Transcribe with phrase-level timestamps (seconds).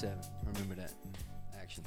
[0.00, 0.18] seven.
[0.46, 0.94] Remember that.
[1.60, 1.84] Action.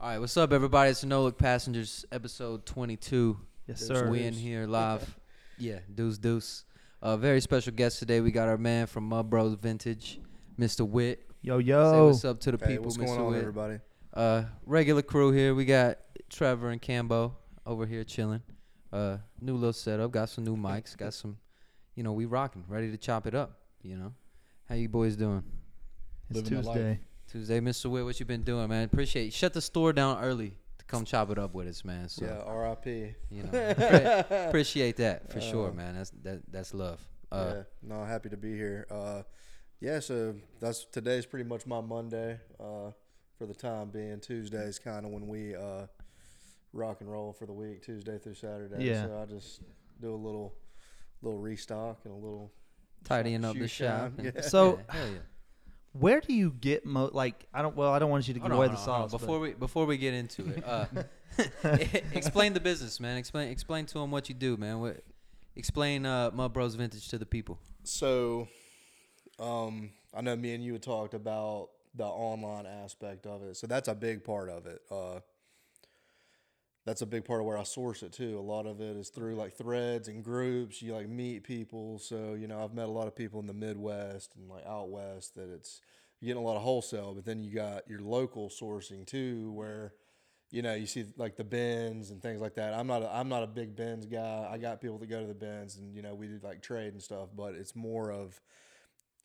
[0.00, 0.90] All right, what's up, everybody?
[0.90, 3.38] It's the No Look Passengers, episode 22.
[3.66, 4.08] Yes, Deuce, sir.
[4.08, 5.18] We in here live.
[5.58, 6.64] yeah, deuce deuce.
[7.02, 8.22] A very special guest today.
[8.22, 10.18] We got our man from Mud Bros Vintage,
[10.58, 10.88] Mr.
[10.88, 11.30] Witt.
[11.42, 12.06] Yo, Say yo.
[12.06, 13.04] what's up to the Hey, people, what's Mr.
[13.04, 13.40] going on, Witt.
[13.40, 13.80] everybody?
[14.14, 15.54] Uh, regular crew here.
[15.54, 15.98] We got
[16.30, 17.32] Trevor and Cambo
[17.66, 18.40] over here chilling.
[18.90, 20.10] Uh, new little setup.
[20.10, 20.96] Got some new mics.
[20.96, 21.36] Got some,
[21.94, 23.58] you know, we rocking, ready to chop it up.
[23.82, 24.14] You know,
[24.70, 25.42] how you boys doing?
[26.30, 26.62] It's Living.
[26.62, 27.00] Tuesday.
[27.30, 27.86] Tuesday, Mr.
[27.90, 28.84] Witt, what you been doing, man?
[28.84, 29.32] Appreciate.
[29.32, 32.08] Shut the store down early to come chop it up with us, man.
[32.08, 33.14] So yeah, R.I.P.
[33.30, 35.94] you know, appreciate that for sure, Uh, man.
[35.96, 37.00] That's that that's love.
[37.30, 38.86] Uh, yeah, no, happy to be here.
[38.90, 39.22] Uh,
[39.80, 42.38] yeah, so that's today's pretty much my Monday.
[42.58, 42.90] Uh,
[43.38, 45.86] for the time being, Tuesday's kind of when we uh,
[46.72, 48.84] rock and roll for the week, Tuesday through Saturday.
[48.84, 49.06] Yeah.
[49.06, 49.62] So I just
[50.02, 50.52] do a little,
[51.22, 52.52] little restock and a little.
[53.04, 54.12] tidying up the shop.
[54.22, 54.40] yeah.
[54.42, 55.18] So- yeah, hell yeah.
[55.92, 57.10] Where do you get mo?
[57.12, 57.74] Like, I don't.
[57.74, 59.08] Well, I don't want you to give Hold on, away the on, hold on.
[59.10, 59.20] sauce.
[59.20, 60.86] Before we before we get into it, uh,
[62.14, 63.16] explain the business, man.
[63.16, 64.80] Explain explain to them what you do, man.
[64.80, 65.02] What
[65.56, 67.58] explain uh, Mud Bros Vintage to the people.
[67.82, 68.46] So,
[69.38, 73.56] um, I know me and you had talked about the online aspect of it.
[73.56, 74.82] So that's a big part of it.
[74.90, 75.20] Uh,
[76.86, 78.38] that's a big part of where I source it too.
[78.38, 80.80] A lot of it is through like threads and groups.
[80.80, 81.98] You like meet people.
[81.98, 84.90] So you know, I've met a lot of people in the Midwest and like out
[84.90, 85.80] west that it's
[86.20, 89.94] you're getting a lot of wholesale, but then you got your local sourcing too, where
[90.50, 92.74] you know you see like the bins and things like that.
[92.74, 94.48] I'm not a, I'm not a big bins guy.
[94.50, 96.92] I got people that go to the bins and you know we do like trade
[96.92, 98.40] and stuff, but it's more of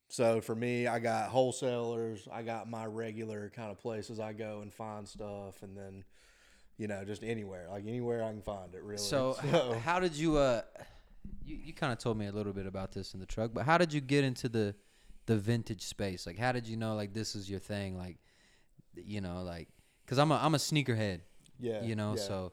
[0.08, 2.28] so for me, I got wholesalers.
[2.32, 6.04] I got my regular kind of places I go and find stuff, and then
[6.78, 8.82] you know just anywhere, like anywhere I can find it.
[8.84, 8.98] Really.
[8.98, 10.62] So, h- how did you uh,
[11.46, 13.66] you you kind of told me a little bit about this in the truck, but
[13.66, 14.76] how did you get into the
[15.26, 16.26] the vintage space?
[16.28, 17.98] Like, how did you know like this is your thing?
[17.98, 18.18] Like,
[18.96, 19.68] you know, like
[20.06, 21.22] because I'm a I'm a sneakerhead.
[21.60, 22.22] yeah, you know, yeah.
[22.22, 22.52] so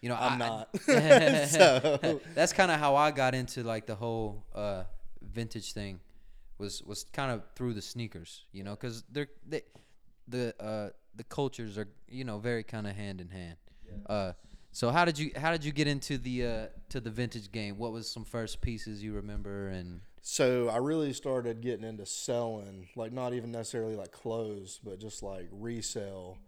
[0.00, 0.68] you know I'm I- not.
[1.48, 4.84] So- that's kind of how I got into like the whole uh,
[5.22, 6.00] vintage thing
[6.58, 9.62] was was kind of through the sneakers, you know, because they're they
[10.28, 13.56] the uh, the cultures are you know very kind of hand in hand.
[14.06, 14.32] Uh,
[14.72, 17.76] so how did you how did you get into the uh, to the vintage game?
[17.78, 22.88] What was some first pieces you remember and So I really started getting into selling,
[22.94, 26.38] like not even necessarily like clothes, but just like resell.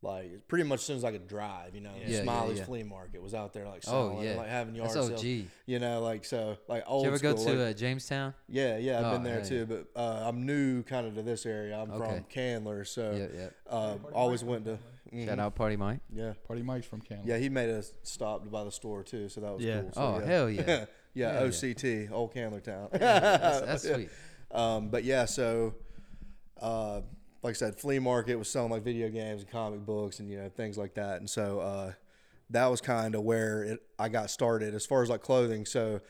[0.00, 2.64] Like pretty much as soon as I could drive, you know, Yeah, yeah, Smiley's yeah.
[2.66, 4.36] flea market was out there like Oh, selling, yeah.
[4.36, 5.10] like having yard that's sales.
[5.10, 5.20] OG?
[5.22, 8.32] Did You know, like so, like old you ever go to like- uh, Jamestown?
[8.48, 11.22] Yeah, yeah, I've Oh, been there hell too, but uh, I'm new kind of to
[11.22, 11.76] this area.
[11.76, 12.14] I'm Okay.
[12.14, 13.48] from Candler, so Yeah, yeah.
[13.68, 14.78] uh, always went to.
[15.10, 16.00] Shout mhm, out Party Mike.
[16.12, 17.26] Yeah, Party Mike's from Candler.
[17.26, 19.80] yeah, he made us stop by the store too, so that was Yeah.
[19.80, 19.92] cool.
[19.94, 20.26] So, Oh yeah.
[20.26, 20.84] hell yeah, yeah,
[21.14, 21.46] Yeah, yeah.
[21.48, 22.88] OCT, Old Candler Town.
[22.92, 24.10] that's, that's sweet.
[24.52, 25.74] Um, but yeah, so
[26.60, 27.00] uh,
[27.42, 30.38] like I said, flea market was selling like video games and comic books and you
[30.38, 31.92] know things like that, and so uh,
[32.50, 35.66] that was kind of where it, I got started as far as like clothing.
[35.66, 36.00] So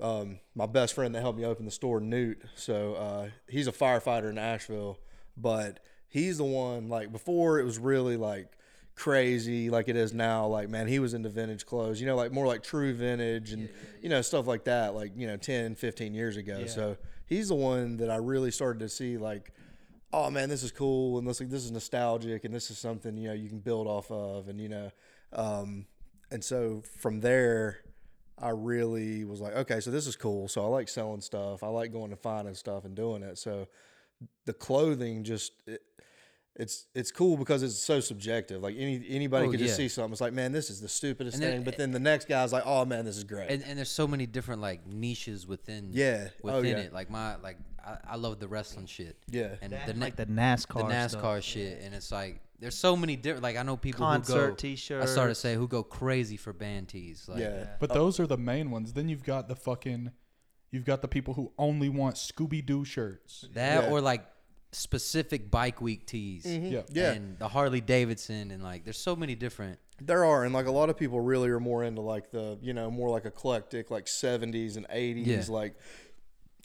[0.00, 2.42] um, my best friend that helped me open the store, Newt.
[2.54, 4.98] So uh, he's a firefighter in Asheville,
[5.36, 8.52] but he's the one like before it was really like
[8.94, 12.32] crazy like it is now like man he was into vintage clothes you know like
[12.32, 13.68] more like true vintage and
[14.00, 16.96] you know stuff like that like you know 10 15 years ago so
[17.26, 19.52] he's the one that i really started to see like
[20.16, 23.16] oh man this is cool and this like this is nostalgic and this is something
[23.16, 24.90] you know you can build off of and you know
[25.32, 25.86] um
[26.30, 27.78] and so from there
[28.38, 30.48] I really was like, okay, so this is cool.
[30.48, 31.62] So I like selling stuff.
[31.62, 33.38] I like going and finding stuff and doing it.
[33.38, 33.66] So
[34.44, 35.82] the clothing just it,
[36.54, 38.62] it's it's cool because it's so subjective.
[38.62, 39.76] Like any anybody Oh, could just yeah.
[39.76, 40.12] see something.
[40.12, 41.64] It's like, man, this is the stupidest then- thing.
[41.64, 43.50] But then the next guy's like, oh man, this is great.
[43.50, 46.28] And, and there's so many different like niches within yeah.
[46.42, 46.84] within oh yeah.
[46.84, 46.92] it.
[46.92, 49.16] Like my like I, I love the wrestling shit.
[49.30, 49.54] Yeah.
[49.62, 50.88] And That- the na- like the NASCAR.
[50.88, 51.08] the NASCAR
[51.38, 51.44] stuff.
[51.44, 53.42] shit, and it's like there's so many different.
[53.42, 54.54] Like I know people Concert who go.
[54.54, 55.10] T-shirts.
[55.10, 57.26] I started to say who go crazy for band tees.
[57.28, 57.66] Like, yeah.
[57.80, 58.92] But those are the main ones.
[58.94, 60.10] Then you've got the fucking,
[60.70, 63.44] you've got the people who only want Scooby Doo shirts.
[63.54, 63.90] that Yeah.
[63.90, 64.26] or like
[64.72, 66.44] specific bike week tees.
[66.44, 66.66] Mm-hmm.
[66.72, 66.82] Yeah.
[66.90, 67.12] Yeah.
[67.12, 69.78] And the Harley Davidson and like there's so many different.
[70.00, 72.74] There are, and like a lot of people really are more into like the, you
[72.74, 75.54] know, more like eclectic, like seventies and eighties, Yeah.
[75.54, 75.74] like,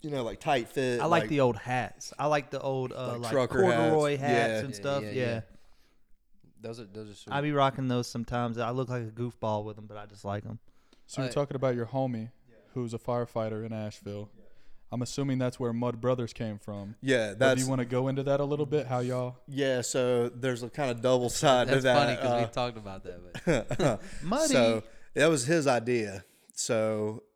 [0.02, 1.00] you know, like tight fit.
[1.02, 2.14] I like, the old hats.
[2.18, 3.76] I like the old uh, Like like, trucker hats.
[3.78, 4.60] corduroy hats, Yeah.
[4.60, 5.04] and Yeah, stuff.
[5.04, 5.42] yeah, Yeah, yeah.
[6.62, 7.34] Those are those are sweet.
[7.34, 8.58] I be rocking those sometimes.
[8.58, 10.60] I look like a goofball with them, but I just like them.
[11.08, 12.30] So you're talking about your homie,
[12.74, 14.30] who's a firefighter in Asheville.
[14.94, 16.96] I'm assuming that's where Mud Brothers came from.
[17.02, 18.88] Yeah, But do you want to go into that a little bit?
[18.88, 19.38] How y'all?
[19.48, 19.82] yeah.
[19.82, 21.96] So there's a kind of double side to That's that.
[21.98, 23.68] funny because uh, we talked about that.
[23.80, 24.54] But Muddy.
[24.54, 24.84] So
[25.16, 26.24] that was his idea.
[26.54, 27.31] So it-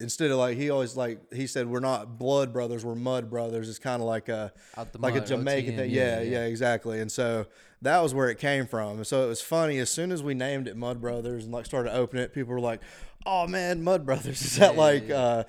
[0.00, 3.68] instead of like he always like he said we're not blood brothers, we're mud brothers.
[3.68, 4.52] It's kind of like a
[4.98, 5.90] like a Jamaican thing.
[5.90, 7.00] yeah, Yeah, yeah, exactly.
[7.00, 7.46] And so
[7.82, 8.96] that was where it came from.
[8.98, 9.78] And so it was funny.
[9.78, 12.60] As soon as we named it Mud Brothers and like started opening it, people were
[12.60, 12.80] like,
[13.26, 15.16] "Oh man, Mud Brothers is that Yeah, like yeah.
[15.16, 15.42] uh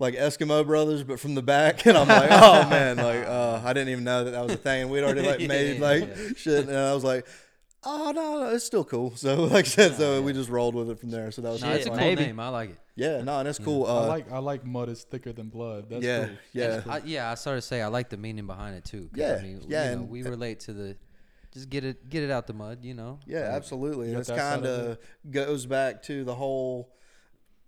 [0.00, 3.72] like Eskimo Brothers but from the back?" And I'm like, "Oh man, like uh I
[3.72, 6.66] didn't even know that that was a thing." And we'd already like made like shit,
[6.68, 7.26] and I was like.
[7.84, 9.12] Oh no, no, it's still cool.
[9.16, 11.30] So like I said, so we just rolled with it from there.
[11.30, 12.24] So that was No, it's a cool maybe.
[12.26, 12.40] name.
[12.40, 12.78] I like it.
[12.96, 13.86] yeah, no, and it's cool.
[13.86, 15.88] I Uh, like I like mud is thicker than blood.
[15.88, 16.36] That's yeah, cool.
[16.52, 19.08] yeah, I, yeah, I started to say I like the meaning behind it too.
[19.12, 20.96] 'cause, Yeah, I mean, yeah, You know, and- we relate to the,
[21.54, 22.84] just get it, get it out the mud.
[22.84, 23.20] You know.
[23.26, 24.08] Yeah, Like, absolutely.
[24.08, 24.98] You And got it's that side kind of of
[25.30, 26.92] goes back to the whole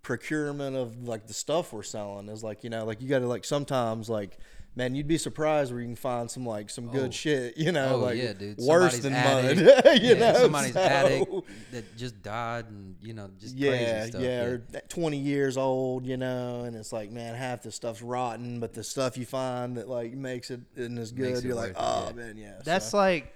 [0.02, 3.26] procurement of like the stuff we're selling is like, you know, like you got to
[3.28, 4.38] like sometimes like
[4.76, 7.10] man, you'd be surprised where you can find some like some good Oh.
[7.10, 8.58] shit, you know, Oh, like yeah, dude.
[8.58, 9.84] worse Somebody's than attic.
[9.84, 10.38] mud, you yeah, know.
[10.40, 11.28] somebody's so- attic
[11.72, 13.70] that just died, and you know, just yeah,
[14.02, 14.22] crazy stuff.
[14.22, 14.58] yeah, or
[14.88, 18.84] 20 years old, you know, and it's like, man, half the stuff's rotten, but the
[18.84, 22.12] stuff you find that like makes it isn't as good, you're like, worth it, oh
[22.14, 22.60] man, yeah.
[22.64, 23.34] That's so, like,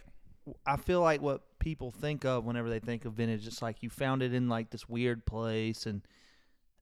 [0.66, 3.46] I feel like what people think of whenever they think of vintage.
[3.46, 6.02] It's like you found it in like this weird place, and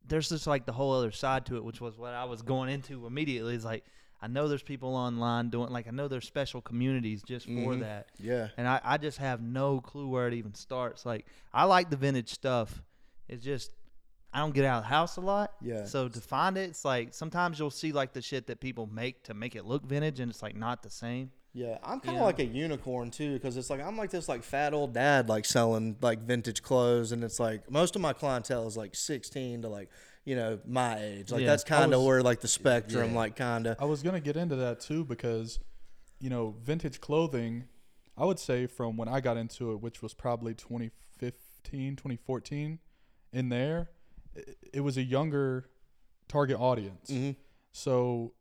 [0.07, 2.69] there's just like the whole other side to it, which was what I was going
[2.71, 3.55] into immediately.
[3.55, 3.85] Is like
[4.23, 7.81] I know there's people online doing like I know there's special communities just for Mhm.
[7.81, 11.05] that, yeah, and I, I just have no clue where it even starts.
[11.05, 12.83] Like I like the vintage stuff.
[13.29, 13.73] It's just
[14.33, 15.53] I don't get out of the house a lot.
[15.61, 15.85] Yeah.
[15.85, 19.25] So to find it, it's like sometimes you'll see like the shit that people make
[19.25, 21.33] to make it look vintage, and it's like not the same.
[21.55, 22.25] Yeah, I'm kind of know?
[22.27, 25.45] like a unicorn too, because it's like I'm like this like fat old dad like
[25.45, 29.69] selling like vintage clothes, and it's like most of my clientele is like 16 to
[29.69, 29.91] like
[30.25, 31.31] you know my age.
[31.33, 31.47] Like Yeah.
[31.49, 33.17] that's kind of where like the spectrum Yeah.
[33.17, 35.59] like kind of I was gonna get into that too because,
[36.21, 37.65] you know, vintage clothing.
[38.17, 42.79] I would say from when I got into it, which was probably 2015, 2014,
[43.33, 43.89] in there,
[44.35, 45.69] it, it was a younger
[46.29, 47.11] target audience.
[47.11, 47.37] Mhm.
[47.73, 48.35] So,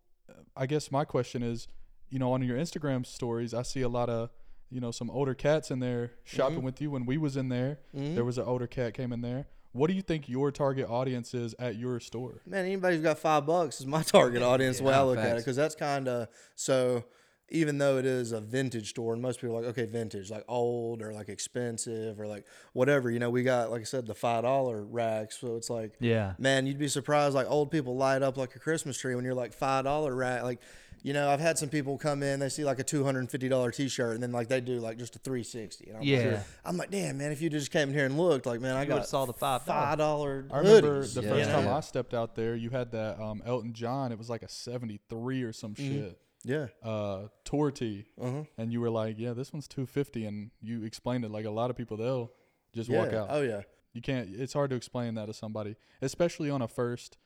[0.56, 1.68] I guess my question is,
[2.10, 4.30] you know, on your Instagram stories, I see a lot of,
[4.70, 6.64] you know, some older cats in there shopping Mhm.
[6.64, 6.92] with you.
[6.92, 8.16] When we was in there, Mhm.
[8.16, 9.48] there was an older cat came in there.
[9.74, 12.42] What do you think your target audience is at your store?
[12.46, 12.66] man.
[12.66, 14.80] Anybody who's got five bucks is my target audience.
[14.80, 17.06] The way I Yeah, look at it, because that's kind of so.
[17.54, 20.46] Even though it is a vintage store, and most people are like, okay, vintage, like
[20.48, 24.16] old or like expensive or like whatever, you know, we got like I said, the
[24.16, 25.38] five dollar racks.
[25.42, 26.36] So it's like, Yeah.
[26.38, 27.36] man, you'd be surprised.
[27.36, 30.44] Like old people light up like a Christmas tree when you're like five dollar rack.
[30.44, 30.62] Like,
[31.04, 33.32] you know, I've had some people come in, they see like a two hundred and
[33.32, 35.88] fifty dollar t shirt, and then like they do like just a three sixty.
[35.90, 36.30] And I'm Yeah.
[36.36, 38.76] like, I'm like, damn, man, if you just came in here and looked, like, man,
[38.76, 39.62] I You got would've saw the $5.
[39.66, 40.46] five dollar.
[40.52, 41.78] I remember hoodies, the Yeah, first yeah, time yeah.
[41.78, 44.12] I stepped out there, you had that um, Elton John.
[44.12, 45.90] It was like a '73 or some Mm-hmm.
[45.90, 46.68] shit Yeah.
[46.84, 48.44] uh, tour tee, Uh huh.
[48.58, 51.70] and you were like, "Yeah, this one's 250," and you explained it like a lot
[51.70, 52.32] of people they'll
[52.74, 52.98] just Yeah.
[53.00, 53.28] walk out.
[53.32, 53.62] Oh yeah.
[53.94, 54.30] You can't.
[54.34, 57.18] It's hard to explain that to somebody, especially on a first.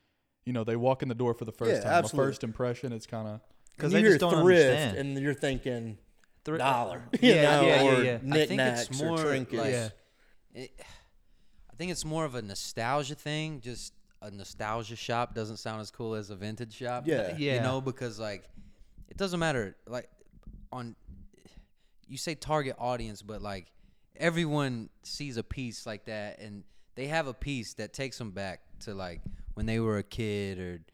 [0.46, 1.92] You know, they walk in the door for the first Yeah, time.
[1.94, 2.26] absolutely.
[2.26, 3.42] A first impression, it's kind of
[3.76, 4.98] Because you they hear just don't thrift, understand.
[4.98, 5.98] and you're thinking
[6.44, 8.14] Thri- dollar, Yeah, you know, yeah, yeah, or yeah.
[8.14, 9.58] I think knickknacks it's or more trinkets.
[9.62, 9.90] like, Yeah.
[10.54, 10.72] it,
[11.72, 13.60] I think it's more of a nostalgia thing.
[13.62, 17.04] Just a nostalgia shop doesn't sound as cool as a vintage shop.
[17.06, 17.36] Yeah.
[17.38, 17.56] Yeah.
[17.56, 18.48] You know, because like
[19.10, 19.76] it doesn't matter.
[19.88, 20.10] Like
[20.72, 20.96] on
[22.08, 23.72] you say target audience, but like
[24.16, 26.64] everyone sees a piece like that, and
[26.96, 29.22] they have a piece that takes them back to like
[29.56, 30.94] when they were a kid or the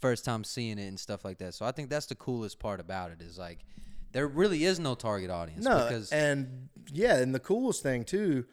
[0.00, 1.54] first time seeing it and stuff like that.
[1.54, 3.64] So I think that's the coolest part about it is like
[4.12, 8.44] there really is no target audience No, because and yeah, and the coolest thing too,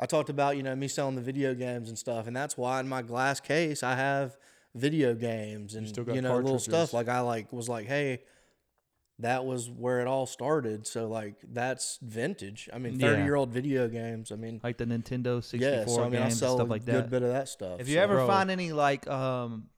[0.00, 2.80] I talked about you know me selling the video games and stuff, and that's why
[2.80, 4.36] in my glass case I have
[4.74, 6.92] video games and still you, got know little stuff.
[6.92, 8.22] Like I like was like, hey,
[9.20, 10.86] that was where it all started.
[10.86, 12.68] So like that's vintage.
[12.72, 13.08] I mean, Yeah.
[13.08, 14.30] thirty year old video games.
[14.30, 15.86] I mean, like the Nintendo 64 yeah.
[15.86, 17.80] So I mean, I games and sell stuff a like good bit of that stuff.
[17.80, 18.26] If you so- ever Bro.
[18.26, 19.68] find any like um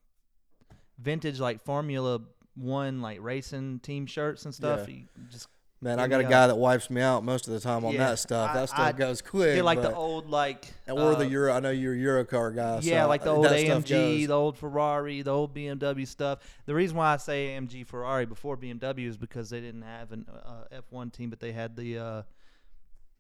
[0.99, 2.21] vintage like Formula
[2.55, 4.95] One like racing team shirts and stuff, Yeah.
[4.97, 5.49] you just
[5.81, 7.85] man, I got a me a- guy that wipes me out most of the time
[7.85, 8.51] on Yeah, that stuff.
[8.51, 9.55] I- that stuff I goes quick.
[9.55, 11.53] get like the old like or the uh, Euro.
[11.53, 12.81] I know you're a Eurocar guy.
[12.83, 16.41] yeah, so like the old AMG, the old Ferrari, the old BMW stuff.
[16.67, 20.27] The reason why I say AMG Ferrari before BMW is because they didn't have an
[20.29, 22.23] uh, F1 team, but they had the uh,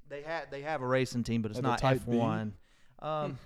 [0.08, 2.16] they had they have a racing team, but it's Like not Type B?
[2.16, 2.50] F1.
[3.00, 3.38] Um,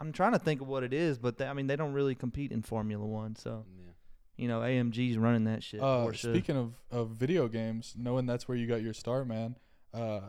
[0.00, 2.14] I'm trying to think of what it is, but they, I mean they don't really
[2.14, 3.92] compete in Formula One, so Yeah.
[4.36, 5.80] you know AMG's running that shit.
[5.80, 9.56] Uh, speaking of, of video games, knowing that's where you got your start, man.
[9.92, 10.20] Uh,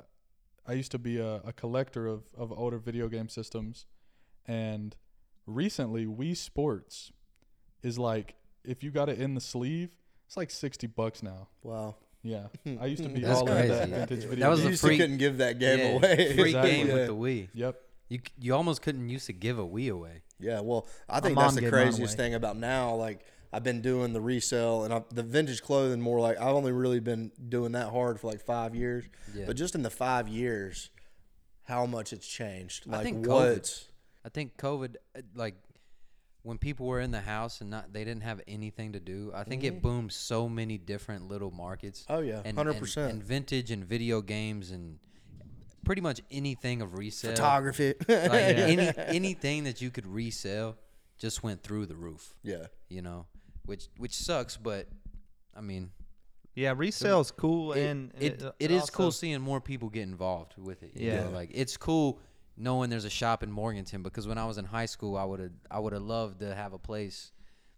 [0.67, 3.85] I used to be a, a collector of, of older video game systems,
[4.47, 4.95] and
[5.45, 7.11] recently Wii Sports
[7.83, 9.89] is like if you got it in the sleeve,
[10.27, 11.47] it's like sixty bucks now.
[11.63, 11.95] Wow.
[12.21, 12.47] Yeah,
[12.81, 13.91] I used to be That's all into that crazy.
[13.91, 14.39] vintage video.
[14.45, 14.71] That was you a games.
[14.71, 16.33] used free- couldn't give that game Yeah, away.
[16.35, 16.71] Free Exactly.
[16.71, 16.93] game Yeah.
[16.95, 17.47] with the Wii.
[17.53, 17.81] Yep.
[18.09, 20.23] You you almost couldn't used to give a Wii away.
[20.39, 22.95] Yeah, well, I think that's the craziest thing about now.
[22.95, 26.19] Like, I've been doing the resale and I, the vintage clothing more.
[26.19, 29.05] Like, I've only really been doing that hard for like five years.
[29.35, 29.45] Yeah.
[29.45, 30.89] But just in the five years,
[31.63, 32.85] how much it's changed.
[32.87, 33.89] I Like, think what's
[34.25, 35.55] I think COVID, uh, like
[36.43, 39.31] when people were in the house and not they didn't have anything to do.
[39.35, 42.03] I think it boomed so many different little markets.
[42.03, 42.13] Mm-hmm.
[42.13, 42.97] Oh, yeah, and, 100%.
[42.97, 44.99] And, and vintage and video games and
[45.83, 47.31] pretty much anything of resale.
[47.31, 47.93] photography?
[48.07, 50.77] Like any anything that you could resell
[51.17, 52.33] just went through the roof.
[52.43, 52.67] yeah.
[52.89, 53.25] You know,
[53.65, 54.87] which which sucks, but
[55.55, 55.91] I mean,
[56.55, 60.03] Yeah, resale's cool, it, and it, uh, it is also- cool seeing more people get
[60.03, 60.91] involved with it.
[60.95, 61.23] you Yeah.
[61.25, 61.29] know?
[61.31, 62.19] like it's cool
[62.57, 65.39] knowing there's a shop in Morganton because when I was in high school, I would
[65.39, 67.31] have I would have loved to have a place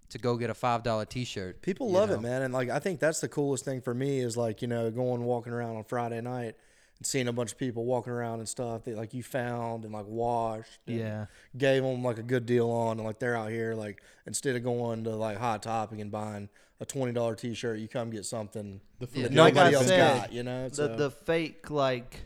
[0.09, 1.61] to go get a five dollar T-shirt.
[1.61, 2.41] People you love it, man.
[2.41, 5.23] And like, I think that's the coolest thing for me is like, you know, going
[5.23, 6.55] walking around on Friday night and
[7.03, 10.05] seeing a bunch of people walking around and stuff that like you found and like
[10.07, 10.79] washed.
[10.87, 11.25] and Yeah.
[11.57, 12.97] Gave them like a good deal on.
[12.97, 16.49] And like, they're out here, like, instead of going to like Hot Topic and buying
[16.79, 20.17] a $20 t shirt, you come get something The that Fulfilment Like nobody else said,
[20.17, 20.69] got, you know?
[20.69, 22.21] the So, the fake like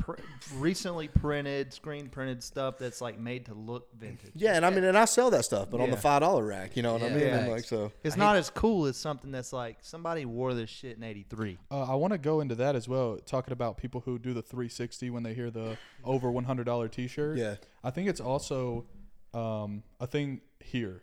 [0.00, 0.14] pr-
[0.56, 4.32] recently printed, screen printed stuff that's like made to look vintage.
[4.34, 4.54] yeah.
[4.56, 6.02] And I mean, and I sell that stuff, but on the Yeah.
[6.20, 7.26] $5 rack, you know what I Yeah, mean?
[7.26, 7.38] Yeah.
[7.38, 7.92] And like, so.
[8.02, 11.58] It's not as cool as something that's like somebody wore this shit in '83.
[11.70, 14.42] Uh, I want to go into that as well, talking about people who do the
[14.42, 17.36] 360 when they hear the over $100 T-shirt.
[17.38, 17.56] Yeah.
[17.84, 18.86] I think it's also
[19.34, 21.02] um, a thing here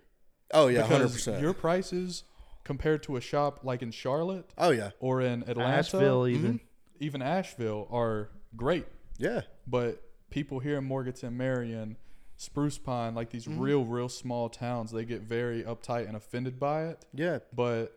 [0.53, 0.83] Oh, yeah.
[0.83, 1.41] because 100%.
[1.41, 2.23] your prices
[2.63, 4.89] compared to a shop like in Charlotte oh, yeah.
[4.99, 6.59] or in Atlanta, Asheville, even.
[6.99, 8.85] even Asheville, are great.
[9.17, 9.41] Yeah.
[9.65, 11.97] But people here in Morganton, Marion,
[12.37, 13.59] Spruce Pine, like these Mm-hmm.
[13.59, 17.05] real, real small towns, they get very uptight and offended by it.
[17.13, 17.39] Yeah.
[17.53, 17.93] But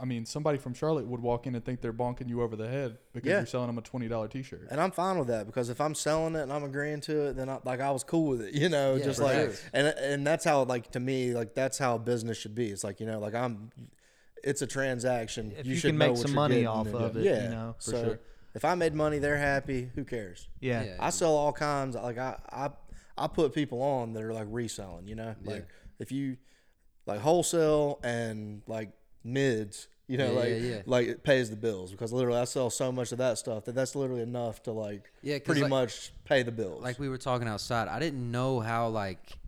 [0.00, 2.66] I mean, somebody from Charlotte would walk in and think they're bonking you over the
[2.68, 3.36] head because Yeah.
[3.38, 4.66] you're selling them a twenty dollar T-shirt.
[4.72, 7.36] And I'm fine with that because if I'm selling it and I'm agreeing to it,
[7.36, 9.52] then I, like I was cool with it, you know, Yeah, just like, sure.
[9.72, 12.70] and and that's how like to me like that's how business should be.
[12.70, 13.70] It's like you know, like I'm,
[14.42, 15.52] it's a transaction.
[15.56, 17.44] If you, you should can know make what some money off of it, yeah.
[17.44, 18.20] you know, for so sure.
[18.54, 19.90] If I made money, they're happy.
[19.94, 20.48] Who cares?
[20.60, 20.84] Yeah.
[20.84, 20.96] Yeah.
[21.00, 21.96] I sell all kinds.
[21.96, 22.70] Like I I
[23.16, 25.06] I put people on that are like reselling.
[25.08, 25.50] You know, Yeah.
[25.52, 25.66] like
[25.98, 26.36] if you
[27.06, 28.90] like wholesale and like
[29.24, 29.88] mids.
[30.06, 30.82] You know, Yeah, like yeah, yeah.
[30.84, 33.74] like it pays the bills because literally I sell so much of that stuff that
[33.74, 36.82] that's literally enough to like yeah, pretty like- much pay the bills.
[36.82, 39.38] like we were talking outside, I didn't know how like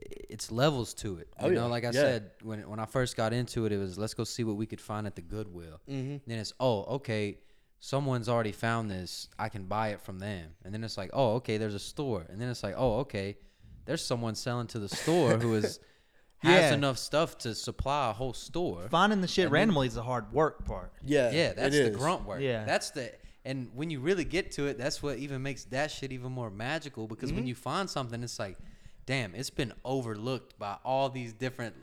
[0.00, 1.28] it's levels to it.
[1.40, 1.64] You Oh, know, yeah.
[1.66, 1.92] like I Yeah.
[1.92, 4.66] said when when I first got into it, it was let's go see what we
[4.66, 5.80] could find at the Goodwill.
[5.88, 6.16] Mm-hmm.
[6.26, 7.38] Then it's oh okay,
[7.80, 9.28] someone's already found this.
[9.38, 10.50] I can buy it from them.
[10.64, 12.26] And then it's like oh okay, there's a store.
[12.28, 13.36] And then it's like oh okay,
[13.84, 15.80] there's someone selling to the store who is
[16.38, 16.74] has Yeah.
[16.74, 18.88] enough stuff to supply a whole store.
[18.90, 20.92] Finding the shit And then- randomly is the hard work part.
[21.04, 21.96] yeah, Yeah, that's it the is.
[21.96, 22.40] grunt work.
[22.40, 22.64] Yeah.
[22.64, 23.12] That's the
[23.44, 26.50] and when you really get to it, that's what even makes that shit even more
[26.50, 27.36] magical because Mm-hmm.
[27.38, 28.58] when you find something it's like,
[29.06, 31.74] damn, it's been overlooked by all these different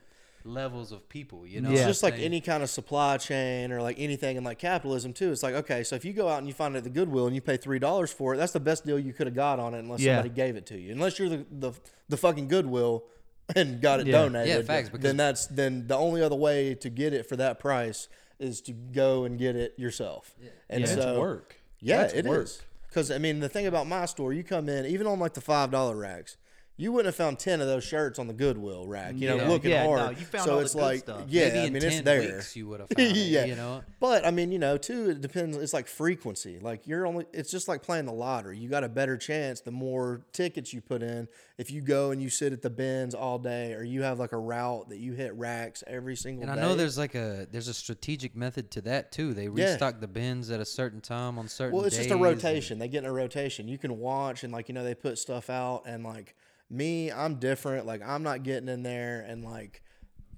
[0.46, 1.72] levels of people, you know.
[1.72, 5.32] It's just like any kind of supply chain or like anything in like capitalism too.
[5.32, 7.26] It's like okay, so if you go out and you find it at the Goodwill
[7.26, 9.60] and you pay three dollars for it, that's the best deal you could have got
[9.60, 10.18] on it unless Yeah.
[10.18, 10.92] somebody gave it to you.
[10.92, 11.72] Unless you're the the,
[12.10, 13.04] the fucking Goodwill
[13.56, 14.14] and got it Yeah.
[14.24, 14.48] donated.
[14.56, 17.60] Yeah, facts, because- then that's then the only other way to get it for that
[17.60, 18.08] price
[18.40, 20.36] is to go and get it yourself.
[20.70, 21.56] And And so it's work.
[21.80, 22.30] Yeah, That's it is.
[22.30, 22.50] work.
[22.90, 25.42] Because I mean, the thing about my store, you come in even on like the
[25.42, 26.38] five dollar racks.
[26.78, 29.48] You wouldn't have found ten of those shirts on the Goodwill rack, you know, Yeah.
[29.48, 30.20] looking Yeah, no, hard.
[30.20, 31.22] you found so all the it's good like, stuff.
[31.30, 32.22] yeah, Maybe I in mean, 10 it's there.
[32.36, 33.82] weeks you would have found it, yeah, you know.
[34.02, 35.56] But I mean, you know, too, it depends.
[35.56, 36.60] It's like frequency.
[36.60, 37.26] Like you're only.
[37.32, 38.58] It's just like playing the lottery.
[38.58, 41.30] You got a better chance the more tickets you put in.
[41.58, 44.34] If you go and you sit at the bins all day, or you have like
[44.34, 46.62] a route that you hit racks every single And I day.
[46.62, 49.34] know there's like a there's a strategic method to that too.
[49.34, 49.72] They Yeah.
[49.72, 52.22] restock the bins at a certain time on certain Well, it's just a days and-
[52.22, 52.80] rotation.
[52.80, 53.70] They get in a rotation.
[53.70, 56.36] You can watch and like you know they put stuff out and like
[56.70, 57.86] me, I'm different.
[57.86, 59.82] Like I'm not getting in there and like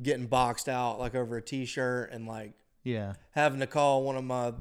[0.02, 2.54] getting boxed out like over a t-shirt and like
[2.84, 3.14] Yeah.
[3.32, 4.54] having to call one of my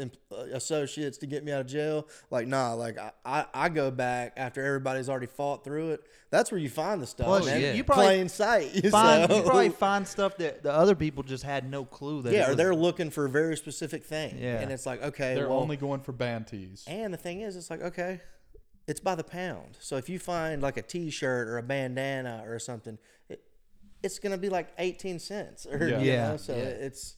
[0.00, 0.06] uh,
[0.52, 2.08] associates to get me out of jail.
[2.30, 6.00] Like nah, like I, I, I go back after everybody's already fought through it.
[6.30, 7.26] That's where you find the stuff.
[7.26, 7.60] Plus, man.
[7.60, 7.72] yeah.
[7.74, 8.70] you probably plain sight.
[8.90, 12.32] find So- you probably find stuff that the other people just had no clue that.
[12.32, 14.38] yeah, or was- they're looking for a very specific thing.
[14.40, 14.60] Yeah.
[14.60, 16.84] and it's like okay, They're well, only going for band tees.
[16.88, 18.20] And the thing is, it's like, okay,
[18.90, 19.78] it's by the pound.
[19.80, 23.42] So if you find like a t shirt or a bandana or something, it,
[24.02, 25.66] it's going to be like 18 cents.
[25.66, 26.00] Or, Yeah.
[26.00, 26.62] you know, so Yeah.
[26.64, 27.16] it's,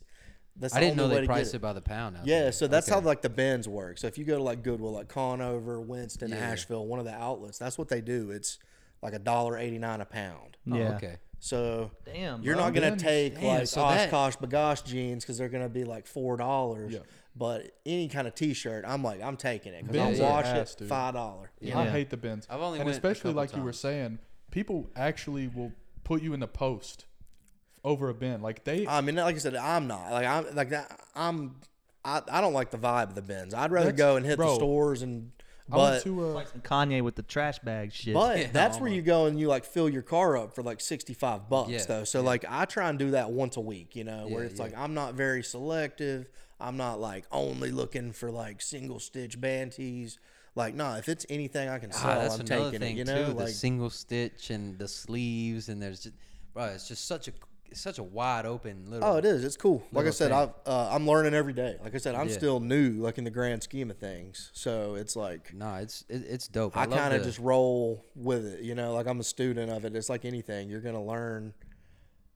[0.56, 1.56] that's I didn't know they to get priced it.
[1.56, 2.18] it by the pound.
[2.18, 2.52] out Yeah, there.
[2.52, 3.00] so that's Okay.
[3.00, 3.96] how like the bins work.
[3.98, 6.36] So if you go to like Goodwill, like Conover, Winston, Yeah.
[6.36, 8.30] Asheville, one of the outlets, that's what they do.
[8.30, 8.58] It's
[9.00, 10.58] like a dollar eighty nine a pound.
[10.70, 10.96] Oh, Yeah.
[10.96, 11.16] okay.
[11.40, 12.64] So Damn, you're bro.
[12.66, 13.02] not gonna Bins.
[13.02, 16.92] take Damn, like so that- OshKosh B'gosh jeans because they're gonna be like four dollars.
[16.92, 17.00] Yeah.
[17.34, 20.74] But any kind of T-shirt, I'm like, I'm taking it because I'll are wash ass,
[20.74, 20.88] it dude.
[20.88, 21.50] five dollar.
[21.60, 21.78] Yeah.
[21.78, 22.46] I hate the bins.
[22.50, 23.80] I've only and went a especially couple like you were times.
[23.80, 24.18] saying,
[24.50, 25.72] people actually will
[26.04, 27.06] put you in the post
[27.84, 28.42] over a bin.
[28.42, 31.00] Like they, I mean, like I said, I'm not like I'm like that.
[31.16, 31.56] I'm
[32.04, 33.54] I, I don't like the vibe of the bins.
[33.54, 35.32] I'd rather That's- go and hit the bro, stores and.
[35.70, 38.12] I went But to uh, Kanye with the trash bag shit.
[38.14, 40.80] but Yeah, that's where you go and you like fill your car up for like
[40.80, 42.04] sixty five bucks Yeah, though.
[42.04, 42.26] So yeah.
[42.26, 43.94] like I try and do that once a week.
[43.96, 44.64] You know, where Yeah, it's yeah.
[44.64, 46.28] like I'm not very selective.
[46.62, 50.18] I'm not like only looking for like single stitch band tees.
[50.54, 52.98] Like no, if it's anything I can sell, Ah, that's I'm another taking thing it.
[52.98, 53.32] You know, too.
[53.32, 56.14] like the single stitch and the sleeves, and there's just,
[56.52, 57.32] bro, it's just such a,
[57.72, 59.08] such a wide open little.
[59.08, 59.44] Oh, it is.
[59.44, 59.82] It's cool.
[59.92, 60.30] Like I said.
[60.30, 61.76] I've, uh, I'm learning every day.
[61.82, 62.34] Like I said, I'm Yeah.
[62.34, 64.50] still new, like in the grand scheme of things.
[64.52, 66.76] So it's like No, it's it, it's dope.
[66.76, 68.60] I, I, kind of the- just roll with it.
[68.60, 69.96] You know, like I'm a student of it.
[69.96, 70.68] It's like anything.
[70.68, 71.54] You're gonna learn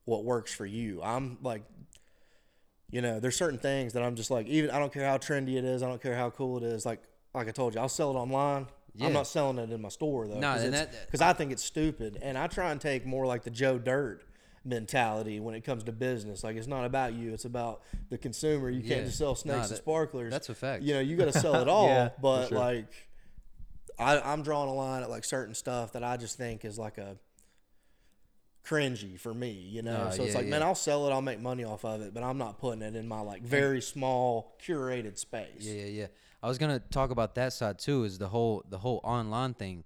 [0.06, 1.02] what works for you.
[1.02, 1.62] I'm like,
[2.90, 5.56] you know, there's certain things that I'm just like, even I don't care how trendy
[5.56, 5.82] it is.
[5.82, 6.86] I don't care how cool it is.
[6.86, 7.02] Like
[7.34, 8.66] like I told you, I'll sell it online.
[8.94, 9.06] Yeah.
[9.08, 10.38] I'm not selling it in my store though.
[10.40, 10.70] No, because
[11.20, 14.22] that- I think it's stupid, and I try and take more like the Joe Dirt
[14.64, 16.42] mentality when it comes to business.
[16.42, 18.70] Like it's not about you; it's about the consumer.
[18.70, 18.94] You Yeah.
[18.94, 20.32] can't just sell snakes Nah, and sparklers.
[20.32, 20.82] that's a fact.
[20.82, 21.88] You know, you got to sell it all.
[21.88, 22.58] Yeah, but sure.
[22.58, 22.86] like,
[23.98, 26.98] I, I'm drawing a line at like certain stuff that I just think is like
[26.98, 27.16] a
[28.66, 29.50] cringy for me.
[29.50, 30.62] You know, so it's yeah, like, man.
[30.62, 33.06] I'll sell it, I'll make money off of it, but I'm not putting it in
[33.06, 35.60] my like very small curated space.
[35.60, 36.06] Yeah, yeah, yeah.
[36.42, 38.04] I was gonna talk about that side too.
[38.04, 39.84] Is the whole the whole online thing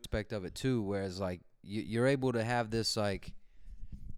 [0.00, 0.82] aspect of it too?
[0.82, 3.32] Whereas like you, you're able to have this like,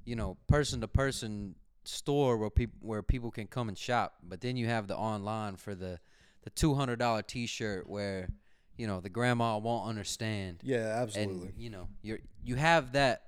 [0.04, 1.54] you know, person to person
[1.84, 5.56] store where people where people can come and shop, but then you have the online
[5.56, 5.98] for the
[6.42, 8.28] the two hundred dollar T-shirt where
[8.76, 10.58] you know the grandma won't understand.
[10.62, 11.48] Yeah, absolutely.
[11.48, 13.22] and you know you're you have that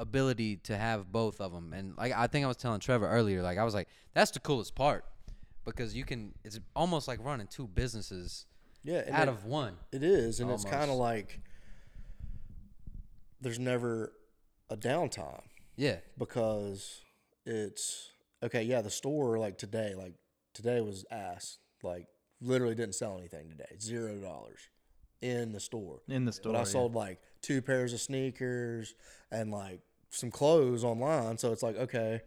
[0.00, 3.42] ability to have both of them and like i think i was telling trevor earlier
[3.42, 5.04] like i was like that's the coolest part
[5.64, 8.46] because you can it's almost like running two businesses
[8.82, 11.40] yeah, and out it- of one It is, and it's kind of like
[13.40, 14.12] there's never
[14.70, 15.42] a downtime
[15.76, 17.02] yeah because
[17.46, 18.10] it's
[18.42, 18.62] okay.
[18.62, 20.14] Yeah, the store like today, like
[20.54, 21.58] today was ass.
[21.82, 22.06] Like
[22.40, 23.76] literally didn't sell anything today.
[23.80, 24.60] Zero dollars
[25.22, 26.00] in the store.
[26.08, 26.52] in the store.
[26.52, 26.64] But I yeah.
[26.64, 28.94] sold like two pairs of sneakers
[29.30, 31.38] and like some clothes online.
[31.38, 32.20] So it's like okay,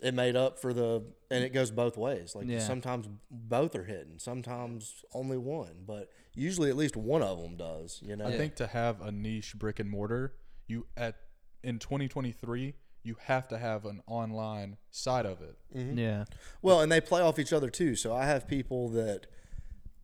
[0.00, 2.34] it made up for the, and it goes both ways.
[2.34, 2.58] Like Yeah.
[2.60, 8.00] sometimes both are hitting, sometimes only one, but usually at least one of them does.
[8.02, 10.34] You know, I think to have a niche brick and mortar,
[10.66, 11.16] you at
[11.62, 15.56] in 2023, you have to have an online side of it.
[15.74, 15.98] Mm-hmm.
[15.98, 16.24] Yeah.
[16.62, 17.96] Well, and they play off each other too.
[17.96, 19.26] So I have people that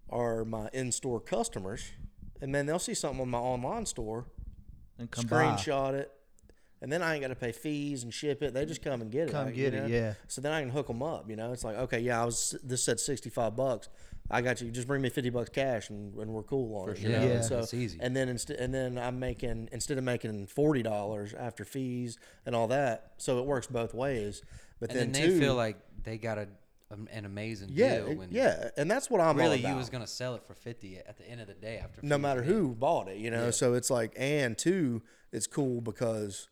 [0.08, 1.92] are my in-store customers,
[2.40, 4.26] and then they'll see something on my online store,
[4.98, 5.36] And come by.
[5.36, 6.10] screenshot it,
[6.82, 8.54] and then I ain't got to pay fees and ship it.
[8.54, 9.32] They just come and get it.
[9.32, 10.14] Come like, get you it, yeah.
[10.28, 11.28] So then I can hook them up.
[11.28, 13.88] You know, it's like okay, yeah, I was this said sixty-five bucks.
[14.32, 14.70] I got you.
[14.70, 17.00] Just bring me fifty bucks cash, and, and we're cool on it.
[17.00, 17.18] you know?
[17.20, 17.30] Yeah.
[17.32, 17.98] And so That's easy.
[18.00, 22.54] And then instead, and then I'm making instead of making forty dollars after fees and
[22.54, 24.42] all that, so it works both ways.
[24.78, 26.48] But and then, then they too, feel like they got a
[27.12, 29.70] an amazing yeah, deal it- when yeah, and that's what I'm all really about.
[29.70, 32.18] you was gonna sell it for 50 at the end of the day after no
[32.18, 33.50] matter who bought it, you know.
[33.50, 36.48] So it's like, and two, it's cool because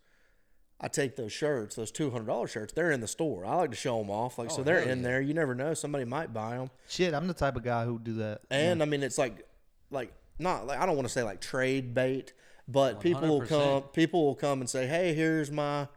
[0.81, 2.73] I take those shirts, those two hundred dollar shirts.
[2.73, 3.45] They're in the store.
[3.45, 5.05] I like to show them off, like so Oh, they're hell in yeah.
[5.09, 5.21] there.
[5.21, 6.71] You never know, somebody might buy them.
[6.89, 8.43] Shit, I'm the type of guy who would do that.
[8.51, 9.47] And I mean, it's like,
[9.91, 12.33] like not like I don't want to say like trade bait,
[12.69, 13.83] but people will come.
[13.93, 15.89] People will come and say, "Hey, here's my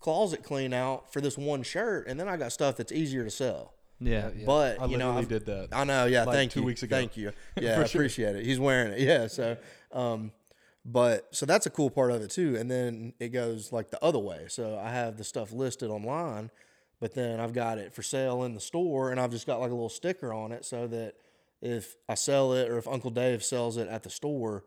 [0.00, 3.30] closet clean out for this one shirt," and then I got stuff that's easier to
[3.30, 3.72] sell.
[4.00, 4.30] Yeah.
[4.36, 4.44] Yeah.
[4.44, 5.68] But I you know, literally I've- did that.
[5.72, 6.04] I know.
[6.06, 6.24] Yeah.
[6.24, 6.66] like thank two you.
[6.66, 6.96] weeks ago.
[6.96, 7.32] Thank you.
[7.58, 8.44] Yeah, I appreciate it.
[8.44, 8.98] He's wearing it.
[8.98, 9.28] Yeah.
[9.28, 9.56] So,
[9.92, 10.32] um,
[10.84, 12.56] but so that's a cool part of it too.
[12.56, 14.46] And then it goes like the other way.
[14.48, 16.50] So I have the stuff listed online,
[17.00, 19.70] but then I've got it for sale in the store, and I've just got like
[19.70, 21.14] a little sticker on it so that
[21.62, 24.64] if I sell it or if Uncle Dave sells it at the store.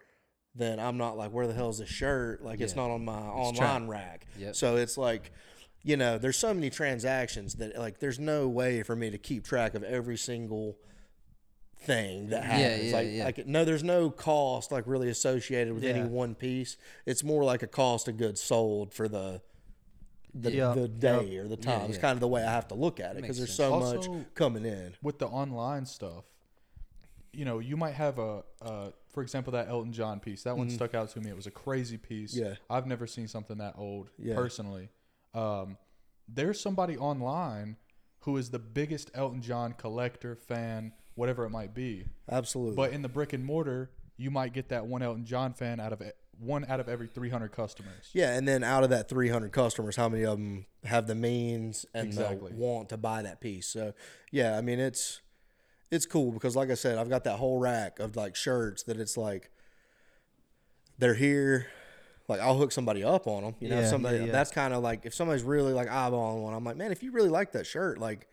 [0.56, 2.44] Then I'm not like, where the hell is this shirt?
[2.44, 3.88] Like, it's not on my online tracked.
[3.88, 4.28] rack.
[4.40, 4.56] Yep.
[4.56, 5.32] So it's like,
[5.84, 9.46] you know, there's so many transactions that like there's no way for me to keep
[9.46, 10.76] track of every single
[11.80, 12.84] thing that happens.
[12.92, 13.24] yeah, like, yeah.
[13.26, 16.78] like no, there's no cost like really associated with any one piece.
[17.06, 19.42] It's more like a cost of goods sold for the
[20.34, 20.74] the, Yeah.
[20.74, 21.82] the day or the time.
[21.82, 22.02] Yeah, It's yeah.
[22.02, 24.08] kind of the way I have to look at it because Makes there's so sense.
[24.08, 24.94] much coming in.
[25.02, 26.26] with the online stuff,
[27.34, 30.44] you know, you might have a, uh, for example, that Elton John piece.
[30.44, 31.30] That one stuck out to me.
[31.32, 32.36] It was a crazy piece.
[32.36, 32.46] Mm-hmm.
[32.50, 32.56] Yeah.
[32.70, 34.36] I've never seen something that old Yeah.
[34.36, 34.90] personally.
[35.34, 35.78] Um,
[36.28, 37.78] there's somebody online
[38.22, 42.06] who is the biggest Elton John collector, fan, whatever it might be.
[42.32, 42.76] Absolutely.
[42.76, 45.92] But in the brick and mortar, you might get that one Elton John fan out
[45.92, 48.10] of it, one out of every 300 customers.
[48.14, 51.86] Yeah, and then out of that 300 customers, how many of them have the means
[51.94, 52.52] and Exactly.
[52.52, 53.68] the want to buy that piece?
[53.68, 53.94] So,
[54.32, 55.22] yeah, I mean it's
[55.90, 59.00] it's cool because, like I said, I've got that whole rack of like shirts that
[59.00, 59.50] it's like
[61.00, 61.68] they're here,
[62.28, 63.56] like I'll hook somebody up on them.
[63.60, 64.32] You know, Yeah, somebody yeah, yeah.
[64.32, 67.12] that's kind of like if somebody's really like eyeballing one, I'm like, man, if you
[67.12, 68.28] really like that shirt, like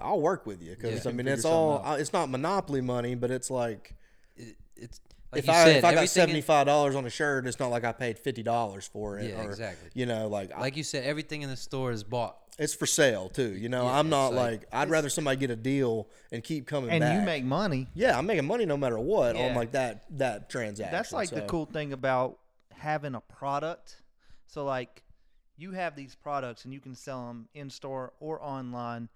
[0.00, 1.10] I'll work with you because Yeah.
[1.10, 3.94] I mean Figure it's all something uh, it's not monopoly money, but it's like
[4.36, 5.00] It, it's
[5.32, 7.10] like if you I said, if I got everything in- seventy five dollars on a
[7.10, 9.30] shirt, it's not like I paid fifty dollars for it.
[9.30, 9.90] Yeah, or, exactly.
[9.94, 12.36] You know, like, I- like you said, everything in the store is bought.
[12.58, 13.54] it's for sale too.
[13.54, 16.42] You know, Yeah, I'm it's not like- like, I'd rather somebody get a deal and
[16.42, 17.14] keep coming and back.
[17.20, 17.86] you make money.
[17.94, 19.48] yeah, I'm making money no matter what Yeah.
[19.50, 20.92] on like that that transaction.
[20.96, 22.38] That's like the so- cool thing about
[22.72, 23.96] having a product.
[24.46, 25.02] So like
[25.58, 29.08] you have these products and you can sell them in store or online.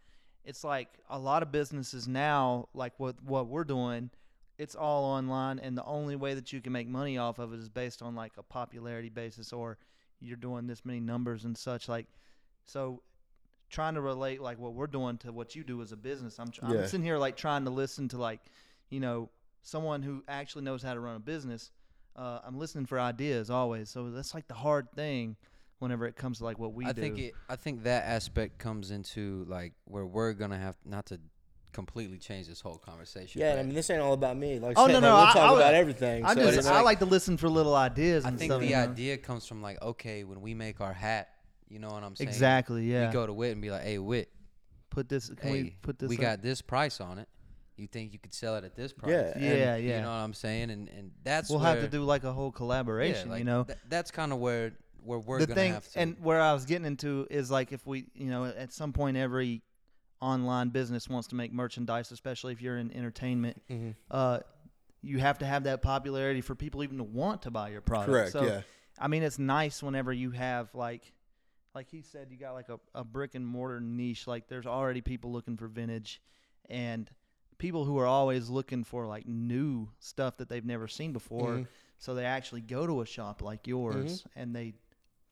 [0.44, 4.11] It's like a lot of businesses now, like what what we're doing,
[4.59, 7.59] it's all online and the only way that you can make money off of it
[7.61, 9.78] is based on like a popularity basis or
[10.20, 12.07] you're doing this many numbers and such like
[12.64, 13.02] so
[13.70, 16.38] trying to relate like what we're doing to what you do as a business.
[16.38, 18.40] I'm, tr- I'm sitting here like trying to listen to like,
[18.90, 19.31] you know,
[19.62, 21.70] someone who actually knows how to run a business.
[22.14, 23.88] Uh, I'm listening for ideas always.
[23.88, 25.37] So that's like the hard thing
[25.83, 27.01] whenever it comes to like what we I do.
[27.01, 27.35] think it.
[27.49, 31.21] I think that aspect comes into like where we're gonna have not to
[31.73, 33.40] completely change this whole conversation.
[33.40, 34.59] Yeah, but I mean, this ain't all about me.
[34.59, 36.25] Like, Oh, no, no, we'll talk I would- about everything.
[36.25, 38.51] I so just it's I like- like to listen for little ideas I and think
[38.51, 38.61] stuff.
[38.61, 38.83] the you know?
[38.83, 41.29] idea comes from like, okay, when we make our hat,
[41.68, 42.29] you know what I'm saying?
[42.29, 42.85] exactly.
[42.92, 43.07] Yeah.
[43.07, 44.31] We go to Witt and be like, hey, Witt,
[44.90, 45.29] put this.
[45.31, 46.09] Can hey, we put this?
[46.11, 46.21] we up?
[46.23, 47.29] got this price on it.
[47.79, 49.11] You think you could sell it at this price?
[49.11, 50.68] Yeah, and- Yeah, You know what I'm saying?
[50.71, 53.31] And and that's We'll where, have to do like a whole yeah, collaboration.
[53.31, 53.64] like, you know.
[53.64, 54.73] th- that's kind of where
[55.05, 55.99] where we're the gonna thing have to.
[55.99, 59.17] and where I was getting into is like if we, you know, at some point
[59.17, 59.62] every
[60.21, 63.61] online business wants to make merchandise, especially if you're in entertainment.
[63.69, 63.95] Mhm.
[64.11, 64.41] Uh,
[65.03, 68.11] you have to have that popularity for people even to want to buy your product.
[68.11, 68.33] Correct.
[68.33, 68.62] So, yeah.
[68.99, 71.12] I mean, it's nice whenever you have like,
[71.75, 74.27] like he said, you got like a, a brick and mortar niche.
[74.29, 76.23] Like there's already people looking for vintage,
[76.71, 77.11] and
[77.59, 81.51] people who are always looking for like new stuff that they've never seen before.
[81.59, 81.67] Mhm.
[81.99, 84.75] So they actually go to a shop like yours and they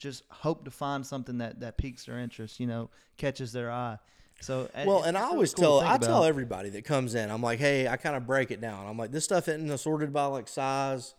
[0.01, 2.59] just hope to find something that that piques their interest.
[2.59, 3.99] You know, catches their eye.
[4.41, 7.61] So Well, and I always cool tell I tell everybody that comes in, I'm like,
[7.61, 8.87] hey, I kind of break it down.
[8.87, 11.15] I'm like, this stuff isn't assorted by like size.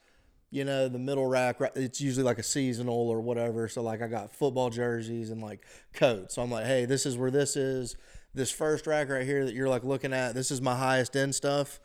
[0.54, 3.70] You know, the middle rack, right, it's usually like a seasonal or whatever.
[3.70, 6.36] So like, I got football jerseys and like coats.
[6.36, 7.96] So I'm like, hey, this is where this is.
[8.34, 11.36] This first rack right here that you're like looking at, this is my highest end
[11.36, 11.80] stuff.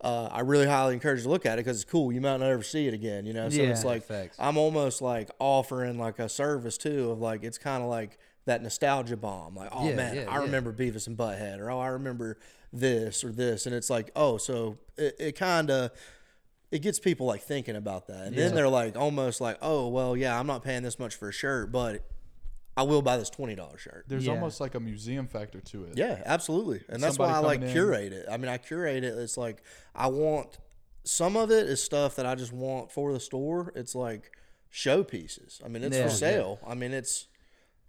[0.00, 2.12] Uh, I really highly encourage you to look at it because it's cool.
[2.12, 3.48] You might not ever see it again, you know.
[3.48, 4.36] So it's like Facts.
[4.38, 8.62] I'm almost like offering like a service too of like it's kind of like that
[8.62, 9.56] nostalgia bomb.
[9.56, 10.42] Like, oh Yeah, man, yeah, I yeah.
[10.42, 12.38] remember Beavis and Butthead, or oh, I remember
[12.72, 15.90] this or this, and it's like, oh, so it, it kind of
[16.70, 20.16] it gets people like thinking about that, and then they're like almost like, oh, well,
[20.16, 22.04] yeah, I'm not paying this much for a shirt, but
[22.78, 24.04] I will buy this twenty dollar shirt.
[24.08, 24.32] There's Yeah.
[24.34, 25.98] almost like a museum factor to it.
[25.98, 28.26] Yeah, absolutely, and that's Somebody why I like in- curate it.
[28.30, 29.14] I mean, I curate it.
[29.18, 29.62] It's like
[29.94, 30.58] I want
[31.04, 33.72] some of it is stuff that I just want for the store.
[33.74, 34.30] It's like
[34.72, 35.64] showpieces.
[35.64, 36.04] I mean, it's Yeah.
[36.04, 36.14] for Yeah.
[36.14, 36.58] sale.
[36.66, 37.26] I mean, it's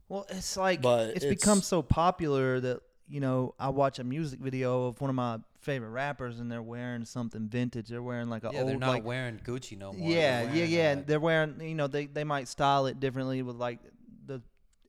[0.08, 4.04] Well, it's like But it's, it's- become so popular that you know I watch a
[4.04, 7.90] music video of one of my favorite rappers and they're wearing something vintage.
[7.90, 10.10] They're wearing like a yeah, old they're not like wearing Gucci no more.
[10.10, 10.96] yeah, yeah, yeah.
[10.96, 13.92] They're wearing you know they they might style it differently with like the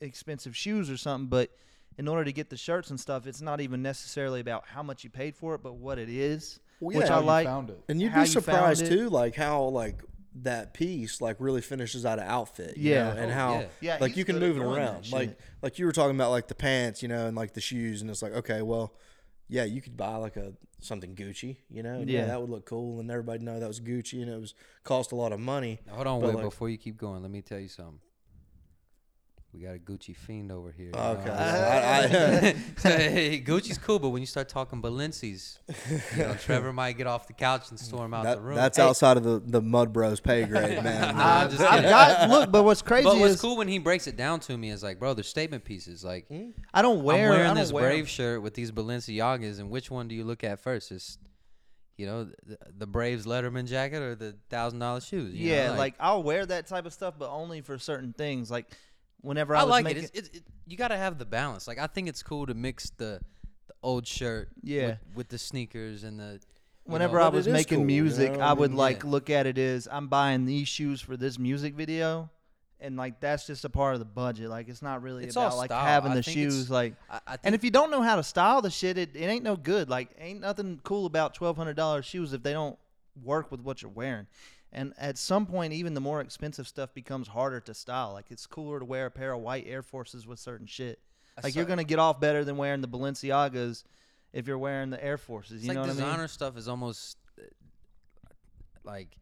[0.00, 1.50] expensive shoes or something, but
[1.98, 5.04] in order to get the shirts and stuff, it's not even necessarily about how much
[5.04, 7.46] you paid for it, but what it is, Well, which yeah, I how you like.
[7.46, 7.80] Found it.
[7.88, 8.88] And you'd how be surprised it.
[8.88, 10.02] too, like how like
[10.42, 12.76] that piece like really finishes out an outfit.
[12.76, 13.12] you Yeah.
[13.14, 13.66] know, and Oh, how yeah.
[13.80, 15.10] Yeah, like you can move it around.
[15.12, 18.00] Like like you were talking about like the pants, you know, and like the shoes,
[18.00, 18.94] and it's like okay, well,
[19.48, 22.26] yeah, you could buy like a something Gucci, you know, yeah, Yeah.
[22.26, 25.16] that would look cool, and everybody know that was Gucci, and it was cost a
[25.16, 25.80] lot of money.
[25.90, 26.34] Hold on, But, wait.
[26.36, 27.98] like- before you keep going, let me tell you something.
[29.52, 30.86] We got a Gucci fiend over here.
[30.86, 32.14] you know Okay, what I- I'm
[32.54, 32.54] I-
[32.88, 35.58] hey, Gucci's cool, but when you start talking Balenci's,
[36.16, 38.54] you know, Trevor might get off the couch and storm out That, the room.
[38.54, 38.84] that's Hey.
[38.84, 41.16] outside of the the Mud Bros pay grade, man.
[41.16, 43.78] Nah, I'm just I've got look, but what's crazy but what's is cool when he
[43.78, 46.04] breaks it down to me is like, bro, they're statement pieces.
[46.04, 46.50] Like, hmm?
[46.72, 47.32] I don't wear.
[47.32, 47.90] I'm wearing this wear 'em.
[47.90, 50.92] Brave shirt with these Balenciagas, and which one do you look at first?
[50.92, 51.18] It's,
[51.96, 55.34] you know, the, the Braves Letterman jacket or the thousand dollar shoes.
[55.34, 58.48] you know, Yeah, like, I'll wear that type of stuff, but only for certain things.
[58.48, 58.66] Like
[59.22, 60.10] whenever I, I was like making, it.
[60.14, 60.42] It's, it, it.
[60.66, 61.66] You got to have the balance.
[61.68, 63.20] Like I think it's cool to mix the
[63.66, 64.86] the old shirt, Yeah.
[64.86, 66.40] with, with the sneakers and the.
[66.84, 69.10] whenever know, I was making cool, you music, know, I would mean, like yeah.
[69.10, 72.30] look at it as I'm buying these shoes for this music video,
[72.80, 74.48] and like that's just a part of the budget.
[74.48, 76.70] Like it's not really It's about like having I the shoes.
[76.70, 79.26] Like, I, I and if you don't know how to style the shit, it, it
[79.26, 79.88] ain't no good.
[79.88, 82.78] Like, ain't nothing cool about twelve hundred dollars shoes if they don't
[83.22, 84.26] work with what you're wearing.
[84.72, 88.12] And at some point, even the more expensive stuff becomes harder to style.
[88.12, 91.00] Like it's cooler to wear a pair of white Air Forces with certain shit.
[91.36, 93.82] I Like saw- you're gonna get off better than wearing the Balenciagas
[94.32, 95.54] if you're wearing the Air Forces.
[95.56, 96.28] it's You like know what I designer mean?
[96.28, 97.42] stuff is almost uh,
[98.84, 99.16] like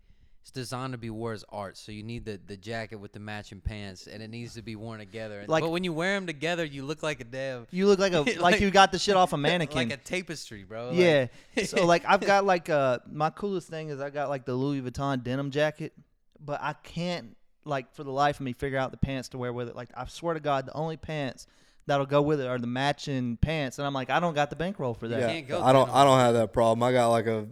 [0.49, 1.77] it's designed to be worn as art.
[1.77, 4.77] So you need the, the jacket with the matching pants, and it needs to be
[4.77, 5.45] worn together.
[5.47, 8.15] Like- but when you wear them together, you look like a damn You look like
[8.15, 9.91] a like, Like- you got the shit off a mannequin.
[9.91, 10.89] like a tapestry, bro.
[10.89, 11.65] Like- yeah.
[11.65, 14.81] so like I've got like uh my coolest thing is I got like the Louis
[14.81, 15.93] Vuitton denim jacket,
[16.41, 19.53] but I can't like for the life of me figure out the pants to wear
[19.53, 19.77] with it.
[19.77, 21.47] Like I swear to God, the only pants
[21.87, 24.57] that'll go with it are the matching pants, and I'm like I don't got the
[24.57, 25.21] bankroll for that.
[25.21, 25.91] Yeah, I don't.
[25.91, 26.83] I don't have that problem.
[26.83, 27.49] I got like a.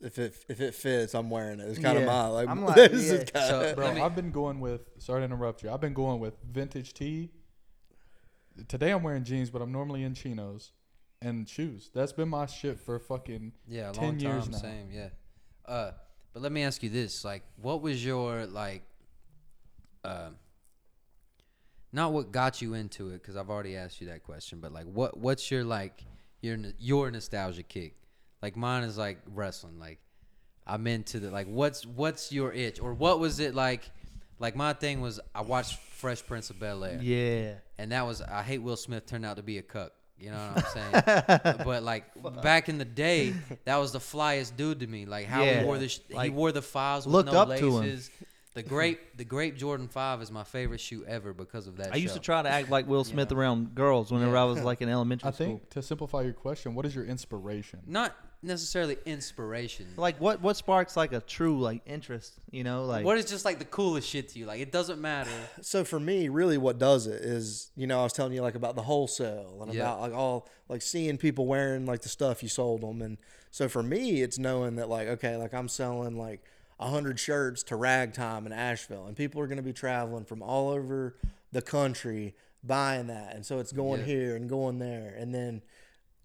[0.00, 1.68] If it if it fits, I'm wearing it.
[1.68, 2.02] It's kind Yeah.
[2.02, 2.48] of my like.
[2.48, 3.24] I'm like, this is yeah.
[3.24, 4.82] kinda- So- Bro, Let me- I've been going with.
[4.98, 5.70] Sorry to interrupt you.
[5.70, 7.30] I've been going with vintage tee.
[8.68, 10.72] Today I'm wearing jeans, but I'm normally in chinos
[11.22, 11.90] and shoes.
[11.94, 14.50] That's been my shit for fucking Yeah, a 10 long years time.
[14.52, 14.58] now.
[14.58, 15.08] Same, yeah.
[15.64, 15.92] Uh,
[16.32, 18.82] but let me ask you this: like, what was your like,
[20.04, 20.30] uh,
[21.92, 23.22] not what got you into it?
[23.22, 24.60] Because I've already asked you that question.
[24.60, 26.04] But like, what what's your like
[26.42, 27.96] your n- your nostalgia kick?
[28.46, 29.80] Like mine is like wrestling.
[29.80, 29.98] Like
[30.68, 33.82] I'm into the like what's what's your itch or what was it like?
[34.38, 37.54] Like my thing was I watched Fresh Prince of Bel Air Yeah.
[37.76, 39.90] and that was I hate Will Smith turned out to be a cuck.
[40.16, 41.56] You know what I'm saying?
[41.64, 42.04] but like
[42.40, 45.06] back in the day, that was the flyest dude to me.
[45.06, 45.58] Like how Yeah.
[45.60, 47.66] he wore the sh- Like, he wore the fives with looked no up laces.
[47.66, 48.26] to him.
[48.54, 51.92] The grape the grape Jordan Five is my favorite shoe ever because of that.
[51.92, 54.42] I used to try to act like Will Smith around girls whenever Yeah.
[54.42, 55.46] I was like in elementary I school.
[55.46, 57.80] think to simplify your question, what is your inspiration?
[57.86, 59.86] not necessarily inspiration.
[59.96, 63.44] Like what what sparks like a true like interest, you know, like what is just
[63.44, 64.46] like the coolest shit to you?
[64.46, 65.30] Like it doesn't matter.
[65.60, 68.54] so for me, really, what does it is, you know, I was telling you like
[68.54, 69.82] about the wholesale and Yeah.
[69.82, 73.18] about like all like seeing people wearing like the stuff you sold them, and
[73.50, 76.44] so for me, it's knowing that like okay, like I'm selling like
[76.78, 80.42] a hundred shirts to Ragtime in Asheville, and people are going to be traveling from
[80.42, 81.16] all over
[81.52, 84.06] the country buying that, and so it's going Yeah.
[84.06, 85.62] here and going there, and then.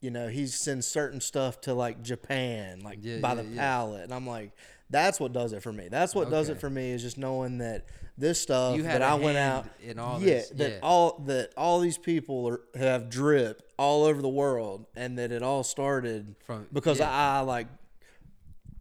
[0.02, 3.62] You know, he sends certain stuff to like Japan, like Yeah, by yeah, the yeah.
[3.62, 4.52] pallet, and I'm like,
[4.90, 5.88] that's what does it for me.
[5.90, 7.86] That's what does it for me is just knowing that
[8.18, 11.98] this stuff that I went out in all yeah, this, that all that all these
[11.98, 17.00] people are, have drip all over the world, and that it all started From- because.
[17.00, 17.68] I like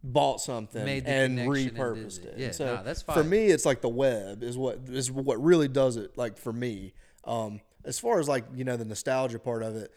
[0.03, 2.33] bought something and connection and repurposed it.
[2.33, 2.37] it.
[2.37, 5.67] Yeah, so nah, that's for me, it's like the web is what is what really
[5.67, 6.17] does it.
[6.17, 9.93] Like for me, um, as far as like you know the nostalgia part of it,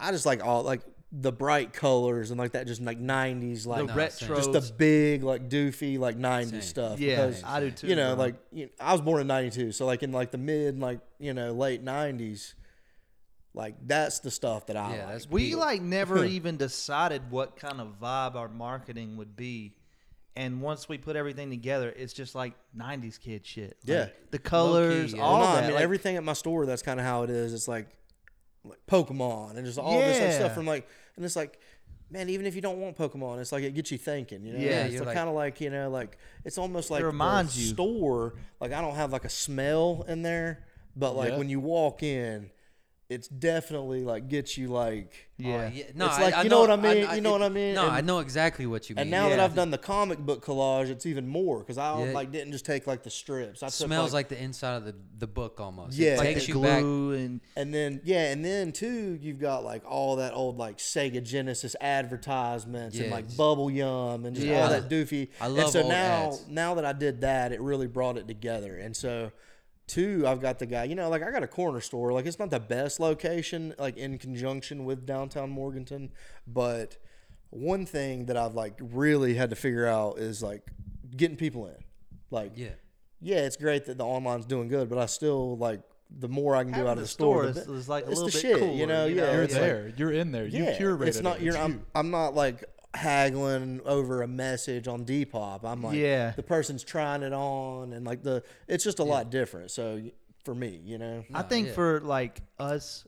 [0.00, 0.82] I just like all like
[1.16, 4.28] the bright colors and like that just like 90s like the Nah, same.
[4.30, 4.36] retros.
[4.36, 6.60] just the big like doofy like 90s Same.
[6.62, 7.86] stuff yeah, because I do too.
[7.86, 8.24] you know, bro.
[8.24, 11.32] like you I was born in '92, so like in like the mid, like you
[11.32, 12.54] know, late '90s,
[13.54, 15.22] like that's the stuff that I Yeah, like.
[15.30, 15.56] we peak.
[15.56, 19.74] like never even decided what kind of vibe our marketing would be.
[20.36, 23.76] And once we put everything together, it's just like '90s kid shit.
[23.86, 24.08] Like, Yeah.
[24.32, 25.22] the colors, yeah.
[25.22, 25.62] all Well, no, that.
[25.62, 26.66] I mean like, everything at my store.
[26.66, 27.54] That's kind of how it is.
[27.54, 27.86] It's like
[28.64, 30.30] like Pokemon and just all this Yeah.
[30.32, 31.58] stuff from like, and it's like.
[32.10, 34.44] Man, even if you don't want Pokemon, it's like it gets you thinking.
[34.44, 37.00] You know, Yeah, it's you're like- kind of like you know, like it's almost like
[37.00, 37.72] the reminds you.
[37.74, 38.34] store.
[38.60, 41.38] Like I don't have like a smell in there, but like Yeah.
[41.38, 42.50] when you walk in,
[43.14, 45.68] it's definitely like gets you like yeah.
[45.74, 46.96] Oh, No, It's I- like- I you know what I mean?
[47.12, 47.74] You know it- what I mean?
[47.74, 49.00] No, And- I know exactly what you mean.
[49.02, 52.12] And now that I've done the comic book collage, it's even more because I Yeah.
[52.12, 53.60] like didn't just take like the strips.
[53.62, 55.96] I took, smells like, the inside of the, the book almost.
[55.98, 56.14] Yeah.
[56.14, 56.82] it Like takes the you back.
[56.82, 61.20] and and then yeah, and then too, you've got like all that old like Sega
[61.22, 64.62] Genesis advertisements and like Bubble Yum and just Yeah.
[64.62, 65.28] all that doofy.
[65.40, 66.44] I love and so old now ads.
[66.48, 68.76] now that I did that, it really brought it together.
[68.76, 69.32] And so
[69.86, 70.84] two, I've got the guy.
[70.84, 72.12] You know, like I got a corner store.
[72.12, 76.10] Like it's not the best location, like in conjunction with downtown Morganton,
[76.46, 76.96] but
[77.50, 80.62] one thing that I've like really had to figure out is like
[81.16, 81.76] getting people in.
[82.30, 82.70] Like Yeah.
[83.20, 85.80] yeah, it's great that the online's doing good, but I still like
[86.16, 87.88] the more I can do Having out of the the store, store is- bit- is,
[87.88, 89.06] like, a it's little the bit shit, cooler, you know.
[89.06, 89.24] you know?
[89.24, 89.92] yeah, You're it's like- there.
[89.96, 90.46] You're in there.
[90.46, 91.36] You yeah, curated it's not.
[91.36, 91.42] it.
[91.42, 91.54] You're.
[91.54, 91.72] It's I'm.
[91.72, 91.80] you.
[91.94, 95.64] I'm not like haggling over a message on Depop.
[95.64, 96.30] I'm like, Yeah.
[96.30, 99.70] the person's trying it on, and like the, it's just a lot different.
[99.70, 100.00] So
[100.44, 101.72] for me, you know, I think yeah.
[101.74, 103.06] for like us,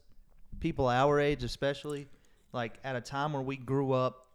[0.60, 2.08] people our age especially,
[2.52, 4.26] like at a time where we grew up,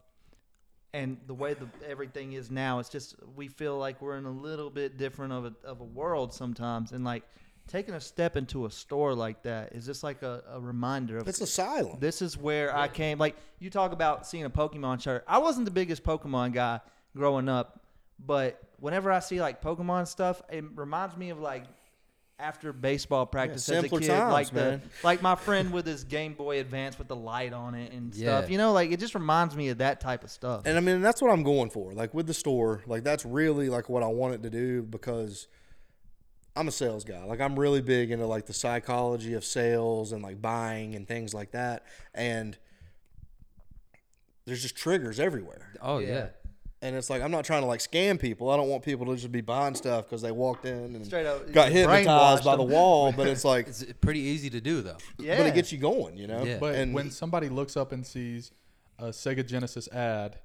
[0.94, 4.32] and the way the everything is now, it's just we feel like we're in a
[4.32, 7.24] little bit different of a of a world sometimes, and like
[7.72, 11.28] taking a step into a store like that is just like a, a reminder of
[11.28, 11.98] it's asylum.
[12.00, 13.18] this is where I came.
[13.18, 15.24] Like you talk about seeing a Pokemon shirt.
[15.28, 16.82] I wasn't the biggest Pokemon guy
[17.16, 17.80] growing up,
[18.20, 21.64] but whenever I see like Pokemon stuff, it reminds me of like
[22.38, 26.34] after baseball practice as a kid, times, like the like my friend with his Game
[26.34, 28.50] Boy Advance with the light on it and stuff.
[28.50, 30.64] You know, like it just reminds me of that type of stuff.
[30.66, 31.94] And I mean, that's what I'm going for.
[31.94, 35.48] Like with the store, like that's really like what I wanted to do because
[36.56, 37.24] I'm a sales guy.
[37.24, 41.34] Like I'm really big into like the psychology of sales and like buying and things
[41.34, 41.86] like that.
[42.14, 42.58] And
[44.46, 45.74] there's just triggers everywhere.
[45.82, 46.08] Oh yeah.
[46.08, 46.28] Yeah.
[46.82, 48.50] and it's like I'm not trying to like scam people.
[48.50, 51.26] I don't want people to just be buying stuff because they walked in and Straight
[51.26, 53.12] up got hypnotized by the wall.
[53.16, 54.98] But it's like, It's pretty easy to do though.
[55.20, 55.38] Yeah.
[55.38, 56.44] but it gets you going, you know.
[56.44, 56.58] Yeah.
[56.60, 58.52] But and when somebody looks up and sees
[59.00, 60.40] a Sega Genesis ad,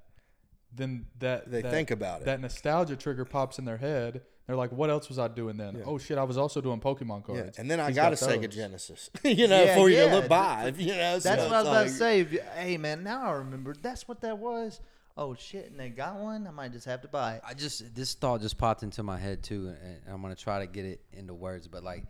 [0.75, 2.27] then that They that- think about it.
[2.27, 4.23] That nostalgia trigger pops in their head.
[4.47, 5.83] They're like, "What else was I doing then?
[5.85, 8.17] Oh shit, I was also doing Pokemon yeah, cards." and then I He's got, a
[8.17, 8.49] Sega.
[8.49, 10.09] Genesis, you know, Yeah, for you yeah.
[10.09, 11.19] to look by, you know.
[11.19, 12.21] so That's what I was it's about to say.
[12.21, 13.75] If you- Hey man, now I remember.
[13.81, 14.81] That's what that was.
[15.17, 15.71] Oh shit!
[15.71, 16.47] And they got one.
[16.47, 17.43] I might just have to buy it.
[17.47, 20.67] I just this thought just popped into my head too, and I'm gonna try to
[20.67, 21.67] get it into words.
[21.69, 22.05] But like,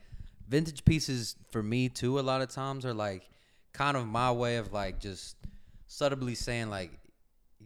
[0.49, 3.29] vintage pieces for me too, a lot of times are like
[3.73, 5.37] kind of my way of like just
[5.87, 6.91] subtly saying like,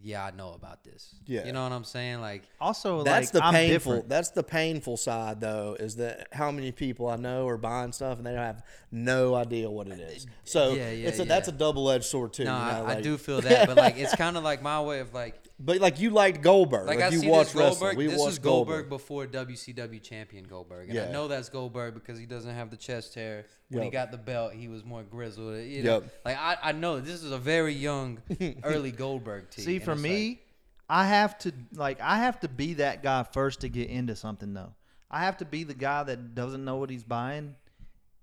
[0.03, 1.15] yeah, I know about this.
[1.25, 1.45] Yeah.
[1.45, 2.21] you know what I'm saying?
[2.21, 3.73] Like, Also, That's like, the I'm painful.
[3.93, 4.09] different.
[4.09, 8.17] That's the painful side, though, is that how many people I know are buying stuff
[8.17, 10.25] and they have no idea what it is.
[10.43, 12.45] So Yeah, yeah, it's a, that's a double edged sword too.
[12.45, 14.81] no, you know, I, I do feel that, but like, it's kind of like my
[14.81, 15.35] way of like.
[15.63, 17.79] But like you liked Goldberg, Like, like, I you see watched this wrestling.
[17.79, 17.97] Goldberg.
[17.97, 18.89] We this watched is Goldberg, Goldberg.
[18.89, 21.05] before WCW champion Goldberg, and Yeah.
[21.05, 23.45] I know that's Goldberg because he doesn't have the chest hair.
[23.69, 25.57] When he got the belt, he was more grizzled.
[25.63, 26.11] You know, Yep.
[26.25, 28.19] like I, I know this is a very young,
[28.63, 29.65] early Goldberg team.
[29.65, 30.41] See, for me,
[30.89, 34.53] I have to like I have to be that guy first to get into something
[34.53, 34.73] though.
[35.09, 37.55] I have to be the guy that doesn't know what he's buying,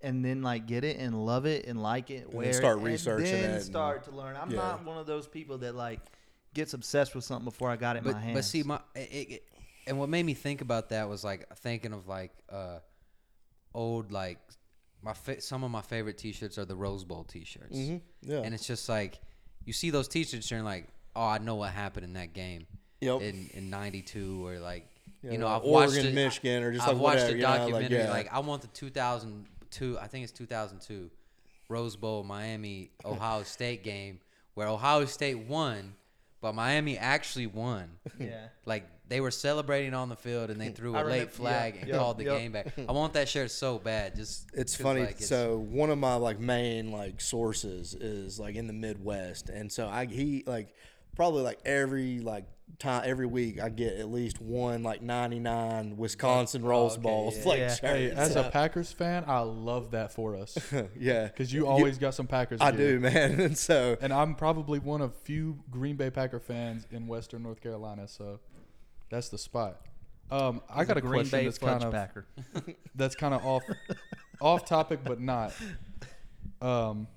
[0.01, 2.27] and then like get it and love it and like it.
[2.29, 4.35] then Wear start it, researching and then it and- start to learn.
[4.35, 4.57] I'm Yeah.
[4.57, 5.99] not one of those people that like
[6.53, 8.33] gets obsessed with something before I got it in but my hands.
[8.37, 9.43] but see, my it, it,
[9.87, 12.79] and what made me think about that was like thinking of like uh,
[13.73, 14.37] old like
[15.01, 18.01] my fa- some of my favorite T-shirts are the Rose Bowl T-shirts, Mhm.
[18.21, 18.39] Yeah.
[18.41, 19.19] and it's just like
[19.65, 22.65] you see those T-shirts and you're like, oh, I know what happened in that game.
[23.01, 23.21] Yep.
[23.21, 24.85] In in '92 or like.
[25.21, 27.33] Yeah, you know, like I've watched Oregon, it- Michigan, or just I've like watched whatever,
[27.33, 27.97] a you know, like, documentary.
[27.97, 28.09] yeah.
[28.09, 29.99] Like I want the 2002.
[29.99, 31.09] I think it's 2002
[31.67, 34.19] Rose Bowl Miami Ohio State game
[34.53, 35.93] where Ohio State won,
[36.41, 37.89] but Miami actually won.
[38.19, 38.47] yeah.
[38.65, 41.73] Like they were celebrating on the field and they threw I a late remember- flag
[41.75, 42.37] yeah, and yep, called the yep.
[42.37, 42.67] game back.
[42.87, 44.15] I want that shirt so bad.
[44.15, 45.01] Just it's funny.
[45.01, 49.49] like, it's- so one of my like main like sources is like in the Midwest,
[49.49, 50.73] and so I he like
[51.15, 52.45] probably like every like
[52.77, 57.33] time every week I get at least one like ninety nine Wisconsin Rose okay, Bowl
[57.35, 57.43] yeah.
[57.45, 57.75] like Yeah.
[57.81, 60.57] Hey, as a Packers fan, I love that for us
[60.97, 62.61] yeah, because you always got some Packers.
[62.61, 62.93] I gear.
[62.93, 63.39] do, man.
[63.41, 67.59] And so and I'm probably one of few Green Bay Packer fans in Western North
[67.61, 68.39] Carolina, so
[69.09, 69.81] that's the spot.
[70.31, 72.25] Um, I got a Green question Bay that's Fudge kind of Packer.
[72.95, 73.63] that's kind of off
[74.39, 75.53] off topic, but not.
[76.61, 77.07] Um,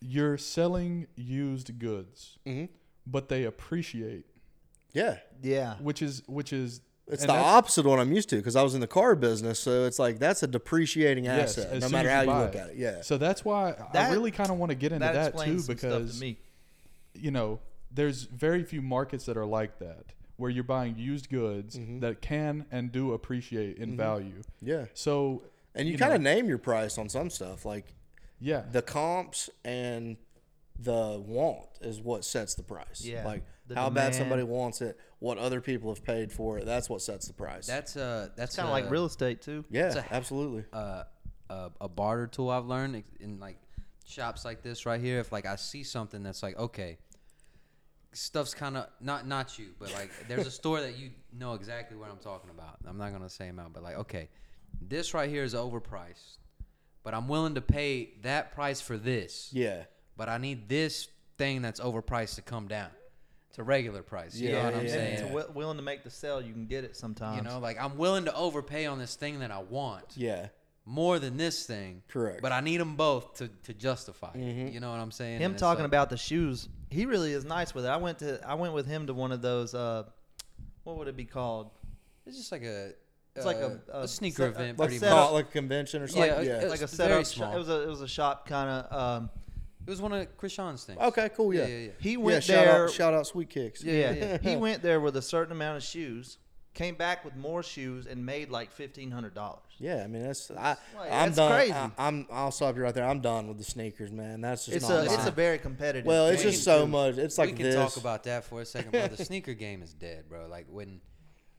[0.00, 2.68] you're selling used goods, Mhm.
[3.06, 4.26] but they appreciate,
[4.96, 5.74] yeah, Yeah.
[5.80, 8.74] which is which is it's the opposite of what I'm used to because I was
[8.74, 9.60] in the car business.
[9.60, 12.54] So it's like that's a depreciating Yes, asset, no matter as how you you look
[12.56, 12.58] it.
[12.58, 12.76] at it.
[12.76, 15.62] Yeah, So that's why I really kind of want to get into That, that, too,
[15.68, 16.38] because to me.
[17.14, 17.60] you know
[17.92, 20.06] there's very few markets that are like that
[20.36, 22.00] where you're buying used goods Mm-hmm.
[22.00, 24.42] that can and do appreciate in value.
[24.60, 24.86] yeah.
[24.92, 25.42] So
[25.76, 27.94] And you, you kind of name your price on some stuff, like
[28.40, 30.16] yeah, the comps and
[30.78, 33.00] the want is what sets the price.
[33.02, 34.14] Yeah, Like the how bad demand.
[34.14, 36.66] somebody wants it, what other people have paid for it.
[36.66, 37.66] That's what sets the price.
[37.66, 39.64] that's uh that's Kind of uh, like real estate too.
[39.70, 40.64] yeah, a- absolutely.
[40.72, 41.04] uh,
[41.50, 43.56] a, a barter tool I've learned in like
[44.04, 45.18] shops like this right here.
[45.20, 46.98] If like I see something that's like okay,
[48.12, 51.96] stuff's kind of not not you, but like there's a store that you know exactly
[51.96, 52.76] what I'm talking about.
[52.86, 54.28] I'm not gonna say amount, but like okay,
[54.80, 56.38] this right here is overpriced,
[57.02, 59.50] but I'm willing to pay that price for this.
[59.52, 59.84] Yeah.
[60.16, 62.88] But I need this thing that's overpriced to come down
[63.56, 64.36] to regular price.
[64.36, 65.12] You know Yeah, what I'm yeah, saying?
[65.14, 66.40] It's wi- willing to make the sell.
[66.40, 67.38] You can get it sometimes.
[67.38, 70.48] You know, like I'm willing to overpay on this thing that I want Yeah.
[70.84, 72.02] more than this thing.
[72.08, 72.42] Correct.
[72.42, 74.32] But I need them both to, to justify.
[74.34, 74.72] it.
[74.72, 75.40] You know what I'm saying?
[75.40, 76.68] him talking like- about the shoes.
[76.90, 77.88] He really is nice with it.
[77.88, 79.74] I went to I went with him to one of those.
[79.74, 80.04] Uh,
[80.84, 81.70] what would it be called?
[82.26, 82.92] it's just like a
[83.34, 85.26] It's like a- uh, a sneaker set- event, Like, pretty set con- much.
[85.28, 86.30] up- like a convention or something.
[86.30, 86.66] Yeah, Yeah.
[86.66, 87.10] uh, like a setup.
[87.10, 87.34] very Shop.
[87.34, 87.54] small.
[87.54, 88.92] It was a it was a shop kind of.
[89.22, 89.30] Um,
[89.86, 90.98] It was one of Krishan's things.
[91.00, 91.54] okay, cool.
[91.54, 91.62] Yeah.
[91.62, 91.90] Yeah, yeah, yeah.
[92.00, 92.84] he Yeah, went shout there.
[92.84, 93.84] out, shout out, Sweet Kicks.
[93.84, 94.38] yeah, yeah.
[94.42, 96.38] he went there with a certain amount of shoes.
[96.74, 99.62] Came back with more shoes and made like fifteen hundred dollars.
[99.78, 101.52] Yeah, I mean that's I, Like, I'm that's done.
[101.52, 101.72] crazy.
[101.72, 103.06] I, am I'll stop you right there.
[103.06, 104.42] I'm done with the sneakers, man.
[104.42, 105.14] That's just It's not a mine.
[105.14, 106.04] it's a very competitive.
[106.04, 106.88] well, it's game, just so too.
[106.88, 107.16] much.
[107.16, 107.74] It's like we can this.
[107.76, 109.06] talk about that for a second, bro.
[109.06, 110.48] The sneaker game is dead, bro.
[110.48, 111.00] Like when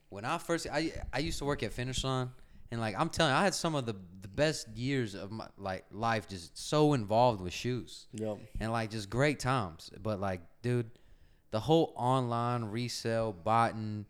[0.09, 2.30] when I first I I used to work at Finish Line
[2.72, 5.47] and like I'm telling you, I had some of the the best years of my
[5.57, 8.07] like life just so involved with shoes.
[8.13, 8.38] Yep.
[8.59, 9.89] and like just great times.
[10.01, 10.89] But like, dude,
[11.51, 14.05] the whole online resale, buying,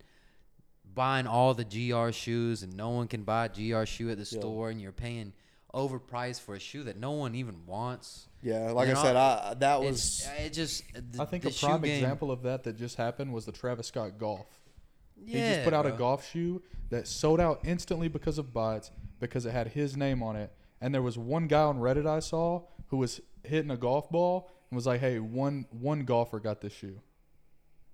[0.94, 4.28] buying all the GR shoes, and no one can buy a GR shoe at the
[4.30, 4.40] Yeah.
[4.40, 5.32] store, and you're paying
[5.74, 8.26] overpriced for a shoe that no one even wants.
[8.42, 10.82] Yeah, like You I said, I that was uh, it just.
[10.94, 13.52] The, I think the a prime game- example of that that just happened was the
[13.52, 14.46] Travis Scott Golf.
[15.26, 18.90] He just put out a golf shoe that sold out instantly because of bots
[19.20, 20.52] because it had his name on it.
[20.80, 24.50] And there was one guy on Reddit I saw who was hitting a golf ball
[24.70, 27.00] and was like, "Hey, one one golfer got this shoe."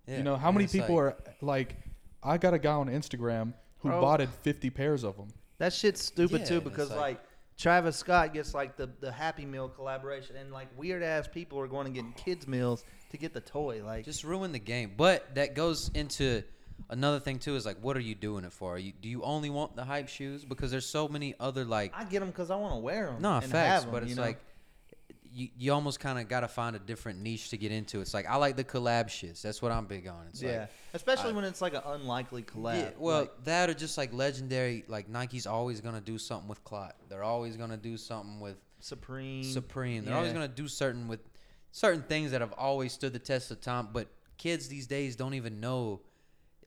[0.06, 1.76] Yeah, you know how many people like- are like?
[2.22, 3.92] I got a guy on Instagram who oh.
[3.92, 4.00] Bro.
[4.00, 5.28] bought 50 pairs of them.
[5.58, 7.20] That shit's stupid Yeah, too because like- like,
[7.56, 11.68] Travis Scott gets like the, the Happy Meal collaboration and like weird ass people are
[11.68, 13.82] going to get kids meals to get the toy.
[13.84, 14.94] Like just ruin the game.
[14.96, 16.42] But that goes into
[16.90, 17.56] another thing too.
[17.56, 18.74] Is like, what are you doing it for?
[18.74, 20.44] Are you, do you only want the hype shoes?
[20.44, 23.22] Because there's so many other like I get them because I want to wear them.
[23.22, 24.22] no and facts, have 'em, but it's you know?
[24.22, 24.40] like
[25.32, 28.00] you you almost kind of got to find a different niche to get into.
[28.00, 29.42] It's like I like the collab shits.
[29.42, 30.26] That's what I'm big on.
[30.28, 32.74] It's yeah, like especially I- when it's like an unlikely collab.
[32.80, 34.84] Yeah, well, like, that or just like legendary.
[34.86, 36.94] Like Nike's always gonna do something with Clot.
[37.08, 39.42] They're always gonna do something with Supreme.
[39.42, 40.04] Supreme.
[40.04, 41.20] They're always gonna do certain with
[41.72, 43.88] certain things that have always stood the test of time.
[43.92, 44.06] But
[44.38, 46.00] kids these days don't even know,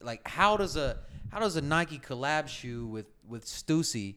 [0.00, 0.98] like how does a
[1.30, 4.16] how does a Nike collab shoe with with Stussy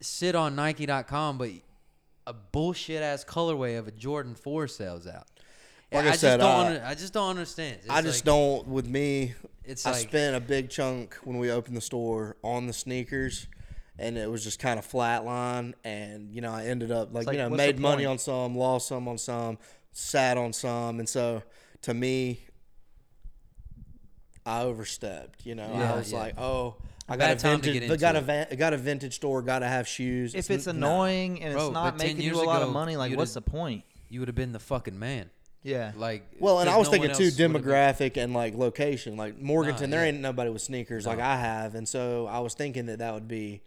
[0.00, 1.50] sit on Nike.com, but
[2.26, 5.26] a bullshit ass colorway of a Jordan Four sells out.
[5.92, 6.48] Like I just said, don't.
[6.48, 7.76] uh, under, I just don't understand.
[7.82, 8.68] It's I just like- don't.
[8.68, 9.34] With me,
[9.64, 13.46] It's I like spent a big chunk when we opened the store on the sneakers,
[13.98, 15.74] and it was just kind of flatline.
[15.84, 18.88] And you know, I ended up like, like, you know made money on some, lost
[18.88, 19.58] some on some,
[19.92, 21.42] sat on some, and so
[21.82, 22.40] to me,
[24.46, 25.44] I overstepped.
[25.46, 26.18] You know, Yeah, I was yeah.
[26.18, 26.76] like, oh.
[27.06, 27.74] I got a vintage.
[27.88, 29.42] get got a into va- got a vintage store.
[29.42, 30.34] Got to have shoes.
[30.34, 32.96] if it's n- annoying and Bro, it's not making you years a lot of money,
[32.96, 33.84] like what's the point?
[34.08, 35.28] you would have been the fucking man.
[35.62, 35.92] Yeah.
[35.96, 38.54] Like Well, and I 'cause was no thinking too else would've been- demographic and like
[38.54, 39.16] location.
[39.18, 40.12] Like Morganton, there yeah.
[40.12, 43.28] ain't nobody with sneakers like I have, and so I was thinking that that would
[43.28, 43.60] be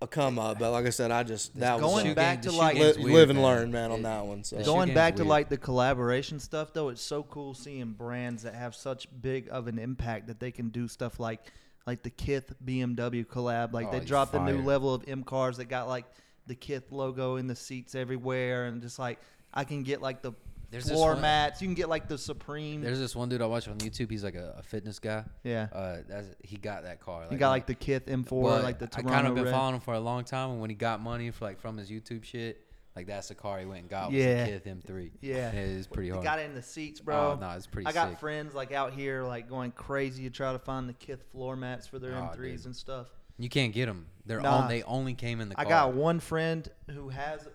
[0.00, 0.58] a come up.
[0.58, 2.98] But like I said, I just that was going shoe back to, like- li- game's
[2.98, 3.46] weird, live and man.
[3.46, 4.44] learn, man, on that one.
[4.44, 5.28] So the Going game's back to weird.
[5.30, 9.66] like the collaboration stuff though, it's so cool seeing brands that have such big of
[9.66, 11.40] an impact that they can do stuff like
[11.86, 13.72] like the Kith BMW collab.
[13.72, 14.62] Like Oh, they it's dropped a new fire.
[14.66, 16.04] level of M cars that got like
[16.46, 19.18] the Kith logo in the seats everywhere and just like
[19.52, 20.32] I can get like the
[20.70, 21.62] There's floor one- mats.
[21.62, 22.82] You can get like the Supreme.
[22.82, 24.10] There's this one dude I watch on YouTube.
[24.10, 25.24] He's like a, a fitness guy.
[25.42, 25.68] yeah.
[25.72, 27.24] Uh, that's, he got that car.
[27.30, 29.52] He got like the Kith M4, like the I Toronto kind of been red.
[29.54, 31.90] following him for a long time, and when he got money for like from his
[31.90, 32.64] YouTube shit,
[32.96, 34.08] like that's the car he went and got.
[34.12, 34.44] Was Yeah.
[34.44, 35.10] the Kith M3.
[35.22, 35.50] Yeah.
[35.52, 36.24] it's pretty They hard.
[36.24, 37.32] got it in the seats, bro.
[37.32, 38.18] Oh no, it's pretty I got sick.
[38.18, 41.86] friends like out here like going crazy to try to find the Kith floor mats
[41.86, 42.66] for their Oh, M3s dude.
[42.66, 43.06] and stuff.
[43.38, 44.06] You can't get them.
[44.26, 44.62] They're Nah.
[44.64, 45.64] on, they only came in the car.
[45.64, 47.46] I got one friend who has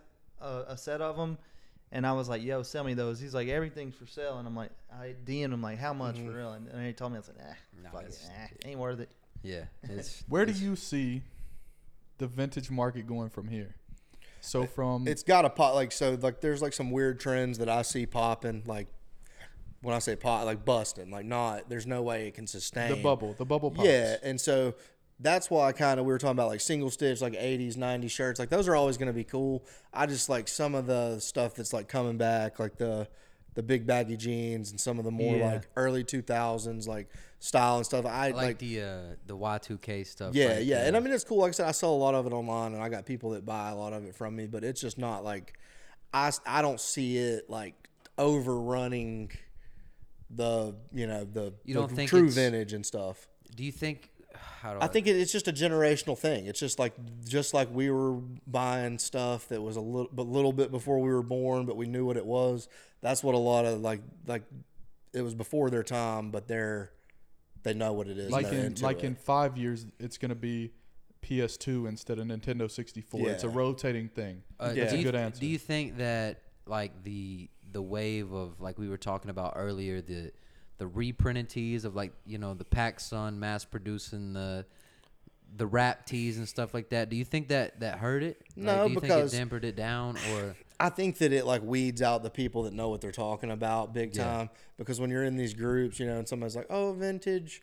[0.42, 1.38] a, a set of them,
[1.94, 4.56] and I was like, "Yo, sell me those." He's like, "Everything's for sale," and I'm
[4.56, 6.28] like, I DM'd him like, "How much mm-hmm.
[6.28, 8.28] for real?" And, and he told me, I was like, "Nah, Nah, fuck it, it's-
[8.28, 9.10] nah, ain't worth it."
[9.44, 9.66] Yeah.
[9.84, 11.22] It's, Where do you see
[12.18, 13.76] the vintage market going from here?
[14.42, 17.70] So from it's got a pot like so like there's like some weird trends that
[17.70, 18.88] I see popping like
[19.82, 23.02] when I say pot like busting like not there's no way it can sustain the
[23.02, 23.88] bubble, the bubble pops.
[23.88, 24.76] Yeah, and so
[25.20, 28.12] that's why I kind of we were talking about like single stitch, like '80s, '90s
[28.12, 28.40] shirts.
[28.40, 29.66] Like those are always going to be cool.
[29.94, 33.08] I just like some of the stuff that's like coming back, like the
[33.56, 35.54] the big baggy jeans and some of the more Yeah.
[35.54, 37.08] like early 2000s like
[37.38, 38.04] style and stuff.
[38.04, 40.34] I I like, like the uh, the Y2K stuff.
[40.34, 41.38] yeah, like, yeah, uh, and I mean it's cool.
[41.40, 43.46] Like I said, I sell a lot of it online, and I got people that
[43.46, 44.48] buy a lot of it from me.
[44.48, 45.54] But it's just not like
[46.14, 47.76] I I don't see it like
[48.18, 49.32] overrunning
[50.30, 53.28] the you know the, You the don't think true vintage and stuff.
[53.56, 54.10] do you think?
[54.64, 56.46] How do I think it- it's just a generational thing.
[56.46, 56.94] It's just like
[57.26, 58.14] just like we were
[58.48, 61.86] buying stuff that was a little but little bit before we were born, but we
[61.86, 62.70] knew what it was.
[63.02, 64.44] That's what a lot of like like
[65.12, 66.92] it was before their time, but they're
[67.64, 68.32] they know what it is.
[68.32, 69.08] like in like it.
[69.08, 70.72] in five years, it's gonna be
[71.22, 73.30] PS2 instead of Nintendo 64.
[73.30, 74.44] It's a rotating thing.
[74.62, 74.90] Uh, Yeah.
[74.90, 75.42] do a you, good answer.
[75.42, 80.00] Do you think that like the the wave of like we were talking about earlier
[80.00, 80.32] the
[80.84, 84.66] the reprinted tees of like you know the Pac Sun mass producing the
[85.56, 87.10] the rap tees and stuff like that?
[87.10, 88.42] Do you think that that hurt it?
[88.58, 91.46] Like, No, do you because- think it dampened it down or I think that it
[91.46, 94.24] like weeds out the people that know what they're talking about big Yeah.
[94.26, 94.50] time.
[94.78, 97.62] Because when you're in these groups, you know, and somebody's like, "Oh, vintage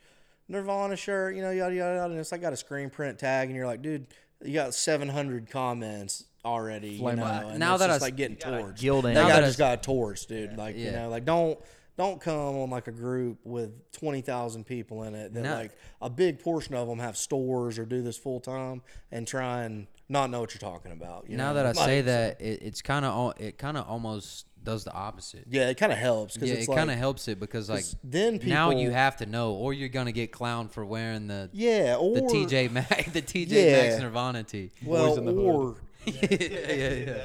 [0.49, 3.49] Nirvana shirt," you know, yada yada yada, and it's like got a screen print tag,
[3.49, 4.07] and you're like, "Dude,
[4.43, 8.37] you got 700 comments already." You know, and Now it's that just I- like getting
[8.39, 8.79] You torched.
[8.79, 9.15] gild That it.
[9.15, 10.57] Now guy I- just got torched, dude.
[10.57, 11.59] Like you know, like don't
[12.01, 15.55] don't come on like a group with 20,000 people in it that No.
[15.55, 18.81] like a big portion of them have stores or do this full time
[19.13, 21.27] and try and not know what you're talking about.
[21.29, 21.55] You now know?
[21.57, 24.93] that I Like, say that it, it's kind of it kind of almost does the
[24.93, 25.45] opposite.
[25.51, 27.69] yeah, it kind of helps because Yeah, it's it like, kind of helps it because
[27.71, 30.85] like 'cause then people now you have to know, or you're gonna get clowned for
[30.85, 33.83] wearing the yeah or the TJ Maxx the TJ Yeah.
[33.83, 34.71] Maxx Nirvana tee.
[34.85, 35.77] well Boys in the or
[36.07, 37.19] yeah, yeah, yeah.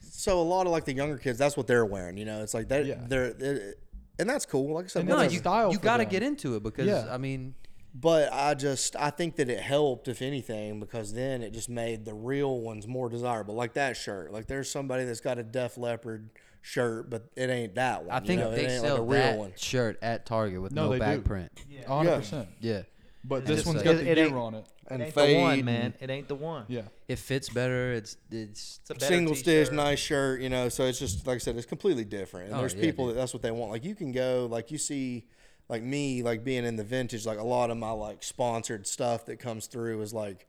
[0.00, 2.16] so a lot of like the younger kids that's what they're wearing.
[2.16, 2.96] You know, it's like that Yeah.
[3.06, 3.26] they're.
[3.26, 3.78] it-
[4.18, 4.74] and that's cool.
[4.74, 5.32] Like I said, No, it's a whatever.
[5.34, 7.06] you, style you got to get into it because Yeah.
[7.10, 7.54] I mean,
[7.94, 12.04] But I just I think that it helped if anything because then it just made
[12.04, 13.54] the real ones more desirable.
[13.54, 14.32] Like that shirt.
[14.32, 16.30] Like there's somebody that's got a Def Leppard
[16.62, 18.14] shirt, but it ain't that one.
[18.14, 18.50] I you think know?
[18.50, 19.52] It they ain't sell like a real that one.
[19.56, 21.22] shirt at Target with No, no, back do.
[21.22, 21.52] print.
[21.86, 22.16] A hundred Yeah.
[22.18, 22.48] percent.
[22.60, 22.82] Yeah,
[23.28, 24.58] But And this it's one's like- got It- the it gear ain't- on it.
[24.66, 25.94] It And ain't the one, fade man.
[26.00, 26.64] It ain't the one.
[26.68, 26.82] Yeah.
[27.08, 27.92] it fits better.
[27.92, 29.74] It's it's It's a better single stitch, t-shirt.
[29.74, 30.68] nice shirt, you know.
[30.68, 32.46] So it's just like I said, it's completely different.
[32.48, 33.16] And Oh, there's yeah, people dude.
[33.16, 33.72] that that's what they want.
[33.72, 35.26] Like you can go, like you see,
[35.68, 37.26] like me, like being in the vintage.
[37.26, 40.46] Like a lot of my like sponsored stuff that comes through is like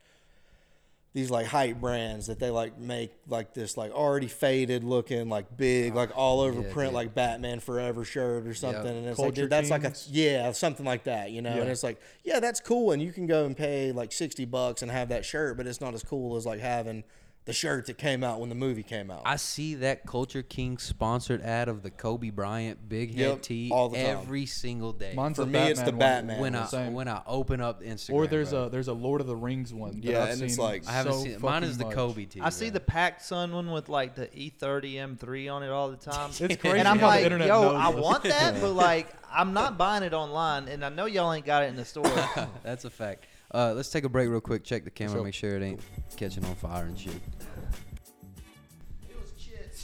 [1.17, 5.57] these like hype brands that they like make like this like already faded looking like
[5.57, 6.93] big like all over yeah, print dude.
[6.95, 8.85] like Batman Forever shirt or something.
[8.85, 11.59] And it's like Culture dude, that's like a yeah something like that, you know.
[11.59, 14.83] And it's like yeah, that's cool, and you can go and pay like sixty bucks
[14.83, 17.03] and have that shirt, but it's not as cool as like having
[17.47, 19.23] the shirt that came out when the movie came out.
[19.25, 23.69] I see that Culture King sponsored ad of the Kobe Bryant big head Yep, tee
[23.73, 24.05] all the time.
[24.17, 25.13] every single day.
[25.15, 25.99] Mine's For the me, it's the Batman one.
[25.99, 26.55] Batman when.
[26.55, 26.93] I Same.
[26.93, 28.63] when I open up Instagram, Or there's bro.
[28.65, 30.01] a there's a Lord of the Rings one.
[30.01, 31.41] that Yeah, I've and it's seen like- I haven't so seen it.
[31.41, 31.95] Mine is the much.
[31.95, 32.41] Kobe tee.
[32.41, 32.73] I see bro.
[32.73, 36.29] the Pac Sun one with like the E E30 M3 on it all the time.
[36.31, 39.53] It's crazy and I'm how the like, internet yo, I want that, but like, I'm
[39.53, 42.05] not buying it online, and I know y'all ain't got it in the store.
[42.63, 43.25] That's a fact.
[43.53, 44.63] Uh, let's take a break real quick.
[44.63, 45.23] Check the camera, Sure.
[45.23, 45.79] make sure it ain't
[46.17, 47.13] catching on fire and shit.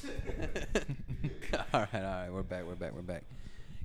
[1.74, 2.30] all right, all right.
[2.30, 2.66] We're back.
[2.66, 2.94] We're back.
[2.94, 3.24] We're back.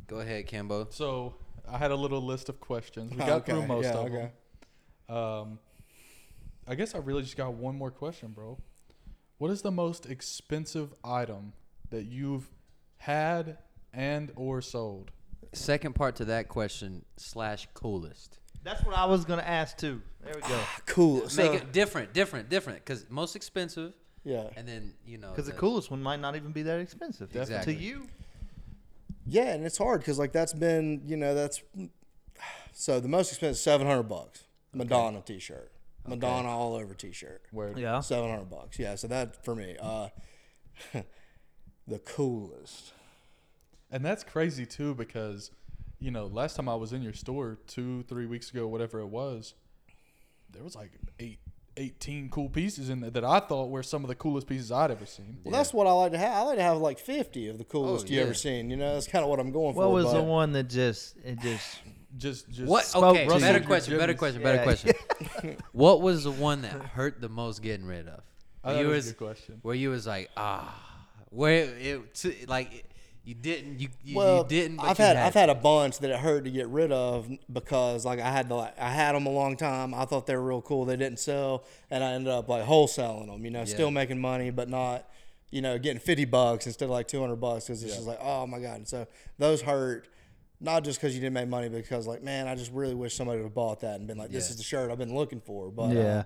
[0.08, 0.92] Go ahead, Cambo.
[0.92, 1.34] So
[1.70, 3.12] I had a little list of questions.
[3.12, 4.30] We got through most yeah, of okay.
[5.08, 5.16] them.
[5.16, 5.58] Um,
[6.66, 8.58] I guess I really just got one more question, bro.
[9.38, 11.52] What is the most expensive item
[11.90, 12.50] that you've
[12.96, 13.58] had
[13.92, 15.12] and or sold?
[15.52, 18.38] Second part to that question slash coolest.
[18.64, 20.02] That's what I was gonna ask too.
[20.22, 20.60] There we go.
[20.86, 21.28] Cool.
[21.28, 22.84] So, Make it different, different, different.
[22.84, 23.94] Because most expensive,
[24.24, 24.48] yeah.
[24.56, 25.30] and then you know.
[25.30, 27.74] Because the the- coolest one might not even be that expensive Exactly.
[27.74, 28.08] to you.
[29.26, 31.62] Yeah, and it's hard because like that's been you know that's
[32.72, 35.70] so the most expensive seven hundred bucks Madonna T-shirt,
[36.06, 38.00] Madonna all over T-shirt, Where Yeah.
[38.00, 38.78] seven hundred bucks.
[38.78, 40.08] Yeah, so that for me, uh,
[41.86, 42.92] the coolest.
[43.90, 45.50] And that's crazy too because,
[46.00, 49.06] you know, last time I was in your store two, three weeks ago, whatever it
[49.08, 49.54] was,
[50.50, 51.38] there was like eight,
[51.76, 54.90] 18 cool pieces in there that I thought were some of the coolest pieces I'd
[54.90, 55.38] ever seen.
[55.44, 56.32] Well, that's what I like to have.
[56.36, 58.24] I like to have like fifty of the coolest Oh, you yeah.
[58.24, 58.70] ever seen.
[58.70, 59.80] You know, that's kind of what I'm going for.
[59.80, 61.78] What was the one that just it just
[62.16, 62.84] Just, just What?
[62.86, 63.40] spoke Okay, to you.
[63.40, 63.98] better Russell question.
[63.98, 64.18] Better Jimmies.
[64.18, 64.42] question.
[64.42, 64.64] Better Yeah.
[64.64, 65.56] question.
[65.72, 68.22] what was the one that hurt the most getting rid of?
[68.64, 69.58] I Where thought you was was a good question.
[69.60, 72.86] where you was like ah, where it t- like
[73.28, 74.76] you didn't you you, Well, you didn't.
[74.78, 77.28] But I've you had, I've had a bunch that it hurt to get rid of
[77.52, 79.92] because like I had to like I had them a long time.
[79.92, 80.84] I thought they were real cool.
[80.86, 83.44] They didn't sell, and I ended up like wholesaling them.
[83.44, 85.04] You know, still making money, but not
[85.50, 88.18] you know getting fifty bucks instead of like two hundred bucks because it's just like
[88.22, 88.76] oh my god.
[88.78, 89.06] And so
[89.38, 90.08] those hurt.
[90.60, 93.38] Not just because you didn't make money, because like, man, I just really wish somebody
[93.38, 94.50] would have bought that and been like, "This Yeah.
[94.50, 96.24] is the shirt I've been looking for." But yeah.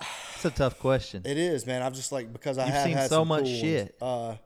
[0.00, 0.04] uh,
[0.36, 1.22] It's a tough question.
[1.26, 1.82] it is, man.
[1.82, 3.60] I've just like because I You've have seen had so some much cool ones.
[3.60, 3.96] shit.
[4.00, 4.36] Uh,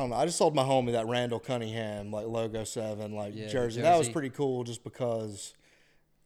[0.00, 0.16] I don't know.
[0.16, 3.82] I just sold my homie that Randall Cunningham like logo seven like Yeah, the jersey.
[3.82, 5.52] That was pretty cool, just because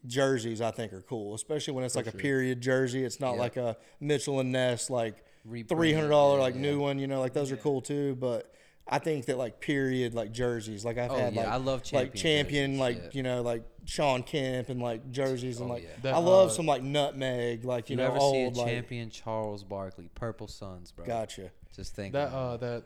[0.07, 3.03] jerseys I think are cool, especially when it's like a period jersey.
[3.05, 3.41] It's not Yeah.
[3.41, 5.25] like a Mitchell and Ness like
[5.69, 6.61] three hundred dollar like yeah.
[6.61, 7.01] new one.
[7.01, 8.51] You know, like those are cool too, but.
[8.87, 11.91] I think that like period like jerseys like I've Oh, had yeah, like I love
[11.95, 13.09] like champion champion jerseys, like yeah.
[13.13, 15.89] you know like Shawn Kemp and like jerseys and Oh, like yeah.
[16.03, 18.63] That, I love uh, some like nutmeg like you, you know ever old see a
[18.63, 21.07] like champion Charles Barkley Purple Suns, bro?
[21.07, 22.85] gotcha Just think That, uh, that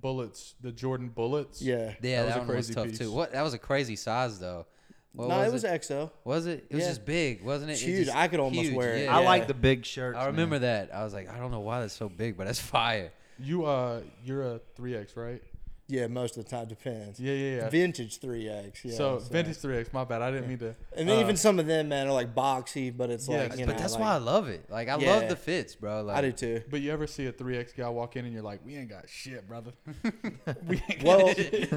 [0.00, 1.60] bullets, the Jordan bullets.
[1.62, 2.98] yeah yeah, that was that, a one was crazy tough piece.
[2.98, 3.12] too.
[3.12, 3.32] What?
[3.32, 4.66] That was a crazy size though.
[5.14, 6.66] What no was it was XO Was it?
[6.70, 6.88] It was Yeah.
[6.90, 7.74] just big, wasn't it?
[7.74, 8.04] It's It huge.
[8.06, 9.04] just I could almost huge, wear it.
[9.04, 9.16] yeah.
[9.16, 10.14] I like the big shirt.
[10.14, 10.26] I man.
[10.32, 10.94] remember that.
[10.94, 13.10] I was like, I don't know why that's so big, but that's fire.
[13.40, 15.42] You, uh, you're a 3X, right?
[15.90, 17.18] Yeah, most of the time depends.
[17.18, 17.68] Yeah, yeah, yeah.
[17.70, 18.84] Vintage three X.
[18.84, 18.94] Yeah.
[18.94, 20.20] so, vintage 3X, my bad.
[20.20, 20.74] I didn't mean to.
[20.94, 23.64] and uh, even some of them, man, are like boxy, but it's Yeah, like you
[23.64, 24.68] but know, that's like, why I love it.
[24.68, 25.08] Like I Yeah.
[25.14, 26.02] love the fits, bro.
[26.02, 26.62] Like I do too.
[26.70, 29.08] But you ever see a 3X guy walk in and you're like, we ain't got
[29.08, 29.72] shit, brother.
[30.66, 31.72] we ain't Well, got shit.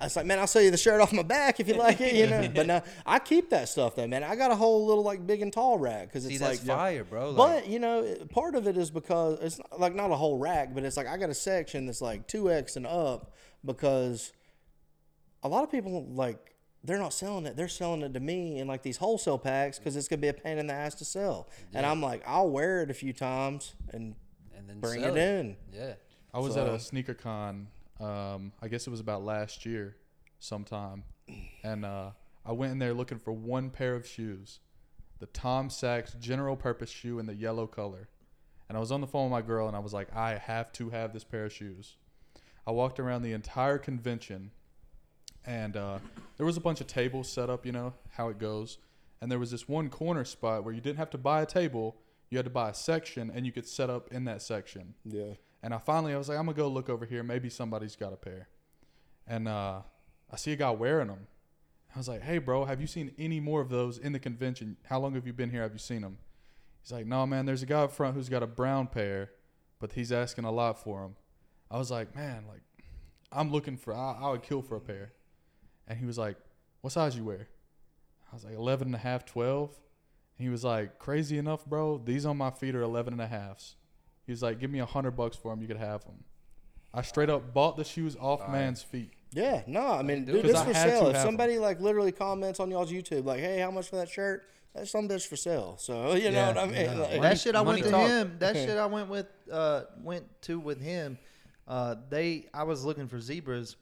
[0.00, 2.00] I was like, man, I'll sell you the shirt off my back if you like
[2.00, 2.48] it, you know.
[2.54, 4.22] But no, I keep that stuff though, man.
[4.22, 6.76] I got a whole little like big and tall rack because See, it's that's like.
[6.78, 7.30] fire, bro.
[7.30, 10.38] Like, But you know, part of it is because it's not, like not a whole
[10.38, 13.15] rack, but it's like I got a section that's like two X and up
[13.64, 14.32] because
[15.42, 16.54] a lot of people like
[16.84, 19.96] they're not selling it; they're selling it to me in like these wholesale packs because
[19.96, 21.48] it's gonna be a pain in the ass to sell.
[21.74, 24.14] And I'm like, I'll wear it a few times and
[24.56, 25.56] and then bring sell it in.
[25.72, 25.94] Yeah.
[26.32, 27.68] I was at a sneaker con.
[27.98, 29.96] Um, I guess it was about last year,
[30.38, 31.02] sometime,
[31.62, 32.10] and uh,
[32.44, 34.60] I went in there looking for one pair of shoes,
[35.18, 38.10] the Tom Sachs general purpose shoe in the yellow color,
[38.68, 40.72] and I was on the phone with my girl and I was like, I have
[40.72, 41.96] to have this pair of shoes.
[42.66, 44.50] I walked around the entire convention,
[45.44, 45.98] and uh,
[46.36, 47.64] there was a bunch of tables set up.
[47.64, 48.78] You know how it goes,
[49.20, 51.96] and there was this one corner spot where you didn't have to buy a table;
[52.30, 54.94] you had to buy a section, and you could set up in that section.
[55.04, 55.34] Yeah.
[55.62, 57.22] And I finally, I was like, I'm gonna go look over here.
[57.22, 58.48] Maybe somebody's got a pair.
[59.26, 59.80] And uh,
[60.30, 61.26] I see a guy wearing them.
[61.94, 64.76] I was like, Hey, bro, have you seen any more of those in the convention?
[64.84, 65.62] How long have you been here?
[65.62, 66.18] Have you seen them?
[66.82, 67.46] He's like, No, man.
[67.46, 69.30] There's a guy up front who's got a brown pair,
[69.80, 71.16] but he's asking a lot for them.
[71.70, 72.62] I was like, Man, like,
[73.32, 73.94] I'm looking for.
[73.94, 75.12] I, I would kill for a pair.
[75.88, 76.36] And he was like,
[76.80, 77.48] What size you wear?
[78.30, 79.70] I was like 11 and a half, 12.
[80.38, 81.98] And he was like, Crazy enough, bro.
[82.04, 83.76] These on my feet are 11 and a halves.
[84.24, 85.62] He was like, "Give me a hundred bucks for them.
[85.62, 86.24] You could have them."
[86.92, 88.48] I straight up bought the shoes off Fire.
[88.50, 89.12] man's feet.
[89.30, 90.48] Yeah, no, I mean, do dude, it.
[90.50, 91.06] it's 'Cause I for sale.
[91.10, 91.22] If have 'em.
[91.28, 94.42] somebody like literally comments on y'all's YouTube, like, "Hey, how much for that shirt?"
[94.74, 95.76] That's some bitch for sale.
[95.78, 96.74] So you know what I mean?
[96.74, 96.94] yeah.
[96.94, 98.08] Like, that shit I went to talk.
[98.08, 98.36] him.
[98.40, 101.18] That shit I went with uh went to with him.
[101.68, 103.76] Uh they I was looking for zebras.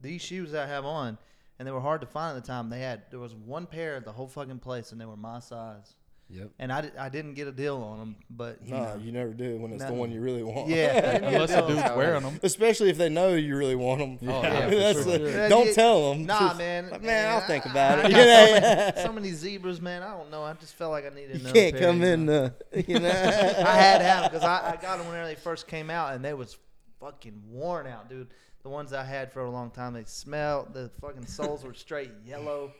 [0.00, 1.18] These shoes that I have on
[1.58, 2.68] and they were hard to find at the time.
[2.70, 5.40] They had there was one pair at the whole fucking place and they were my
[5.40, 5.94] size.
[6.28, 6.50] Yep.
[6.58, 9.00] And I, I didn't get a deal on them, but you no, know.
[9.00, 10.66] you never do when it's the one you really want.
[10.68, 11.96] yeah, I didn't get a Unless the deal on dude's 'em.
[11.96, 12.40] wearing them.
[12.42, 14.18] Especially if they know you really want them.
[14.28, 15.18] Oh, yeah, for That's sure.
[15.18, 15.72] the- Yeah, don't yeah.
[15.72, 16.26] tell them.
[16.26, 16.90] Nah, man.
[16.90, 18.10] Like, man, I'll I- think about I it.
[18.10, 20.02] got You so, many, so many zebras, man.
[20.02, 20.42] I don't know.
[20.42, 22.50] I just felt like I needed You another can't pair, come you in, uh,
[22.88, 23.08] you know.
[23.08, 26.12] I had to have them because I, I got them whenever they first came out,
[26.12, 26.58] and they was
[27.00, 28.28] fucking worn out, dude.
[28.62, 30.74] The ones I had for a long time, they smelled.
[30.74, 32.72] The fucking soles were straight yellow,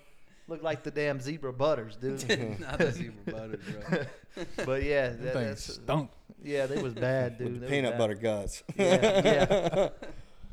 [0.49, 2.29] looked like the damn zebra butters, dude.
[2.61, 3.59] Not the zebra butter,
[3.89, 4.45] bro.
[4.67, 6.11] but yeah, Them that, things that's, stunk.
[6.43, 7.53] yeah, they was bad, dude.
[7.53, 7.99] With the They was peanut bad.
[7.99, 8.63] butter guts.
[8.77, 9.89] Yeah, yeah.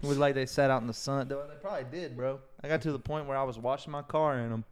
[0.02, 1.28] It was like they sat out in the sun.
[1.30, 2.40] They they probably did, bro.
[2.64, 4.66] I got to the point where I was washing my car in them.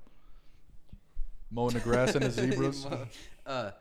[1.50, 2.86] Mowing the grass in the zebras.
[3.46, 3.72] uh,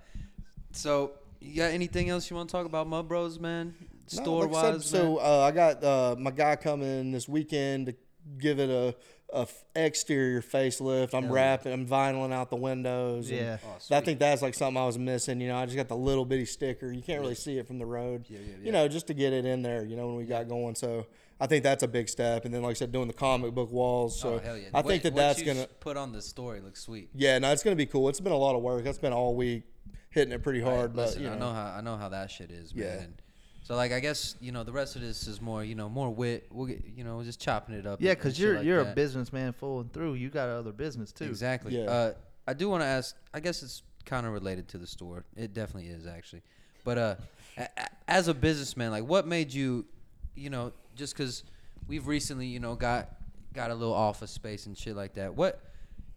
[0.73, 3.75] so you got anything else you want to talk about, Mud Bros, man?
[4.17, 7.29] No, Store like I said, wise, so uh, I got uh, my guy coming this
[7.29, 7.95] weekend to
[8.39, 8.95] give it a,
[9.33, 11.15] a f- exterior facelift.
[11.15, 11.41] I'm Hell yeah.
[11.43, 13.31] wrapping, I'm vinyling out the windows.
[13.31, 13.59] and Yeah.
[13.65, 15.41] Oh, I think that's like something I was missing.
[15.41, 16.91] You know, I just got the little bitty sticker.
[16.93, 18.27] You can't really see it from the road.
[18.29, 18.67] Yeah, yeah, yeah.
[18.67, 19.85] You know, just to get it in there.
[19.85, 20.75] You know, when we got going.
[20.75, 21.07] So
[21.41, 22.45] I think that's a big step.
[22.45, 24.19] And then, like I said, doing the comic book walls.
[24.21, 24.69] So oh, hell yeah.
[24.75, 25.67] I What- think that what that's you gonna.
[25.79, 27.11] put on the story looks sweet.
[27.15, 28.09] Yeah, no, it's gonna be cool.
[28.09, 28.83] It's been a lot of work.
[28.85, 29.63] That's been all week,
[30.11, 30.91] hitting it pretty hard.
[30.91, 32.85] Right, but listen, you know, I know how I know how that shit is, man.
[32.85, 33.03] Yeah.
[33.05, 33.23] And
[33.71, 36.11] so like I guess you know the rest of this is more you know more
[36.11, 36.49] wit.
[36.51, 38.01] We'll get you know just chopping it up.
[38.01, 40.14] Yeah, and- and because you're like you're a businessman full and through.
[40.14, 41.25] You got other business too.
[41.27, 41.77] Exactly.
[41.79, 41.89] Yeah.
[41.91, 42.12] Uh,
[42.49, 43.14] I do want to ask.
[43.33, 45.25] I guess it's kind of related to the store.
[45.37, 46.43] It definitely is actually.
[46.85, 47.14] But uh,
[47.59, 49.87] a- a- as a businessman, like, what made you,
[50.35, 51.45] you know, just because
[51.87, 53.09] we've recently, you know, got
[53.53, 55.33] got a little office space and shit like that.
[55.37, 55.61] What,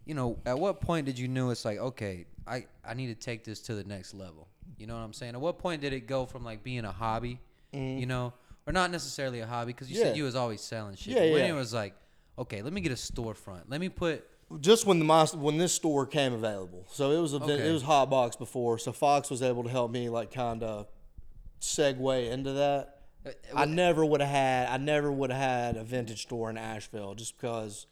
[0.06, 3.14] you know, at what point did you know it's like, okay, I I need to
[3.14, 4.48] take this to the next level.
[4.78, 5.34] You know what I'm saying?
[5.34, 7.40] At what point did it go from like being a hobby,
[7.72, 8.32] you know,
[8.66, 9.72] or not necessarily a hobby?
[9.72, 10.16] Because you said Mm-hmm.
[10.16, 11.14] You was always selling shit.
[11.14, 11.50] Yeah, when yeah.
[11.50, 11.94] it was like,
[12.38, 13.62] okay, let me get a storefront.
[13.68, 14.26] Let me put
[14.60, 16.86] just when the my, when this store came available.
[16.90, 17.68] So it was a, Okay.
[17.68, 18.78] it was hot box before.
[18.78, 20.86] So Fox was able to help me like kind of
[21.60, 23.00] segue into that.
[23.26, 26.58] Uh, I never would have had I never would have had a vintage store in
[26.58, 27.86] Asheville just because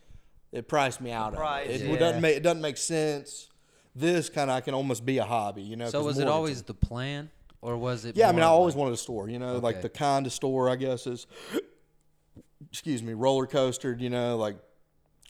[0.52, 1.80] it priced me out price, of it.
[1.82, 1.96] It yeah.
[1.98, 3.48] doesn't make it doesn't make sense.
[3.94, 5.88] This kind of can almost be a hobby, you know.
[5.90, 7.30] So was it mortgage- always the plan,
[7.60, 8.16] or was it?
[8.16, 10.32] Yeah, I mean, I always like- wanted a store, you know, like the kind of
[10.32, 11.26] store I guess is,
[12.70, 14.56] excuse me, roller coastered, you know, like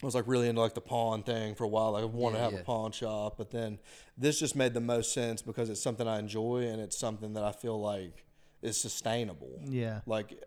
[0.02, 1.92] I was like really into like the pawn thing for a while.
[1.92, 2.58] Like I wanted Yeah, to have yeah.
[2.60, 3.78] a pawn shop, but then
[4.16, 7.44] this just made the most sense because it's something I enjoy and it's something that
[7.44, 8.24] I feel like
[8.62, 9.60] is sustainable.
[9.64, 10.00] Yeah.
[10.06, 10.42] Like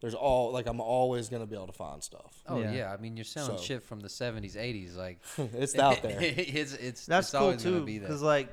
[0.00, 2.42] there's all like I'm always gonna be able to find stuff.
[2.48, 2.72] Oh yeah.
[2.72, 2.92] Yeah.
[2.92, 5.18] I mean you're selling So- shit from the '70s, '80s, like
[5.54, 6.18] it's out there.
[6.20, 8.08] it's it's That's it's cool always gonna too, be there.
[8.08, 8.48] because like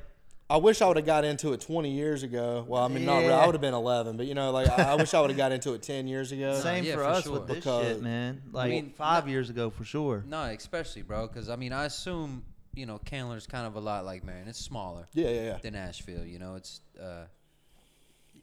[0.48, 2.64] I wish I would have got into it 20 years ago.
[2.68, 3.34] Well, I mean, not really.
[3.34, 5.38] I would have been 11, but you know, like I, I wish I would have
[5.38, 6.60] got into it 10 years ago.
[6.60, 7.34] same yeah, for for us sure.
[7.34, 8.44] with this Because- shit, man.
[8.52, 10.24] Like I mean, five years ago for sure.
[10.28, 12.44] No, especially bro, because I mean I assume
[12.76, 14.48] you know Candler's kind of a lot like Marion.
[14.48, 15.58] It's smaller Yeah, yeah, yeah.
[15.64, 16.26] than Asheville.
[16.26, 17.26] You know, it's uh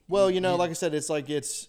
[0.09, 1.68] Well, you know, like I said, it's like it's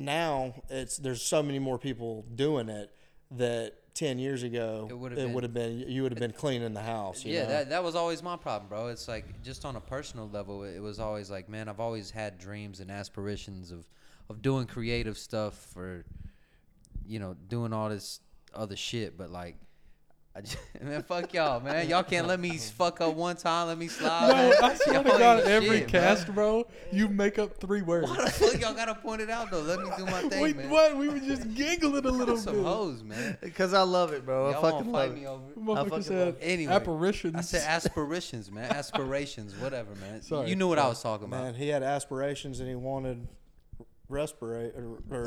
[0.00, 2.90] now it's there's so many more people doing it
[3.32, 4.96] that ten years ago It it
[5.30, 7.24] would've been- been, you would have been cleaning the house.
[7.24, 7.42] You yeah.
[7.42, 7.48] know?
[7.48, 8.88] That that was always my problem, bro.
[8.88, 12.38] It's like just on a personal level, it was always like, man, I've always had
[12.38, 13.86] dreams and aspirations of
[14.28, 16.04] of doing creative stuff or
[17.06, 18.20] you know doing all this
[18.54, 19.56] other shit, but like.
[20.32, 21.88] I just, man, fuck y'all, man.
[21.88, 23.66] Y'all can't let me fuck up one time.
[23.66, 24.28] Let me slide.
[24.28, 24.52] No, man.
[24.62, 26.00] I swear to Y'all God, every shit, bro.
[26.00, 28.08] cast, bro, you make up three words.
[28.08, 29.60] Why the fuck y'all gotta point it out though?
[29.62, 30.70] Let me do my thing, Wait, man.
[30.70, 30.96] what?
[30.96, 32.64] We were just giggling a little Some bit.
[32.64, 33.38] hoes, man.
[33.40, 34.48] Because I love it, bro.
[34.48, 35.20] I Y'all fucking won't love fight it.
[35.20, 35.42] me over.
[35.50, 35.58] it.
[35.58, 37.34] Motherfucker fucking said love Anyway, apparitions.
[37.36, 38.70] I said aspirations, man.
[38.70, 40.22] Aspirations, whatever, man.
[40.22, 40.48] Sorry.
[40.48, 41.42] You knew what I was talking about.
[41.42, 43.26] Man, he had aspirations and he wanted
[44.08, 45.26] respirate or, or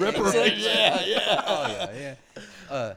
[0.00, 0.64] Reparations.
[0.64, 1.42] yeah, yeah.
[1.46, 1.90] Oh yeah,
[2.36, 2.42] yeah.
[2.74, 2.94] uh,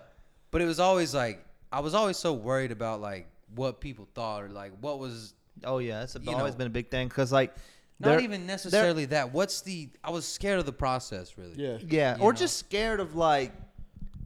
[0.52, 4.44] but it was always like I was always so worried about like what people thought
[4.44, 5.34] or like what was
[5.64, 6.58] Oh yeah, it's You always know.
[6.60, 7.54] been a big thing because like
[8.00, 9.34] not even necessarily that.
[9.34, 9.90] What's the?
[10.04, 11.56] I was scared of the process, really.
[11.56, 11.78] Yeah.
[11.88, 12.38] Yeah, you or know?
[12.38, 13.52] just scared of like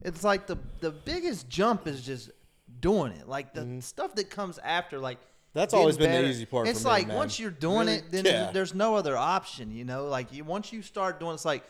[0.01, 2.31] it's like the the biggest jump is just
[2.81, 3.29] doing it.
[3.29, 5.59] Like the stuff that comes after like Mm-hmm.
[5.59, 7.17] That's always been the easy part for It's me, like man.
[7.17, 7.93] once you're doing Really?
[7.95, 8.51] it, then Yeah.
[8.53, 10.05] there's no other option, you know?
[10.07, 11.63] Like you once you start doing it's like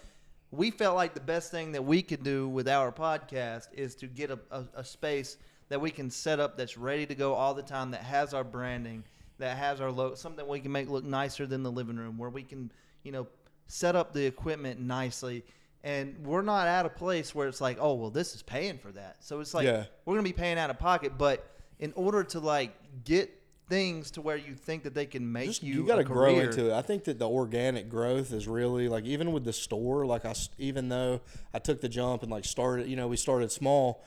[0.51, 4.07] we felt like the best thing that we could do with our podcast is to
[4.07, 5.37] get a, a, a space
[5.69, 8.43] that we can set up that's ready to go all the time that has our
[8.43, 9.03] branding
[9.39, 12.29] that has our logo something we can make look nicer than the living room where
[12.29, 12.71] we can
[13.03, 13.27] you know
[13.67, 15.45] set up the equipment nicely.
[15.83, 18.91] And we're not at a place where it's like oh well this is paying for
[18.91, 19.15] that.
[19.21, 19.85] So it's like Yeah.
[20.05, 21.13] we're gonna be paying out of pocket.
[21.17, 21.49] But
[21.79, 23.31] in order to like get
[23.71, 26.39] things to where you think that they can make Just, you you got to grow
[26.39, 26.73] into it.
[26.73, 30.05] I think that the organic growth is really like even with the store.
[30.05, 31.21] Like I, even though
[31.53, 34.03] I took the jump and like started, you know, we started small.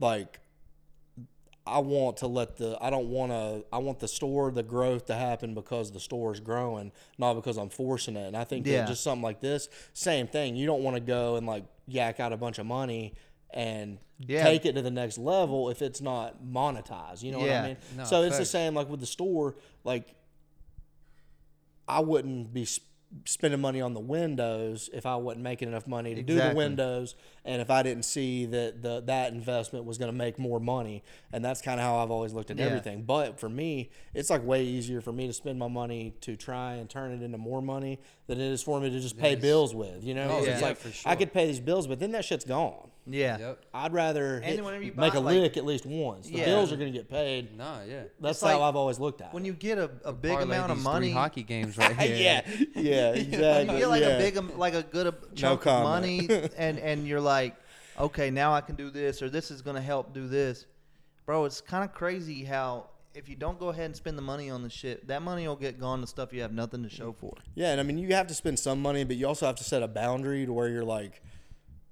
[0.00, 0.40] Like
[1.64, 5.06] I want to let the I don't want to I want the store the growth
[5.06, 8.26] to happen because the store is growing, not because I'm forcing it.
[8.26, 8.80] And I think Yeah.
[8.80, 10.56] that just something like this, same thing.
[10.56, 13.14] You don't want to go and like yak out a bunch of money
[13.50, 14.44] and Yeah.
[14.44, 17.22] take it to the next level if it's not monetized.
[17.22, 17.76] You know what I mean?
[17.96, 19.56] No, so it's the same like with the store.
[19.84, 20.14] Like
[21.88, 22.84] I wouldn't be sp-
[23.24, 27.14] spending money on the windows if I wasn't making enough money to do the windows,
[27.46, 31.02] and if I didn't see that the that investment was going to make more money.
[31.32, 32.66] And that's kind of how I've always looked at Yeah.
[32.66, 33.02] everything.
[33.02, 36.74] But for me, it's like way easier for me to spend my money to try
[36.74, 39.40] and turn it into more money than it is for me to just pay Yes.
[39.42, 40.02] bills with.
[40.02, 42.24] You know, Oh, it's yeah, like for I could pay these bills, but then that
[42.24, 42.90] shit's gone.
[43.08, 43.64] yeah Yep.
[43.74, 46.26] I'd rather hit- make buy, a like- lick at least once.
[46.26, 46.46] The Yeah.
[46.46, 47.56] bills are going to get paid.
[47.56, 48.04] Nah, yeah.
[48.20, 49.34] That's It's like how I've always looked at it.
[49.34, 49.48] when it.
[49.48, 52.16] you get a, a big amount of these money Three hockey games right here.
[52.16, 52.42] yeah,
[52.74, 53.74] yeah, when exactly.
[53.74, 54.08] you get like yeah.
[54.08, 57.35] a big like a good a- chunk of money and and you're like
[57.98, 60.66] okay now i can do this or this is going to help do this
[61.24, 64.50] bro it's kind of crazy how if you don't go ahead and spend the money
[64.50, 67.12] on the shit that money will get gone to stuff you have nothing to show
[67.12, 69.56] for Yeah, and I mean you have to spend some money, but you also have
[69.56, 71.22] to set a boundary to where you're like,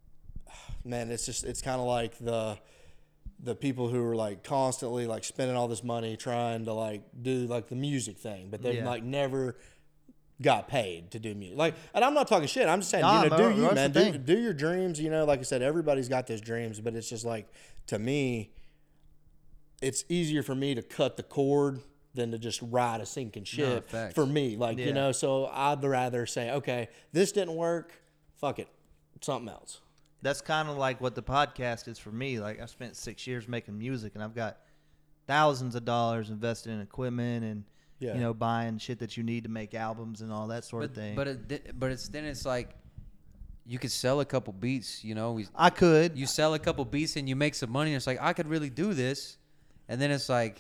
[0.85, 2.59] man, it's just it's kind of like the
[3.41, 7.47] the people who are like constantly like spending all this money trying to like do
[7.47, 8.89] like the music thing, but they've Yeah.
[8.89, 9.57] like never
[10.43, 11.57] got paid to do music.
[11.59, 12.69] Like, and I'm not talking shit.
[12.69, 15.01] I'm just saying, Nah, you know, bro, do you man, do, do your dreams.
[15.01, 17.47] You know, like I said, everybody's got those dreams, but it's just like
[17.89, 18.51] to me,
[19.83, 21.81] it's easier for me to cut the cord
[22.15, 24.15] than to just ride a sinking ship facts.
[24.15, 24.57] for me.
[24.57, 24.87] Like, Yeah.
[24.87, 27.93] you know, so I'd rather say, okay, this didn't work.
[28.37, 28.69] Fuck it.
[29.21, 29.81] Something else.
[30.23, 33.47] that's kind of like what the podcast is for me like i spent six years
[33.49, 34.59] making music and i've got
[35.27, 37.65] thousands of dollars invested in equipment and
[38.05, 38.15] Yeah.
[38.15, 40.91] you know buying shit that you need to make albums and all that sort But
[40.91, 42.69] of thing but it, but it's then it's like
[43.67, 45.03] you could sell a couple beats.
[45.03, 47.91] You know, we i could you sell a couple beats and you make some money.
[47.93, 49.39] And it's like I could really do this,
[49.89, 50.57] and then it's like,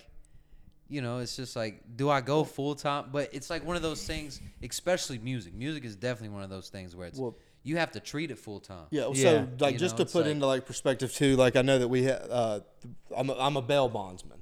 [0.88, 3.04] you know, it's just like, do I go full time?
[3.12, 5.52] But it's like one of those things, especially music.
[5.52, 8.38] Music is definitely one of those things where it's Well- you have to treat it
[8.38, 8.86] full time.
[8.90, 9.08] Yeah.
[9.12, 9.22] Yeah.
[9.22, 11.78] So, like, You just know, to put like- into like perspective too, like I know
[11.78, 12.60] that we, ha- uh,
[13.14, 14.38] I'm a, I'm a bail bondsman.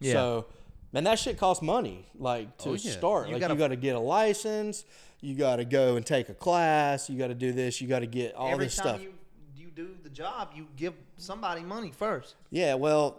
[0.00, 0.12] Yeah.
[0.14, 0.46] So,
[0.92, 2.06] man, that shit costs money.
[2.18, 2.90] Like to Oh, yeah.
[2.92, 4.84] start, You like gotta- you got to get a license.
[5.20, 7.08] You got to go and take a class.
[7.08, 7.80] You got to do this.
[7.80, 9.00] You got to get all this stuff.
[9.00, 9.14] you
[9.56, 13.18] you do the job you give somebody money first Yeah, well,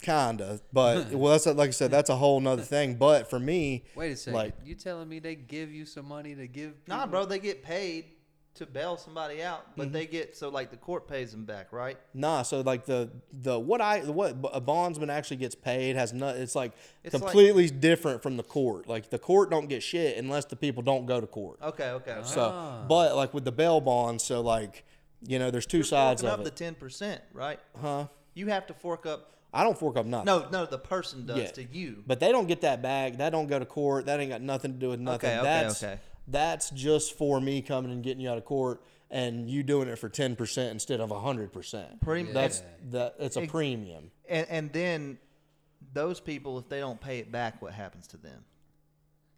[0.00, 2.94] kinda, but well, that's like I said, that's a whole nother thing.
[2.96, 6.34] But for me, Wait a second, Like- you telling me they give you some money
[6.34, 6.74] to give?
[6.88, 8.06] Nah, bro, they get paid
[8.54, 9.92] to bail somebody out, but Mm-hmm.
[9.94, 11.96] they get so like the court pays them back, right?
[12.12, 12.42] nah.
[12.42, 16.36] So like the the what I what a bondsman actually gets paid has not.
[16.36, 16.72] It's like
[17.02, 18.86] It's like- completely different from the court.
[18.88, 21.60] Like the court don't get shit unless the people don't go to court.
[21.62, 22.12] Okay, okay.
[22.12, 22.28] okay.
[22.28, 22.84] So, Ah.
[22.88, 24.84] but like with the bail bonds, so like
[25.26, 26.50] you know, there's 2 You're sides forking of up it.
[26.56, 27.58] the ten percent, right?
[27.80, 28.06] huh?
[28.34, 29.28] You have to fork up.
[29.54, 30.24] I don't fork up nothing.
[30.26, 31.46] No, no, the person does Yeah.
[31.52, 32.02] to you.
[32.06, 33.18] But they don't get that back.
[33.18, 34.06] That don't go to court.
[34.06, 35.28] That ain't got nothing to do with nothing.
[35.28, 36.00] Okay, okay, that's, okay.
[36.28, 39.98] That's just for me coming and getting you out of court and you doing it
[39.98, 42.00] for ten percent instead of hundred percent.
[42.00, 43.16] Pretty- That's that.
[43.18, 44.10] It's a Ex- premium.
[44.28, 45.18] And and then
[45.92, 48.44] those people, if they don't pay it back, what happens to them?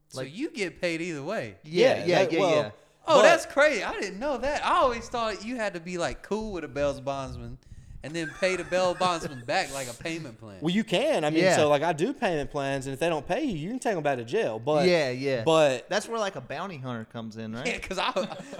[0.08, 1.56] so you get paid either way.
[1.64, 2.70] Yeah, Yeah, yeah, that- yeah, well, yeah.
[3.06, 3.82] Oh, But- that's crazy.
[3.82, 4.64] I didn't know that.
[4.64, 7.58] I always thought you had to be like cool with a bail bondsman
[8.04, 10.58] and then pay the bail bondsman back like a payment plan.
[10.60, 11.24] Well, you can.
[11.24, 11.56] I mean, Yeah.
[11.56, 13.94] so like I do payment plans, and if they don't pay you, you can take
[13.94, 14.58] them back to jail.
[14.58, 15.42] But yeah, yeah.
[15.44, 17.66] But that's where like a bounty hunter comes in, right?
[17.66, 18.12] yeah, because I,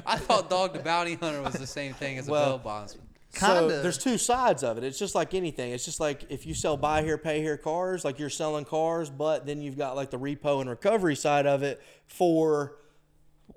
[0.07, 3.07] I thought Dog the Bounty Hunter was the same thing as a Well, bail bondsman.
[3.37, 3.83] So Kinda.
[3.83, 4.85] there's two sides of it.
[4.85, 5.73] It's just like anything.
[5.73, 9.11] It's just like if you sell buy here, pay here cars, like you're selling cars,
[9.11, 12.77] but then you've got like the repo and recovery side of it for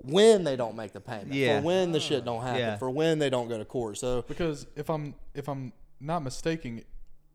[0.00, 1.60] when they don't make the payment, Yeah.
[1.60, 2.76] for when the shit don't happen, Yeah.
[2.76, 3.98] for when they don't go to court.
[3.98, 6.84] So Because if I'm if I'm not mistaking,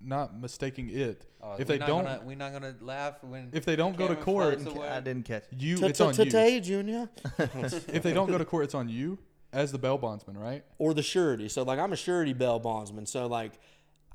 [0.02, 1.26] not mistaking it.
[1.42, 4.16] Oh, if they don't, gonna, we're not gonna laugh when if they don't go to
[4.16, 4.88] court, floats away.
[4.88, 5.44] I didn't catch.
[5.52, 5.62] it.
[5.62, 6.24] you it's on you.
[6.24, 7.10] Today, Junior.
[7.88, 9.20] If they don't go to court, it's on you
[9.52, 10.64] as the bail bondsman, right?
[10.78, 11.50] or the surety.
[11.50, 13.06] So like I'm a surety bail bondsman.
[13.06, 13.54] So like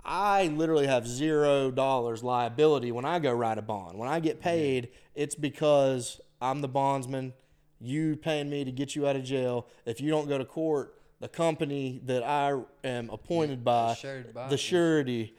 [0.05, 3.99] I literally have zero dollars liability when I go write a bond.
[3.99, 7.35] When I get paid, it's because I'm the bondsman.
[7.81, 9.69] You paying me to get you out of jail.
[9.87, 13.97] If you don't go to court, the company that I am appointed by,
[14.33, 15.35] by, the surety,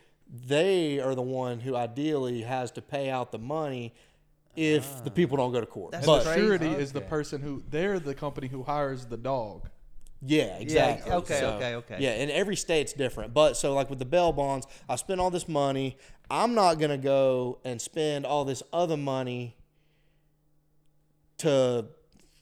[0.48, 3.94] they are the one who ideally has to pay out the money
[4.56, 5.92] if the people don't go to court.
[5.92, 6.42] That's but The crazy.
[6.42, 9.70] surety is the person who they're the company who hires the dog.
[10.22, 11.12] Yeah, exactly.
[11.14, 11.96] okay, So, okay, okay.
[12.00, 13.34] Yeah, and every state's different.
[13.34, 15.98] But so like with the bail bonds, I spend all this money.
[16.30, 19.56] I'm not gonna go and spend all this other money
[21.38, 21.86] to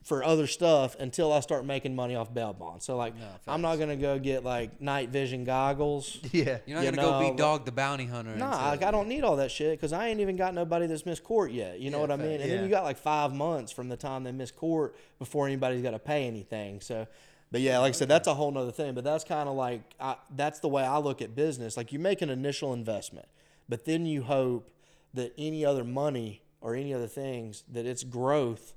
[0.07, 2.85] for other stuff until I start making money off bail bonds.
[2.85, 6.17] So like No, I'm not gonna go get like night vision goggles.
[6.31, 6.59] Yeah.
[6.65, 8.33] You're not you gonna go know, be Dog the Bounty Hunter.
[8.37, 10.87] Nah, until- like I don't need all that shit because I ain't even got nobody
[10.87, 11.81] that's missed court yet.
[11.81, 12.39] You know Yeah, what I mean?
[12.39, 12.55] And Yeah.
[12.55, 15.91] then you got like five months from the time they miss court before anybody's got
[15.91, 16.79] to pay anything.
[16.79, 17.05] So,
[17.51, 18.93] but yeah, like I said, that's a whole nother thing.
[18.93, 21.75] But that's kind of like I, that's the way I look at business.
[21.75, 23.27] Like you make an initial investment,
[23.67, 24.69] but then you hope
[25.13, 28.73] that any other money or any other things that it's growth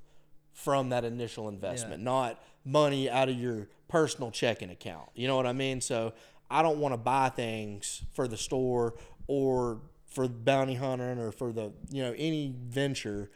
[0.53, 5.09] from that initial investment, not money out of your personal checking account.
[5.15, 5.81] You know what I mean?
[5.81, 6.13] So
[6.49, 8.95] I don't want to buy things for the store
[9.27, 13.31] or for bounty hunting or for the you know any venture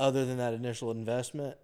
[0.00, 1.56] other than that initial investment.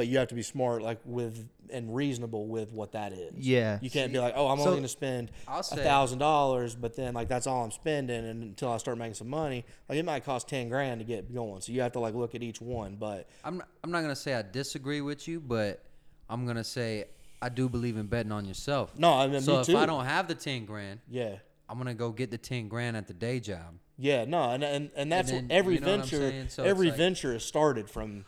[0.00, 3.34] But you have to be smart, like with and reasonable with what that is.
[3.36, 3.78] Yeah.
[3.82, 6.96] you can't be like, oh, I'm So- only going to spend a thousand dollars, but
[6.96, 10.04] then like that's all I'm spending, and until I start making some money, like it
[10.06, 11.60] might cost ten grand to get going.
[11.60, 12.96] So you have to like look at each one.
[12.98, 15.84] But I'm not, I'm not gonna say I disagree with you, but
[16.30, 17.04] I'm gonna say
[17.42, 18.96] I do believe in betting on yourself.
[18.98, 19.76] no, I mean so me if too.
[19.76, 21.36] I don't have the ten grand, yeah,
[21.68, 23.74] I'm gonna go get the ten grand at the day job.
[23.98, 26.48] yeah, no, and and, and that's then, every you know what I'm venture.
[26.48, 28.24] So every like- venture is started from.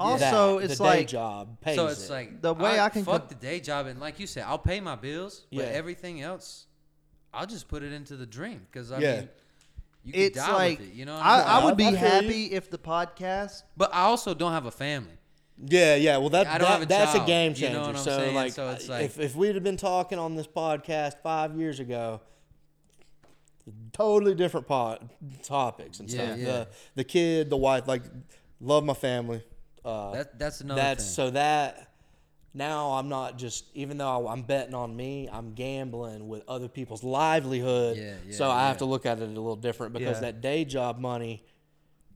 [0.00, 0.64] Also, that.
[0.64, 2.12] it's the day like- job pays So it's it.
[2.12, 4.58] like The way I can fuck com- the day job, and like you said, I'll
[4.58, 5.70] pay my bills, but Yeah.
[5.72, 6.66] everything else,
[7.32, 9.16] I'll just put it into the dream because I Yeah.
[9.20, 9.28] mean,
[10.04, 10.94] you can It's die like with it.
[10.94, 11.62] You know, what I, I'm?
[11.62, 13.62] I would be I happy if the podcast.
[13.76, 15.12] but I also don't have a family.
[15.64, 16.18] Yeah, yeah.
[16.18, 17.80] Well, that, I don't that have a that's a child, game you know changer.
[17.80, 18.34] what I'm so saying?
[18.34, 21.80] like, So it's like- if if we'd have been talking on this podcast five years
[21.80, 22.20] ago,
[23.92, 25.02] totally different pot
[25.42, 26.38] topics and Yeah, stuff.
[26.38, 26.44] yeah.
[26.46, 28.02] The the kid, the wife, like,
[28.60, 29.42] love my family.
[29.86, 31.12] Uh, That that's another that's thing.
[31.14, 31.92] so that
[32.52, 37.04] now I'm not just even though I'm betting on me, I'm gambling with other people's
[37.04, 37.96] livelihood.
[37.96, 40.32] Yeah, yeah, so I have to look at it a little different because Yeah.
[40.32, 41.44] that day job money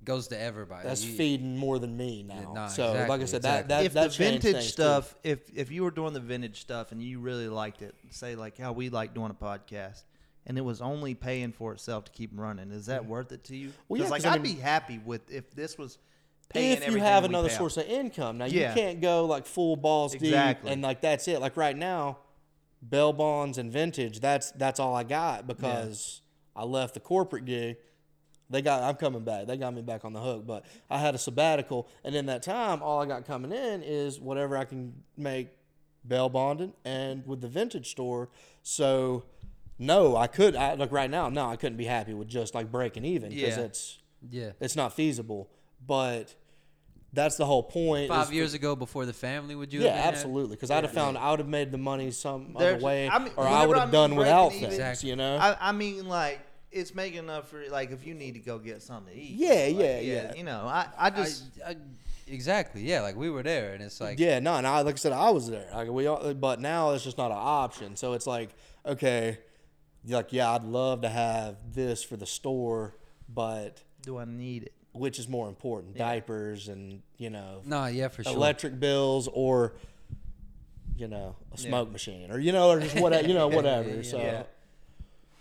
[0.02, 0.88] goes to everybody.
[0.88, 2.52] that's You- feeding more than me now.
[2.54, 3.68] nah, so like I said, that exactly.
[3.68, 4.70] that if that the vintage things, too.
[4.70, 8.34] stuff, if if you were doing the vintage stuff and you really liked it, say
[8.34, 10.02] like how we like doing a podcast,
[10.46, 13.56] and it was only paying for itself to keep running, is that worth it to
[13.56, 13.72] you?
[13.88, 16.06] Well, 'Cause, yeah, like 'cause I I'd mean- be happy with if this was paying
[16.54, 17.58] if you have another pay out.
[17.58, 18.38] source of income.
[18.38, 18.70] Now Yeah.
[18.70, 20.68] you can't go like full balls Exactly.
[20.68, 21.40] deep and like that's it.
[21.40, 22.18] Like right now,
[22.86, 24.20] bail bonds and vintage.
[24.20, 26.22] That's that's all I got because
[26.56, 27.76] I left the corporate gig.
[28.48, 29.46] They got I'm coming back.
[29.46, 30.44] They got me back on the hook.
[30.46, 34.18] But I had a sabbatical, and in that time, all I got coming in is
[34.18, 35.48] whatever I can make
[36.06, 38.28] bail bonding and with the vintage store.
[38.62, 39.24] So.
[39.82, 40.56] No, I could.
[40.56, 43.56] I, like right now, no, I couldn't be happy with just like breaking even because
[43.56, 43.62] Yeah.
[43.64, 43.98] it's
[44.30, 44.50] yeah.
[44.60, 45.48] it's not feasible.
[45.86, 46.34] But
[47.12, 48.08] that's the whole point.
[48.08, 49.80] Five for- years ago, before the family, would you?
[49.82, 50.56] yeah, have absolutely.
[50.56, 53.18] Because I'd have found I would have made the money some There's- other way, I
[53.18, 54.74] mean, or I whenever would I have mean done without breaking things.
[54.74, 55.10] Exactly.
[55.10, 56.40] You know, I, I mean, like
[56.70, 59.34] it's making enough for like if you need to go get something to eat.
[59.36, 60.34] Yeah, like, yeah, yeah.
[60.34, 61.76] You know, I I I, just I,
[62.28, 62.82] exactly.
[62.82, 65.12] Yeah, like we were there, and it's like yeah, no, and I like I said,
[65.12, 65.68] I was there.
[65.74, 67.96] Like we, all, but now it's just not an option.
[67.96, 68.50] So it's like,
[68.86, 69.38] okay,
[70.06, 72.94] like yeah, I'd love to have this for the store,
[73.28, 74.74] but do I need it?
[74.92, 78.32] Which is more important, diapers and you know, no, yeah, for sure.
[78.32, 79.74] electric bills or
[80.96, 84.02] you know, a smoke machine or you know, or just whatever, you know, whatever.
[84.02, 84.18] So.
[84.18, 84.42] yeah.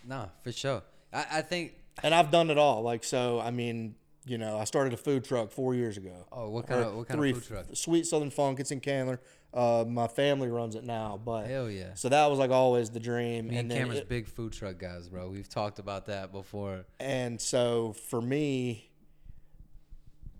[0.06, 0.82] No, for sure.
[1.12, 1.74] I, I think.
[2.02, 2.82] and I've done it all.
[2.82, 3.94] Like so, I mean,
[4.24, 6.26] you know, I started a food truck four years ago.
[6.32, 7.66] Oh, what kind Or of what kind three of food truck?
[7.74, 8.60] Sweet Southern Funk.
[8.60, 9.20] It's in Candler.
[9.52, 11.92] Uh, my family runs it now, but Hell yeah.
[11.94, 13.48] so that was like always the dream.
[13.48, 15.28] Me and, then Cameron's it- big food truck guys, bro.
[15.28, 16.84] We've talked about that before.
[17.00, 18.89] and so for me,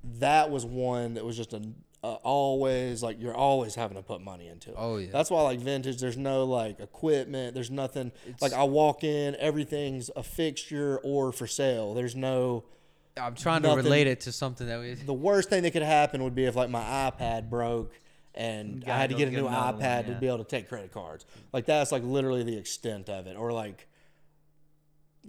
[0.04, 1.62] that was one that was just a,
[2.02, 4.76] a uh, always like you're always having to put money into it.
[4.78, 5.10] Oh, yeah.
[5.12, 6.00] That's why like vintage.
[6.00, 7.54] There's no like equipment.
[7.54, 11.94] There's nothing like I walk in, everything's a fixture or for sale.
[11.94, 12.64] There's no.
[13.20, 14.94] I'm trying to relate it to something that we.
[14.94, 16.80] the worst thing that could happen would be if like my
[17.10, 17.92] iPad broke
[18.34, 20.92] and I had to get a new iPad one, to be able to take credit
[20.92, 21.26] cards.
[21.52, 23.36] Like that's like literally the extent of it.
[23.36, 23.88] Or like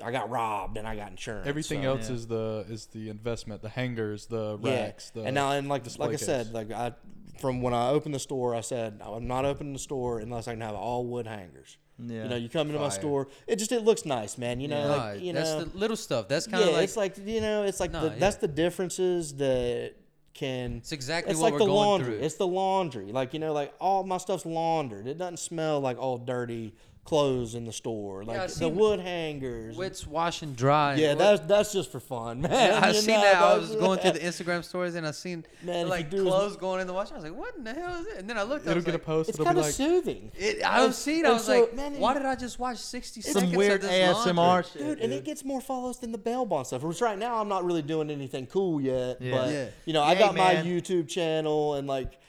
[0.03, 1.47] I got robbed and I got insurance.
[1.47, 2.15] Everything so- else Yeah.
[2.15, 4.83] is the is the investment, the hangers, the Yeah.
[4.83, 6.25] racks, the and now and like display like I case.
[6.25, 6.93] said, like I
[7.39, 10.51] from when I opened the store, I said I'm not opening the store unless I
[10.53, 11.77] can have all wood hangers.
[12.03, 12.23] Yeah.
[12.23, 14.59] You know, you come into my store, it just it looks nice, man.
[14.59, 16.27] You know, Nah, like you that's know, the little stuff.
[16.27, 18.15] That's kind of like it's like you know, it's like Nah, the, yeah.
[18.17, 19.93] that's the differences that
[20.33, 20.77] can.
[20.77, 22.13] it's exactly it's what like we're the going laundry.
[22.15, 22.25] through.
[22.25, 23.11] It's the laundry.
[23.11, 25.05] Like you know, like all my stuff's laundered.
[25.05, 26.73] It doesn't smell like all dirty
[27.03, 28.23] clothes in the store.
[28.23, 29.75] Like I the wood hangers.
[29.75, 30.95] Wets wash and dry.
[30.95, 32.83] yeah, that's that's just for fun, man.
[32.83, 33.41] I you seen know, that.
[33.41, 36.23] I was going through the Instagram stories and I seen Man, like you do is-
[36.29, 37.11] clothes going in the wash.
[37.11, 38.67] I was like, "What in the hell is it?" And then I looked.
[38.67, 39.29] I it'll was get like, a post.
[39.29, 40.31] It's it'll kind of like soothing.
[40.35, 41.25] It, I was seeing.
[41.25, 43.73] I and was so, like, man, "Why did I just watch 60 Some seconds weird
[43.73, 44.71] of this ASMR laundry?
[44.71, 44.81] shit.
[44.81, 46.83] Dude, and it gets more follows than the bail bond stuff.
[46.83, 49.17] Which right now I'm not really doing anything cool yet.
[49.21, 49.31] Yeah.
[49.31, 49.67] But Yeah.
[49.85, 50.55] you know, I Hey, got my.
[50.61, 52.19] YouTube channel and like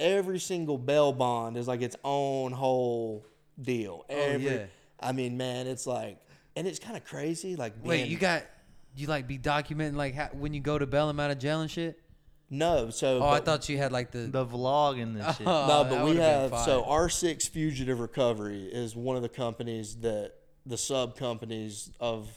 [0.00, 3.24] every single bail bond is like its own whole
[3.60, 4.04] deal.
[4.08, 4.64] Every, Oh, yeah.
[5.00, 6.18] I mean, man, it's like,
[6.56, 7.56] and it's kind of crazy.
[7.56, 8.44] Like, Wait, you got
[8.94, 11.60] you like be documenting like how, when you go to bail them out of jail
[11.60, 12.00] and shit?
[12.48, 12.90] no?
[12.90, 14.18] So Oh, I thought you had like the.
[14.20, 15.46] the vlog and this shit.
[15.46, 17.08] Oh, no, but we would've so fire.
[17.08, 20.32] R6 Fugitive Recovery is one of the companies that
[20.64, 22.28] the sub companies of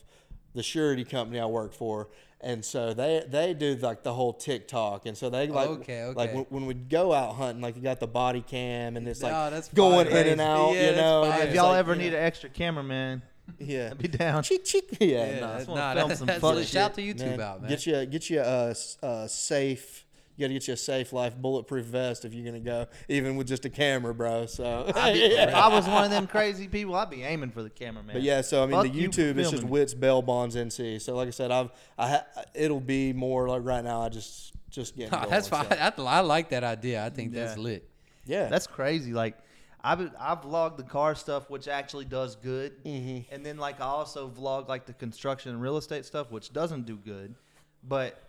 [0.54, 2.10] the surety company I work for,
[2.42, 6.30] and so they they do like the whole TikTok, and so they like okay, like
[6.30, 6.34] okay.
[6.36, 9.34] when, when we go out hunting, like you got the body cam, and it's like
[9.34, 10.18] Oh, going fire.
[10.22, 11.24] in and out, Yeah, you know.
[11.26, 13.22] if y'all like, ever you need know, an extra cameraman,
[13.60, 13.90] yeah.
[13.92, 14.44] I'd be down.
[14.44, 14.98] Cheek, cheek.
[15.00, 15.48] Yeah, yeah, no.
[15.48, 16.68] I nah, wanna film that- some that's funny lit.
[16.68, 17.70] Shout to shit, YouTube out, man.
[17.70, 20.06] Get you get you a, uh, s- a safe.
[20.40, 23.36] You got to get you a safe life bulletproof vest if you're gonna go, even
[23.36, 24.46] with just a camera, bro.
[24.46, 27.62] So I'd be- If I was one of them crazy people, I'd be aiming for
[27.62, 28.16] the cameraman.
[28.16, 29.64] But yeah, so I mean, Fuck the you YouTube is just.
[29.64, 31.02] Witt's Bail Bonds NC.
[31.02, 34.02] So like I said, I've I ha- it'll be more like right now.
[34.02, 35.14] I just just getting.
[35.14, 35.66] Oh, going, that's fine.
[35.70, 35.76] so.
[35.78, 37.06] I, I like that idea.
[37.06, 37.90] I think that's lit.
[38.26, 39.12] Yeah, That's crazy.
[39.12, 39.36] Like
[39.84, 43.34] I've I've vlogged the car stuff, which actually does good, Mm-hmm.
[43.34, 46.86] and then like I also vlog like the construction and real estate stuff, which doesn't
[46.86, 47.36] do good.
[47.84, 48.22] But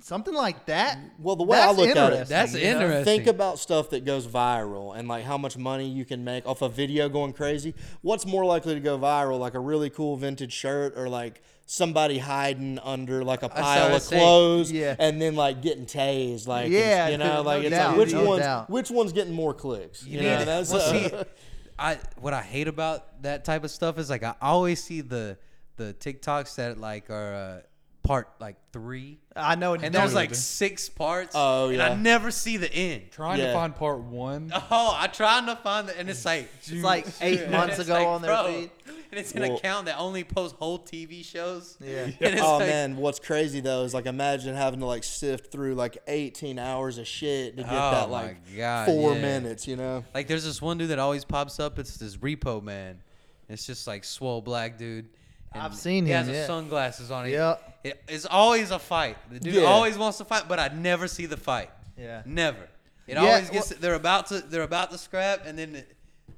[0.00, 0.98] something like that.
[1.18, 2.70] Well, the way I look at it- That's you know?
[2.72, 3.04] interesting.
[3.04, 6.62] think about stuff that goes viral and like how much money you can make off
[6.62, 7.74] a video going crazy.
[8.02, 12.18] What's more likely to go viral, like a really cool vintage shirt or like somebody
[12.18, 14.94] hiding under like a pile of clothes Yeah.
[14.98, 17.98] and then like getting tased, like and- Yeah, you know, no like it's doubt, like
[17.98, 18.70] which no one's doubt.
[18.70, 20.04] which one's getting more clicks?
[20.06, 21.16] You, need know, to- that's well, uh, see,
[21.78, 25.36] I what I hate about that type of stuff is like I always see the
[25.76, 27.60] the TikToks that like are uh,
[28.06, 31.32] part like three, I know, and don't there's like six parts.
[31.34, 31.90] Oh, and yeah.
[31.90, 33.10] I never see the end.
[33.10, 33.48] trying Yeah.
[33.48, 34.52] to find part one.
[34.70, 37.92] Oh, I trying to find the, and it's like It's like eight and months ago
[37.94, 38.70] like, on their bro, feed.
[39.10, 41.76] and it's an Well- account that only posts whole TV shows.
[41.80, 42.04] Yeah.
[42.04, 45.50] and it's oh like, man, what's crazy though is like imagine having to like sift
[45.50, 49.20] through like 18 hours of shit to get Oh, that my like God, four yeah.
[49.20, 50.04] minutes, you know?
[50.14, 51.78] Like there's this one dude that always pops up.
[51.78, 53.02] It's this repo man.
[53.48, 55.08] It's just like swole black dude.
[55.52, 56.46] And I've seen he him, has his yeah.
[56.46, 57.28] sunglasses on.
[57.28, 57.78] Yep.
[57.84, 59.16] It, it's always a fight.
[59.30, 59.62] The dude Yeah.
[59.62, 61.70] always wants to fight, but I never see the fight.
[61.96, 62.22] Yeah.
[62.26, 62.68] Never.
[63.06, 63.70] It Yeah, always gets.
[63.70, 64.40] well- they're about to.
[64.40, 65.76] They're about to scrap, and then.
[65.76, 65.92] It,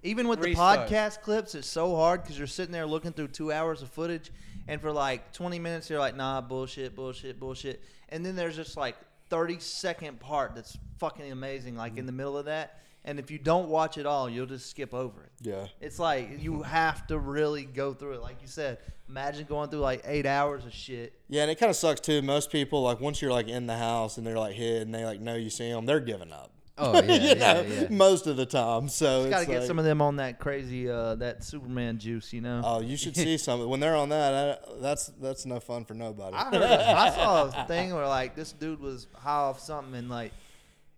[0.05, 3.51] Even with the podcast clips, it's so hard because you're sitting there looking through two
[3.51, 4.31] hours of footage,
[4.69, 7.83] and for like 20 minutes, you're like, nah, bullshit, bullshit, bullshit.
[8.11, 8.97] And then there's just like
[9.31, 12.79] 30 second part that's fucking amazing, like in the middle of that.
[13.05, 15.31] And if you don't watch it all, you'll just skip over it.
[15.41, 15.67] Yeah.
[15.81, 18.23] It's like you have to really go through it.
[18.23, 18.79] Like you said,
[19.09, 21.15] imagine going through like eight hours of shit.
[21.29, 22.21] Yeah, and it kind of sucks too.
[22.23, 25.05] Most people like once you're like in the house and they're like hid and they
[25.05, 26.51] like know you see them, they're giving up.
[26.77, 27.87] oh yeah, you yeah, know, yeah.
[27.89, 28.89] most of the time.
[28.89, 32.33] So Got to get like, some of them on that crazy, uh, that Superman juice,
[32.33, 32.61] you know.
[32.63, 34.61] Oh, you should see some when they're on that.
[34.67, 36.37] I, that's that's no fun for nobody.
[36.37, 40.11] I heard, I saw a thing where like this dude was high off something and
[40.11, 40.33] like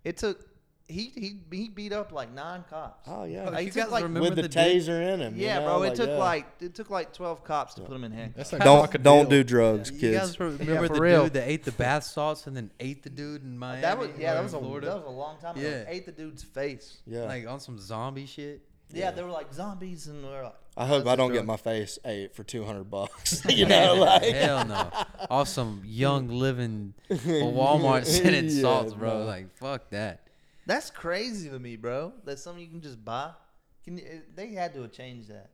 [0.02, 0.49] it took
[0.90, 3.08] he he he beat up like nine cops.
[3.08, 5.20] oh yeah, Oh, Like, you it guys like- remember with the, the dude- taser in
[5.20, 5.36] him.
[5.36, 5.82] you yeah, know, bro.
[5.84, 6.16] It took yeah.
[6.16, 8.52] like it took like twelve cops to put him in That's handcuffs.
[8.52, 9.76] like don't don't do crocodile.
[9.76, 10.18] drugs, You kids.
[10.18, 11.22] guys remember for the real.
[11.24, 13.82] dude that ate the bath salts and then ate the dude in Miami?
[13.82, 14.86] that was yeah, that was a Florida?
[14.88, 15.66] that was a long time ago.
[15.66, 15.84] Yeah.
[15.88, 16.98] Ate the dude's face.
[17.06, 18.62] yeah, like on some zombie shit.
[18.92, 20.54] Yeah, they were like zombies and we were like.
[20.76, 23.44] I hope "That's I a don't drug." get my face ate for two hundred bucks.
[23.48, 24.90] you know, like Hell no.
[25.30, 29.20] Off some young living Walmart scented Yeah, salts, bro.
[29.20, 29.24] no.
[29.26, 30.20] Like fuck that.
[30.70, 32.12] That's crazy to me, bro.
[32.24, 33.32] That's something you can just buy.
[33.84, 35.50] Can you, eh, they had to have changed that.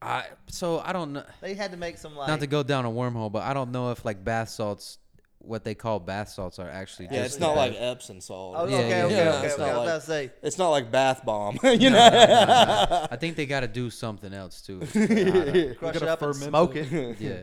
[0.00, 1.24] I so I don't know.
[1.42, 2.28] They had to make some like.
[2.28, 4.96] Not to go down a wormhole, but I don't know if like bath salts,
[5.40, 7.08] what they call bath salts, are actually.
[7.10, 8.54] yeah, just it's not bath- like Epsom salt.
[8.58, 9.62] Oh, Yeah, okay, yeah, okay, yeah, okay, it's okay.
[9.62, 10.30] not I was like- about to say.
[10.42, 11.58] It's not like bath bomb.
[11.64, 12.08] you No, know.
[12.10, 13.06] no, no, no.
[13.10, 14.78] I think they got to do something else too.
[15.78, 16.90] Crush it up and smoke it.
[16.90, 17.20] it.
[17.20, 17.40] yeah,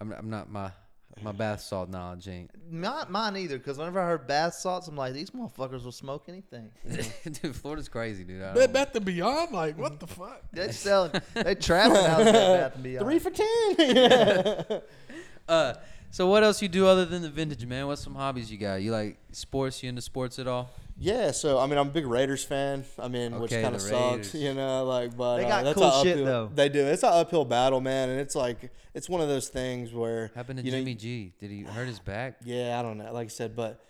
[0.00, 0.70] I'm, I'm not my
[1.22, 2.50] My bath salt knowledge ain't.
[2.70, 6.24] Not mine either, because whenever I heard bath salts, I'm like, these motherfuckers will smoke
[6.28, 6.70] anything.
[7.24, 8.42] dude, Florida's crazy, dude.
[8.42, 10.42] I Bed don't- Bath and Beyond, like what the fuck?
[10.52, 13.06] They're selling, they traveling out at Bath and Beyond.
[13.06, 14.82] Three for ten.
[15.48, 15.74] Uh,
[16.10, 17.86] so what else you do other than the vintage, man?
[17.86, 18.82] What's some hobbies you got?
[18.82, 19.80] You like sports?
[19.80, 20.70] You into sports at all?
[20.98, 22.84] Yeah, so I mean, I'm a big Raiders fan.
[22.98, 24.34] I mean, which Okay, kind of the sucks, Raiders.
[24.34, 24.84] you know.
[24.84, 26.50] Like, but They uh, got that's cool a shit, uphill- though.
[26.54, 26.84] They do.
[26.86, 30.58] It's an uphill battle, man, and it's like it's one of those things where Happened
[30.60, 31.32] to you know, Jimmy G?
[31.38, 32.36] Did he hurt his back?
[32.44, 33.12] Yeah, I don't know.
[33.12, 33.80] Like I said, but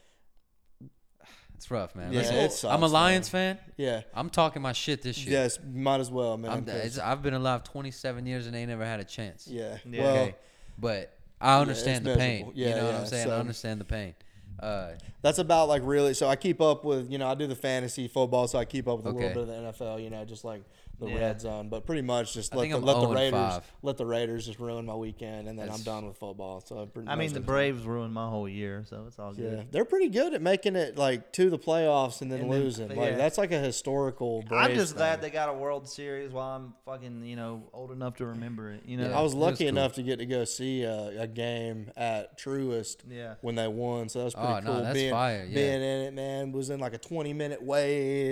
[1.54, 2.12] It's rough, man.
[2.12, 2.92] Yeah, Listen, it sucks, I'm a man.
[2.92, 3.58] Lions fan.
[3.78, 5.40] yeah, I'm talking my shit this year.
[5.42, 6.50] yes, might as well, man.
[6.50, 9.46] I'm, 'cause- it's, I've been alive 27 years and they never had a chance.
[9.48, 10.02] yeah, Yeah.
[10.02, 10.34] well, okay,
[10.78, 12.32] but I understand it's the pain.
[12.46, 12.52] miserable.
[12.60, 13.30] you Yeah, know what yeah, I'm saying?
[13.30, 14.14] I understand the pain.
[14.60, 14.92] Uh,
[15.22, 16.14] that's about like really.
[16.14, 18.88] So I keep up with you know I do the fantasy football, so I keep
[18.88, 19.18] up with a Okay.
[19.28, 20.02] little bit of the NFL.
[20.02, 20.62] You know, just like
[20.98, 21.18] the Yeah.
[21.18, 23.72] red zone, but pretty much just I let the, I'm let the Raiders 5.
[23.82, 26.60] let the Raiders just ruin my weekend, and then That's- I'm done with football.
[26.62, 29.58] So I, pretty I mean, the Braves ruined my whole year, so it's all good.
[29.58, 32.60] Yeah, they're pretty good at making it like to the playoffs and then And then-
[32.60, 32.90] losing.
[32.90, 32.96] yeah.
[32.96, 34.42] Like that's like a historical.
[34.50, 37.90] I'm Braves just glad they got a World Series while I'm fucking, you know, old
[37.92, 38.82] enough to remember it.
[38.86, 39.18] You know, Yeah.
[39.18, 39.68] I was it was lucky cool.
[39.68, 43.34] enough to get to go see a, a game at Truist Yeah.
[43.42, 44.82] when they won, so that was pretty Oh, no, cool.
[44.82, 45.54] that's being, fire, yeah.
[45.54, 47.60] being in it, man, was in like a 20 minute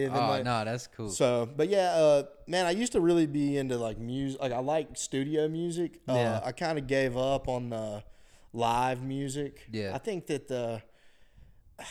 [0.07, 1.11] and, oh like- no, that's cool.
[1.11, 4.40] So, but yeah, uh, man, I used to really be into like music.
[4.40, 6.01] Like I like studio music.
[6.09, 6.40] Uh, Yeah.
[6.45, 8.05] I kind of gave up on the
[8.53, 9.66] live music.
[9.72, 9.92] Yeah.
[9.95, 10.82] I think that the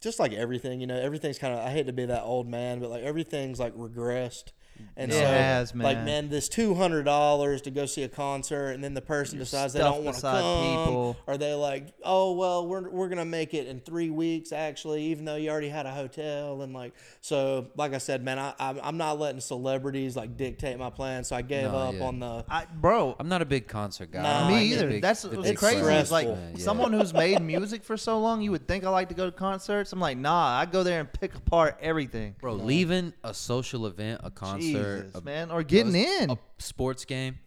[0.00, 1.60] just like everything, you know, everything's kind of.
[1.60, 4.52] I hate to be that old man, but like everything's like regressed.
[4.96, 6.04] And It so, has, like, man.
[6.04, 9.72] man, this two hundred dollars to go see a concert, and then the person decides
[9.72, 11.16] they don't want to come, people.
[11.26, 15.24] or they like, oh well, we're we're gonna make it in three weeks actually, even
[15.24, 16.92] though you already had a hotel, and like,
[17.22, 21.28] so like I said, man, I I'm, I'm not letting celebrities like dictate my plans,
[21.28, 22.04] so I gave No, up yeah.
[22.04, 22.44] on the.
[22.50, 24.22] I, bro, I'm not a big concert guy.
[24.22, 24.88] Nah, don't me either.
[24.88, 25.80] big- That's the what's big crazy.
[25.80, 26.04] crowds.
[26.08, 26.44] Is like stressful.
[26.50, 26.64] Yeah, yeah.
[26.64, 29.32] someone who's made music for so long, you would think I like to go to
[29.32, 29.92] concerts.
[29.92, 32.34] I'm like, nah, I go there and pick apart everything.
[32.40, 36.30] Bro, leaving a social event, a concert, Jesus, a, man, or getting a- in.
[36.30, 37.38] a sports game.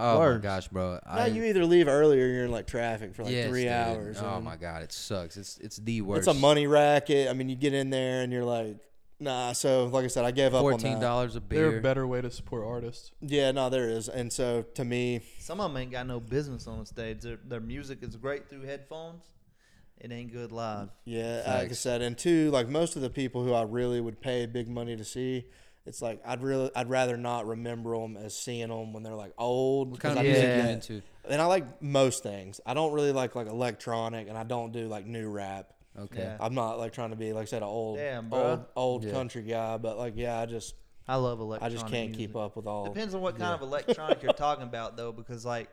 [0.00, 0.44] Oh Words.
[0.44, 0.92] my gosh, bro!
[1.06, 3.62] Now I, you either leave early or you're in like traffic for like yes, three
[3.64, 3.72] dude.
[3.72, 4.18] hours.
[4.22, 5.36] Oh and my god, it sucks.
[5.36, 6.28] It's it's the worst.
[6.28, 7.28] It's a money racket.
[7.28, 8.76] I mean, you get in there and you're like,
[9.18, 9.50] nah.
[9.54, 11.78] So like I said, I gave up Fourteen dollars a There beer.
[11.78, 13.10] a better way to support artists.
[13.20, 14.08] Yeah, no, there is.
[14.08, 17.22] And so to me, Some of them ain't got no business on the stage.
[17.22, 19.24] Their, their music is great through headphones.
[20.00, 20.90] It ain't good live.
[21.06, 24.20] Yeah, like I said, and two, like most of the people who I really would
[24.20, 25.46] pay big money to see,
[25.88, 29.32] it's like I'd really, I'd rather not remember them as seeing them when they're like
[29.38, 29.90] old.
[29.90, 30.72] What kind 'cause of I music just you Yeah.
[31.00, 31.02] into?
[31.28, 32.60] And I like most things.
[32.64, 35.72] I don't really like like electronic, and I don't do like new rap.
[35.98, 36.22] Okay.
[36.22, 36.36] Yeah.
[36.40, 39.10] I'm not like trying to be like I said an old, Damn, old, old Yeah.
[39.10, 40.74] country guy, but like yeah, I just,
[41.08, 41.72] I love electronic.
[41.72, 42.28] I just can't music.
[42.28, 42.84] keep up with all.
[42.92, 45.68] Depends on what kind of electronic you're talking about, though, because like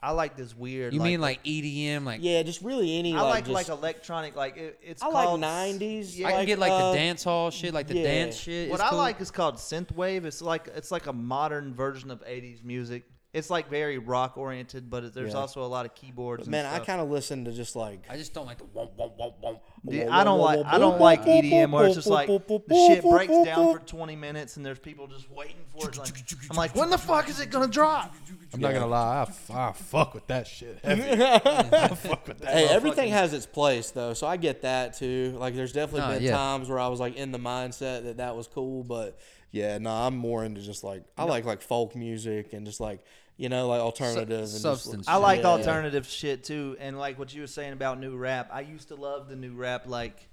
[0.00, 0.92] I like this weird.
[0.92, 2.04] You mean like EDM?
[2.04, 3.14] Like Yeah, just really any.
[3.14, 6.16] I like just, like electronic, like it, it's I called like '90s.
[6.18, 8.02] Yeah, I can get like uh, the dance hall shit, like the yeah.
[8.02, 8.70] dance shit.
[8.70, 8.98] What is I cool.
[8.98, 10.24] like is called synthwave.
[10.24, 13.04] It's like it's like a modern version of '80s music.
[13.34, 15.40] It's like very rock oriented, but it, there's Yeah.
[15.40, 16.48] also a lot of keyboards.
[16.48, 18.04] Man, and I kind of listen to just like.
[18.08, 19.58] I just don't like the womp womp womp womp.
[19.86, 23.32] Dude, I don't like I don't like EDM where it's just like the shit breaks
[23.44, 25.98] down for 20 minutes and there's people just waiting for it.
[25.98, 26.14] Like,
[26.50, 28.14] I'm like, when the fuck is it gonna drop?
[28.54, 30.78] I'm not gonna lie, I, f- I fuck with that shit.
[30.84, 31.02] Heavy.
[31.20, 32.52] I fuck with that.
[32.54, 35.34] Hey, everything has its place though, so I get that too.
[35.38, 36.36] Like, there's definitely Nah, been yeah.
[36.36, 39.18] times where I was like in the mindset that that was cool, but
[39.50, 43.00] yeah, no, I'm more into just like I like like folk music and just like
[43.36, 45.48] you know like alternative and substance I like Yeah.
[45.48, 48.50] alternative shit too, and like what you were saying about new rap.
[48.52, 50.28] I used to love the new rap like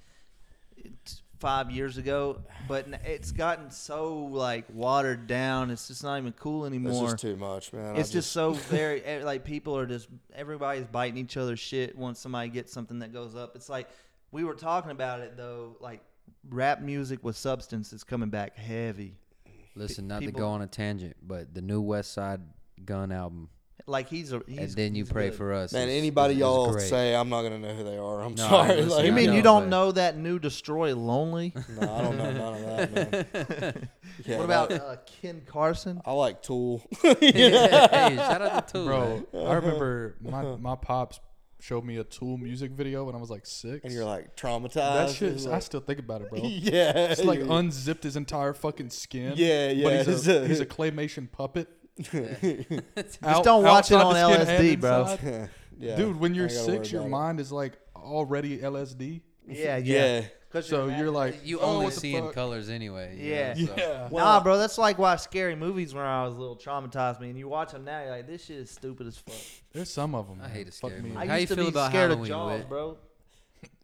[1.40, 5.72] five years ago, but it's gotten so like watered down.
[5.72, 6.92] It's just not even cool anymore.
[6.92, 7.96] It's just too much, man.
[7.96, 12.20] It's just so very eh, like people are just everybody's biting each other's shit once
[12.20, 13.56] somebody gets something that goes up.
[13.56, 13.90] It's like
[14.32, 16.02] we were talking about it though, like
[16.50, 19.16] rap music with substance is coming back heavy.
[19.76, 22.42] Listen, not people- to go on a tangent, but the new Westside
[22.86, 23.50] Gunn album,
[23.88, 25.38] Like he's a he's, and then you he's pray good.
[25.38, 25.74] for us.
[25.74, 25.90] man.
[25.90, 26.88] is- Anybody is- is y'all great.
[26.88, 28.22] say I'm not gonna know who they are.
[28.24, 28.76] I'm No, I sorry.
[28.76, 31.54] listen, like, You I mean know, you don't but- know that new Destroy Lonely?
[31.80, 32.62] no, I don't know none of
[32.94, 33.90] that, man.
[34.26, 36.00] Yeah, what about uh, Ken Carson?
[36.06, 36.84] I like Tool.
[37.02, 39.48] hey, shout out to Tool, Bro, man.
[39.48, 41.20] I remember my, my pops
[41.60, 43.84] showed me a Tool music video when I was like six.
[43.84, 44.74] and you're like traumatized.
[44.74, 46.40] that shit, It's I like- still think about it, bro.
[46.44, 47.54] yeah, It's like yeah.
[47.58, 49.34] unzipped his entire fucking skin.
[49.38, 51.68] Yeah, yeah, But he's it's a, a- he's a claymation puppet.
[52.96, 55.18] Just don't watch it on LSD, bro.
[55.80, 57.12] yeah, Dude, when I you're ain't gotta worry six, your about it.
[57.12, 59.22] mind is like already LSD.
[59.48, 60.20] Yeah, yeah.
[60.20, 60.22] Yeah,
[60.52, 62.34] 'Cause So your you're like, You oh, only what the see in fuck?
[62.34, 63.18] colors anyway.
[63.18, 63.54] you Yeah.
[63.54, 64.10] know, so- Yeah.
[64.12, 67.38] nah, bro, that's like why scary movies when I was a little traumatized me, and
[67.40, 69.36] you watch them now, you're like, this shit is stupid as fuck.
[69.72, 70.42] There's some of them.
[70.44, 71.10] I hate a scary me.
[71.10, 71.18] movie.
[71.22, 72.70] I How used you to feel be about scared Halloween, of Jaws, Witt?
[72.70, 72.98] bro.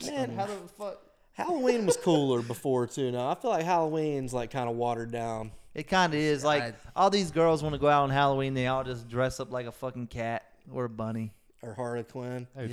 [0.06, 1.02] Man, How the fuck?
[1.34, 3.12] Halloween was cooler before too.
[3.12, 5.52] Now I feel like Halloween's like kind of watered down.
[5.78, 6.44] It kind of is.
[6.44, 9.40] Like I- all these girls want to go out on Halloween, they all just dress
[9.40, 10.44] up like a fucking cat
[10.74, 11.32] or a bunny.
[11.62, 12.48] Or Harley Quinn.
[12.56, 12.68] Hey,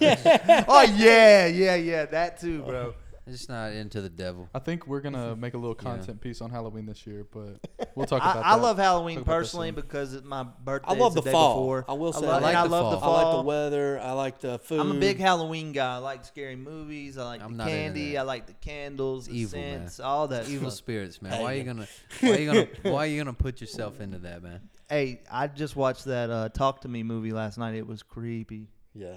[0.00, 0.64] Yeah.
[0.68, 2.94] oh yeah, yeah, yeah, that too, bro.
[3.26, 4.48] I'm just not into the devil.
[4.54, 5.82] I think we're gonna make a little Yeah.
[5.82, 7.58] content piece on Halloween this year, but
[7.96, 8.62] we'll talk I, about I that.
[8.62, 9.74] love Halloween Talk about that personally soon.
[9.74, 10.90] because it's my birthday.
[10.90, 11.54] I love is the day fall.
[11.54, 11.84] Before.
[11.88, 12.46] I will say love, that.
[12.46, 13.16] I I like the love the fall.
[13.16, 14.00] I like the weather.
[14.00, 14.78] I like the food.
[14.80, 15.94] I'm a big Halloween guy.
[15.94, 17.18] I like scary movies.
[17.18, 18.12] I like I'm the not into candy.
[18.12, 18.18] that.
[18.20, 19.78] I like the candles, the evil, man.
[19.80, 20.48] scents, all that.
[20.48, 20.78] Evil stuff.
[20.78, 21.42] spirits, man.
[21.42, 21.88] Why are you gonna?
[22.20, 22.68] Why are you gonna?
[22.82, 24.60] Why are you gonna put yourself into that, man?
[24.88, 27.74] Hey, I just watched that uh, Talk to Me movie last night.
[27.74, 29.16] It was creepy, Yeah.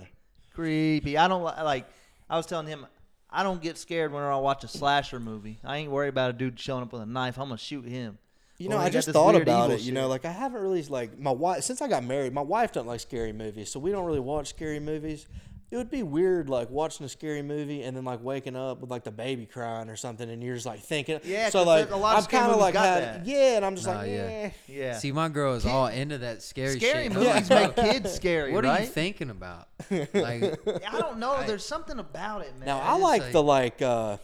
[0.56, 1.16] creepy.
[1.16, 1.86] I don't li- like.
[2.28, 2.86] I was telling him,
[3.32, 5.60] I don't get scared whenever I watch a slasher movie.
[5.64, 7.38] I ain't worried about a dude showing up with a knife.
[7.38, 8.18] I'm gonna shoot him.
[8.58, 9.82] You know, I just thought about it.
[9.82, 12.34] You know, like I haven't really like my wife since I got married.
[12.34, 15.28] My wife doesn't like scary movies, so we don't really watch scary movies.
[15.72, 18.90] It would be weird, like watching a scary movie and then like waking up with
[18.90, 21.20] like the baby crying or something, and you're just like thinking.
[21.24, 23.26] Yeah, so like a lot of I'm kind of like got had- that.
[23.28, 24.30] yeah, and I'm just Nah, like yeah.
[24.30, 24.52] yeah.
[24.68, 24.98] Yeah.
[24.98, 27.14] See, my girl is all into that scary, scary shit.
[27.14, 28.80] movies Bro, make kids scary, What right?
[28.80, 29.68] are you thinking about?
[29.92, 31.34] Like, I don't know.
[31.34, 32.66] I- There's something about it, man.
[32.66, 34.18] Now I I like like- the like uh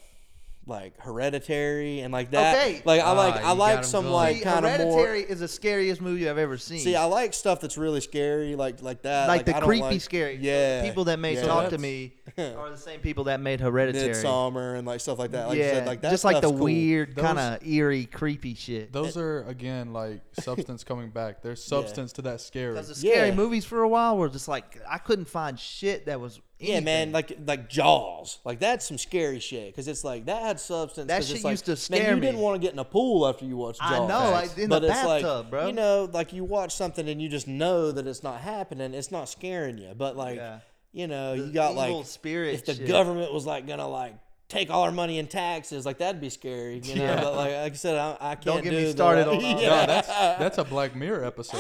[0.68, 2.58] like hereditary and like that.
[2.58, 2.82] Okay.
[2.86, 4.14] Like I Ah, like you I got like 'em some going.
[4.14, 4.72] like See, kind of more.
[4.94, 5.30] Hereditary more.
[5.32, 6.80] is the scariest movie I've ever seen.
[6.80, 9.28] See, I like stuff that's really scary, like like that.
[9.28, 10.38] like, the I don't creepy like- scary.
[10.42, 10.82] Yeah.
[10.84, 11.46] people that made yeah.
[11.46, 14.10] Talk to that's- Me are the same people that made Hereditary.
[14.14, 15.48] Midsommar and like stuff like that.
[15.50, 16.66] Like yeah, you said, like that just like the stuff's cool.
[16.66, 18.92] weird Those- kind of eerie, creepy shit.
[18.92, 21.44] Those are again like substance coming back.
[21.44, 22.74] There's substance to that scary.
[22.74, 23.36] Because the scary Yeah.
[23.36, 26.42] movies for a while were just like I couldn't find shit that was.
[26.58, 30.60] Yeah, man, like like Jaws, like that's some scary shit because it's like that had
[30.60, 31.08] substance.
[31.08, 32.80] That 'cause shit it's like, used to man, scare you didn't want to get in
[32.80, 33.92] a pool after you watched Jaws.
[33.92, 35.68] I know, like, in the but it's like, bathtub, bro.
[35.68, 38.94] You know, like you watch something and you just know that it's not happening.
[38.94, 40.60] It's not scaring you, but like Yeah.
[40.94, 42.88] you know, The you got evil like spirit if the shit.
[42.88, 44.14] government was like gonna like
[44.48, 46.80] take all our money in taxes, like that'd be scary.
[46.86, 47.16] You know, Yeah.
[47.22, 49.42] but like, like I said, I, I can't Don't get do me started on all
[49.42, 49.56] yeah.
[49.56, 51.58] No, that's that's a Black Mirror episode.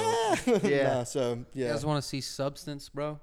[0.64, 0.94] Yeah.
[1.00, 1.72] Nah, so you yeah.
[1.74, 3.20] guys want to see substance, bro?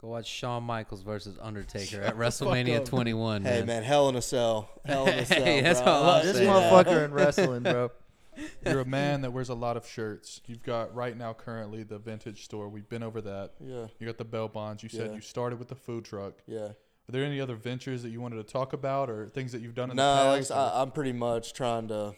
[0.00, 3.44] Go watch Shawn Michaels versus Undertaker at WrestleMania 21.
[3.44, 5.44] Hey man, hell in a cell, hell in a cell.
[5.44, 5.92] Hey, that's bro.
[5.92, 6.48] all I this saying.
[6.50, 6.72] that.
[6.86, 7.90] motherfucker in wrestling, bro.
[8.64, 10.40] You're a man that wears a lot of shirts.
[10.46, 12.68] You've got right now currently the vintage store.
[12.70, 13.52] We've been over that.
[13.60, 14.82] Yeah, You got the bail bonds.
[14.82, 15.14] You said Yeah.
[15.16, 16.34] you started with the food truck.
[16.46, 16.68] yeah.
[17.08, 19.74] Are there any other ventures that you wanted to talk about or things that you've
[19.74, 20.48] done in No, the like I past?
[20.48, 22.14] said, I, I'm pretty much trying to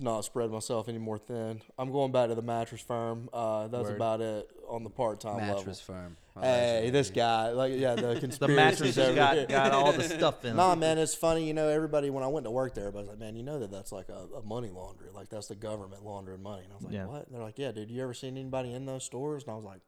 [0.00, 1.60] not spread myself any more thin.
[1.78, 3.28] I'm going back to the mattress firm.
[3.32, 3.96] Uh, that's Word.
[3.96, 5.56] about it on the part time level.
[5.56, 6.16] mattress firm.
[6.36, 10.44] Oh, Hey, this guy, like, yeah, the The mattress has got, got all the stuff
[10.44, 10.56] in it.
[10.56, 11.46] Nah, man, it's funny.
[11.46, 13.70] You know, everybody when I went to work there, everybody's like, "Man, you know that
[13.70, 15.08] that's like a, a money laundry.
[15.12, 17.06] Like that's the government laundering money." And I was like, Yeah.
[17.06, 17.90] "What?" And they're like, "Yeah, dude.
[17.90, 19.80] You ever seen anybody in those stores?" And I was like,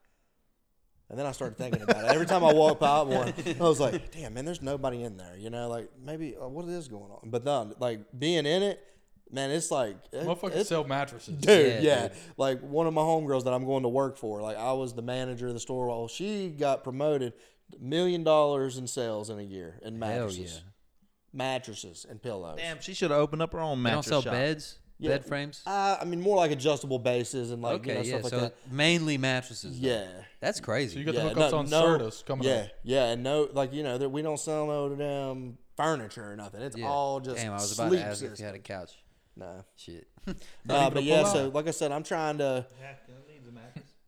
[1.11, 2.11] and then I started thinking about it.
[2.11, 5.37] Every time I walk by one, I was like, "Damn, man, there's nobody in there."
[5.39, 7.31] You know, like maybe uh, what is going on?
[7.31, 8.83] But no, like being in it,
[9.33, 11.35] man, it's like it- Motherfuckers it's- sell mattresses.
[11.37, 12.17] Dude, Yeah, yeah, dude.
[12.37, 15.03] Like one of my homegirls that I'm going to work for, like I was the
[15.03, 15.87] manager of the store.
[15.89, 17.33] while she got promoted,
[17.81, 20.71] million dollars in sales in a year in Hell mattresses, yeah.
[21.33, 22.59] mattresses and pillows.
[22.59, 24.07] Damn, she should have opened up her own mattress.
[24.07, 24.33] They don't mattress sell shop.
[24.33, 25.09] beds, Yeah.
[25.11, 25.63] bed frames.
[25.67, 28.19] Uh, I mean, more like adjustable bases and like okay, you know, yeah.
[28.21, 28.73] stuff so like that.
[28.73, 29.81] mainly mattresses.
[29.81, 29.89] though.
[29.89, 30.07] Yeah,
[30.41, 30.95] That's crazy.
[30.95, 32.69] So you got yeah, the hookups no- on no- Certus coming yeah, up.
[32.85, 36.61] yeah, and no, like you know, that we don't sell no damn furniture or nothing.
[36.63, 36.89] It's Yeah.
[36.89, 38.91] all just Damn, I was about to ask if you had a couch.
[39.37, 40.07] No, Shit.
[40.27, 40.35] no,
[40.67, 41.25] gonna but yeah.
[41.25, 42.67] So like I said, I'm trying to.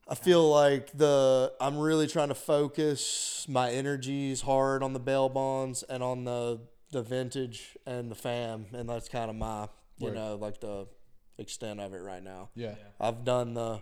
[0.07, 5.29] I feel like the I'm really trying to focus my energies hard on the bail
[5.31, 6.61] bonds and on the
[6.93, 9.69] the vintage and the fam, and that's kind of my
[9.99, 10.15] you Word.
[10.15, 10.87] know like the
[11.39, 12.51] extent of it right now.
[12.55, 12.75] Yeah.
[13.01, 13.81] I've done the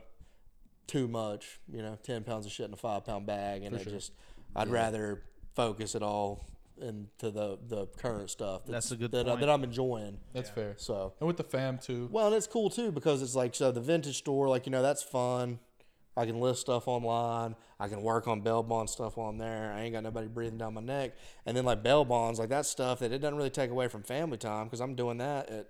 [0.87, 3.81] too much, you know, ten pounds of shit in a five pound bag, and For
[3.81, 3.93] I sure.
[3.93, 4.13] just
[4.55, 4.75] I'd Yeah.
[4.75, 5.23] rather
[5.57, 6.47] focus it all
[6.83, 8.63] into the the current stuff.
[8.67, 9.41] That's a good that, uh, point.
[9.41, 10.19] that I'm enjoying.
[10.35, 10.75] That's fair.
[10.77, 12.09] So And with the fam too.
[12.13, 14.83] well, and it's cool too because it's like so the vintage store, like you know,
[14.83, 15.59] that's fun.
[16.17, 17.57] I can list stuff online.
[17.81, 19.73] I can work on bail bond stuff while I'm there.
[19.73, 21.13] I ain't got nobody breathing down my neck.
[21.47, 24.03] And then like bail bonds, like that stuff that it doesn't really take away from
[24.03, 25.69] family time because I'm doing that at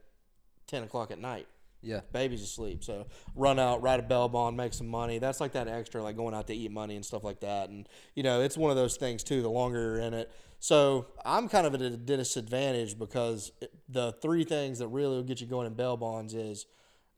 [0.66, 1.46] ten o'clock at night.
[1.82, 2.00] Yeah.
[2.12, 5.18] Baby's asleep, so run out, ride a bail bond, make some money.
[5.18, 7.70] That's like that extra, like going out to eat money and stuff like that.
[7.70, 9.42] And you know, it's one of those things too.
[9.42, 10.30] The longer you're in it,
[10.60, 13.50] so I'm kind of at a disadvantage because
[13.88, 16.66] the three things that really will get you going in bail bonds is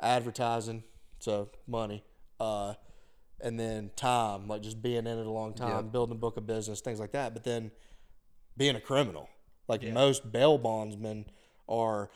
[0.01, 0.83] advertising,
[1.21, 2.03] so money,
[2.41, 2.75] uh,
[3.41, 6.47] and then time, like just being in it a long time, building a book of
[6.47, 7.35] business, things like that.
[7.35, 7.71] But then
[8.57, 9.29] being a criminal.
[9.69, 11.25] Like most bail bondsmen
[11.69, 12.11] are,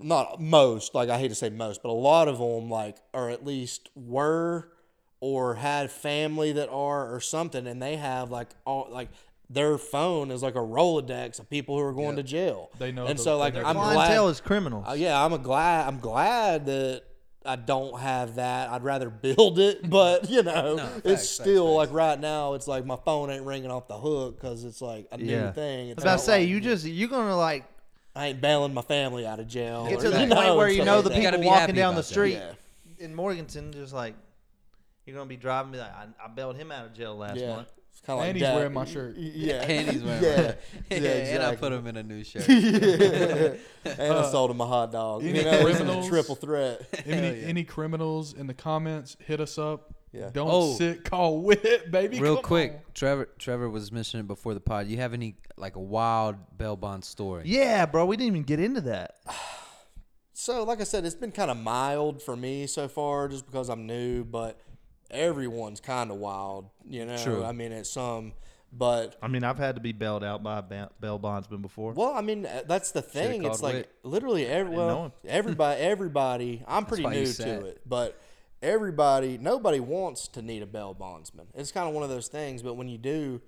[0.00, 0.94] not most.
[0.94, 3.88] Like I hate to say most, but a lot of them like are at least
[3.94, 4.68] were
[5.20, 9.08] or had family that are or something, and they have like all like.
[9.50, 12.70] Their phone is like a Rolodex of people who are going to jail.
[12.78, 14.24] They know and the- so like know I'm the- glad.
[14.30, 14.86] Is criminals.
[14.88, 15.86] Uh, yeah, I'm a glad.
[15.86, 17.02] I'm glad that
[17.44, 18.70] I don't have that.
[18.70, 21.90] I'd rather build it, but you know, No, facts, it's facts, still facts.
[21.90, 22.54] like right now.
[22.54, 25.44] It's like my phone ain't ringing off the hook because it's like a yeah.
[25.46, 25.90] new thing.
[25.90, 27.64] I was about to say like you just you're gonna like
[28.16, 29.86] I ain't bailing my family out of jail.
[29.88, 31.16] get or, to the you point where you stuff know like the that.
[31.16, 32.12] You gotta people be walking happy down the about that.
[32.12, 32.52] street Yeah,
[33.04, 34.14] in Morganton, just like
[35.06, 37.56] you're gonna be driving, be like, I, I bailed him out of jail last yeah.
[37.56, 37.68] month.
[37.90, 38.54] It's kind of like And he's that.
[38.56, 39.16] wearing my shirt.
[39.16, 40.54] Yeah, And he's wearing yeah,
[40.90, 42.48] yeah, yeah, and I put him in a new shirt.
[42.48, 45.22] and I uh, sold him a hot dog.
[45.22, 46.08] You any know, it's a criminals?
[46.08, 46.80] triple threat.
[47.06, 49.92] Any any criminals in the comments, hit us up.
[50.14, 50.30] Yeah.
[50.32, 50.74] Don't Oh.
[50.74, 52.20] sit, call Witt, baby.
[52.20, 52.78] Real Come quick, on.
[52.94, 54.86] Trevor Trevor was mentioning before the pod.
[54.86, 57.42] You have any like a wild bail bond story?
[57.46, 59.16] Yeah, bro, we didn't even get into that.
[60.36, 63.68] So, like I said, it's been kind of mild for me so far, just because
[63.68, 64.24] I'm new.
[64.24, 64.58] But
[65.10, 67.16] everyone's kind of wild, you know.
[67.16, 67.44] True.
[67.44, 68.32] I mean, it's some,
[68.72, 71.92] but I mean, I've had to be bailed out by a ba- bail bondsman before.
[71.92, 73.44] well, I mean, uh, that's the thing.
[73.44, 73.90] It's like Witt.
[74.02, 76.64] literally every well, everybody, everybody.
[76.66, 78.20] I'm pretty new to it, but
[78.64, 81.46] everybody, nobody wants to need a bail bondsman.
[81.54, 82.62] It's kind of one of those things.
[82.62, 83.40] But when you do,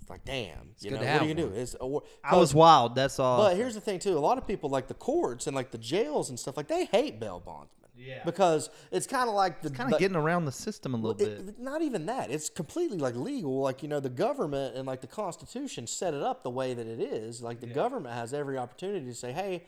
[0.00, 1.54] it's like, damn, you good know, what are you gonna one.
[1.54, 1.60] do?
[1.60, 2.94] It's a, I was wild.
[2.96, 3.38] That's all.
[3.38, 5.78] But here's the thing too: a lot of people, like the courts and like the
[5.78, 7.90] jails and stuff, like they hate bail bondsmen.
[7.94, 8.24] Yeah.
[8.24, 11.46] Because it's kind of like the kind of getting around the system a little it-
[11.46, 11.58] bit.
[11.60, 12.30] not even that.
[12.30, 13.60] It's completely like legal.
[13.60, 16.86] Like you know, the government and like the Constitution set it up the way that
[16.86, 17.42] it is.
[17.42, 19.64] Like the government has every opportunity to say, "Hey,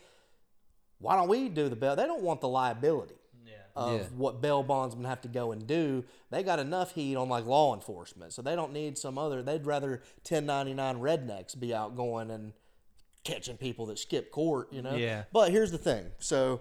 [0.98, 3.14] why don't we do the bail?" They don't want the liability
[3.76, 4.06] of Yeah.
[4.16, 6.04] what bail bondsmen have to go and do.
[6.30, 9.42] They got enough heat on like law enforcement, so they don't need some other.
[9.42, 12.52] They'd rather 1099 rednecks be out going and
[13.24, 14.72] catching people that skip court.
[14.72, 14.94] You know.
[14.94, 15.24] Yeah.
[15.32, 16.06] But here's the thing.
[16.18, 16.60] So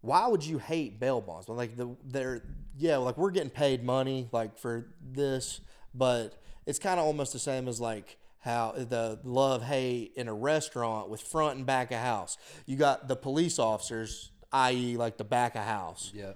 [0.00, 1.48] why would you hate bail bonds?
[1.48, 2.42] Like the they're
[2.76, 5.60] yeah, like we're getting paid money like for this,
[5.94, 10.34] but it's kind of almost the same as like how the love hate in a
[10.34, 12.36] restaurant with front and back of house.
[12.66, 16.32] You got the police officers, i.e., like the back of house, Yeah.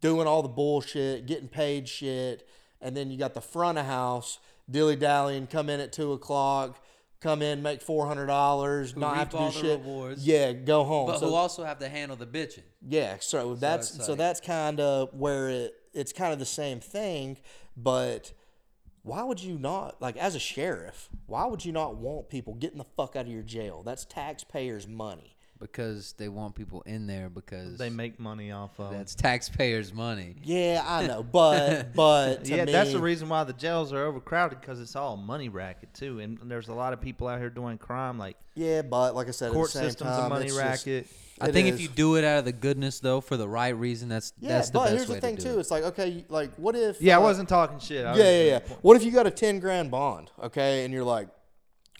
[0.00, 2.48] doing all the bullshit, getting paid shit,
[2.80, 4.38] and then you got the front of house
[4.70, 6.78] dilly dallying, come in at two o'clock,
[7.20, 9.80] come in, make four hundred dollars, not have to do all the shit.
[9.80, 10.26] rewards.
[10.26, 11.06] Yeah, go home.
[11.06, 12.62] But So- who also have to handle the bitching?
[12.86, 17.36] yeah, so that's so that's kind of where it it's kind of the same thing,
[17.76, 18.32] but
[19.02, 21.08] why would you not like as a sheriff?
[21.26, 23.82] Why would you not want people getting the fuck out of your jail?
[23.84, 25.36] That's taxpayers' money.
[25.62, 28.90] Because they want people in there because They make money off of.
[28.92, 30.34] that's taxpayers' money.
[30.42, 34.60] Yeah, I know, but but yeah, me, that's the reason why the jails are overcrowded
[34.60, 37.48] because it's all a money racket too, and there's a lot of people out here
[37.50, 40.28] doing crime like Yeah, but like I said, court at the same system's time, a
[40.28, 41.06] money it's just- racket.
[41.40, 43.76] I it think if you do it out of the goodness though, for the right
[43.76, 45.56] reason, that's yeah, that's the but best here's way the thing to do too.
[45.56, 45.60] it.
[45.60, 47.00] It's like okay, like what if?
[47.00, 48.04] Yeah, I uh, wasn't talking shit.
[48.04, 48.58] I Yeah, yeah, yeah.
[48.82, 50.30] What if you got a ten grand bond?
[50.42, 51.28] Okay, and you're like,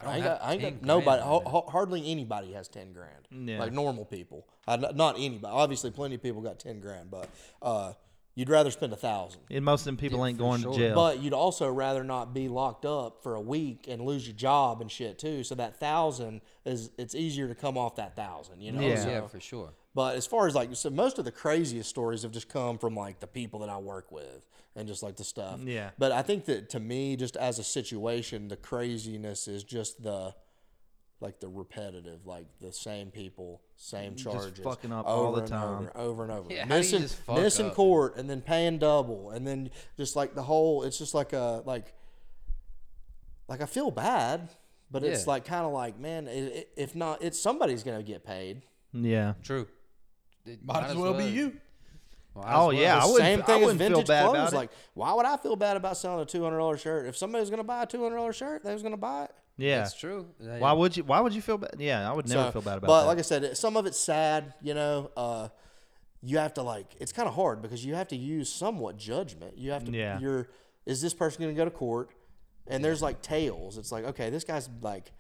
[0.07, 1.23] I, ain't have got, I ain't got grand nobody.
[1.23, 3.49] right ha- hardly anybody has ten grand.
[3.49, 3.59] Yeah.
[3.61, 5.53] Like normal people, n- not anybody.
[5.53, 7.29] Obviously, plenty of people got ten grand, but
[7.61, 7.93] uh,
[8.35, 9.41] you'd rather spend a thousand.
[9.51, 10.73] And most of them people Yeah, ain't for going sure.
[10.73, 10.95] to jail.
[10.95, 14.81] But you'd also rather not be locked up for a week and lose your job
[14.81, 15.45] and shit too.
[15.45, 18.81] So that thousand is it's easier to come off that thousand, you know.
[18.81, 18.97] Yeah.
[18.97, 19.73] So- yeah, for sure.
[19.95, 22.95] But as far as like, so most of the craziest stories have just come from
[22.95, 25.61] like the people that I work with and just like the stuff.
[25.61, 25.91] Mm, yeah.
[25.99, 30.35] But I think that to me, just as a situation, the craziness is just the
[31.21, 35.41] like the repetitive, like the same people, same Just charges, fucking up over all the
[35.43, 35.69] and time.
[35.79, 37.75] over, over and over, Yeah, how do you missing, just fuck missing up?
[37.75, 41.63] court, and then paying double, and then just like the whole, it's just like a
[41.65, 41.95] like,
[43.49, 44.49] like I feel bad,
[44.91, 48.25] but it's like kind of like, man, i i if not, it's somebody's gonna get
[48.25, 48.63] paid.
[48.93, 49.35] yeah.
[49.45, 49.69] True.
[50.47, 51.53] It Might as well be you.
[52.35, 52.73] Might Oh, well.
[52.73, 54.35] yeah, I wouldn't same fe- I thing as wouldn't feel vintage bad clothes.
[54.37, 54.57] about it.
[54.57, 57.07] Like, why would I feel bad about selling a two hundred dollar shirt?
[57.07, 59.31] If somebody was gonna buy a two hundred dollar shirt, they was gonna buy it.
[59.59, 59.79] Yeah.
[59.79, 60.27] That's true.
[60.41, 61.05] Yeah, Why would you?
[61.05, 61.77] Why would you feel bad?
[61.79, 63.07] Yeah, I would never So, feel bad about but that.
[63.07, 64.55] like I said, some of it's sad.
[64.63, 65.49] You know, uh,
[66.23, 66.87] you have to like.
[67.01, 69.59] It's kind of hard because you have to use somewhat judgment.
[69.59, 69.93] You have to.
[69.93, 70.19] Yeah.
[70.19, 70.49] You're.
[70.87, 72.11] Is this person gonna go to court?
[72.67, 73.77] And there's like tales.
[73.77, 75.13] It's like okay, this guy's like.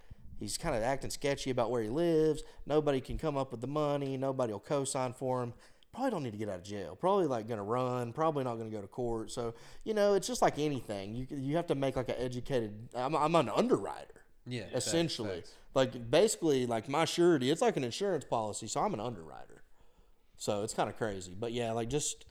[0.42, 2.42] He's kind of acting sketchy about where he lives.
[2.66, 4.16] Nobody can come up with the money.
[4.16, 5.54] Nobody will co-sign for him.
[5.92, 6.96] Probably don't need to get out of jail.
[6.96, 8.12] Probably like gonna run.
[8.12, 9.30] Probably not gonna go to court.
[9.30, 9.54] So
[9.84, 11.14] you know, it's just like anything.
[11.14, 12.88] You you have to make like an educated.
[12.94, 15.44] I'm, I'm an underwriter Yeah, essentially.
[15.74, 19.62] Like basically, like my surety, it's like an insurance policy, so I'm an underwriter.
[20.36, 22.24] So it's kind of crazy, but yeah, like just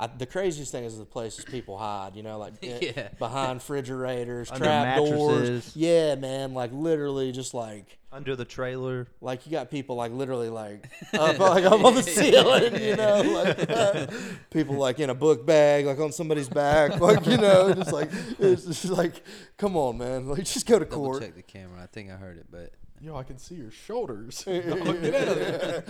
[0.00, 2.14] I, the craziest thing is the places people hide.
[2.14, 3.08] You know, like eh, Yeah.
[3.18, 5.72] behind refrigerators, Under trap doors.
[5.74, 6.54] Yeah, man.
[6.54, 9.08] Like literally, just like Under the trailer.
[9.20, 12.80] like you got people like literally like up like up on the ceiling.
[12.80, 13.22] You know,
[14.08, 14.10] like
[14.50, 17.00] people like in a book bag, like on somebody's back.
[17.00, 19.22] Like you know, just like it's just like,
[19.56, 20.28] come on, man.
[20.28, 21.22] Like just go to Double court.
[21.22, 21.82] check the camera.
[21.82, 24.42] I think I heard it, but Yo, I can see your shoulders.
[24.44, 24.54] Dog,
[25.02, 25.84] get out of there.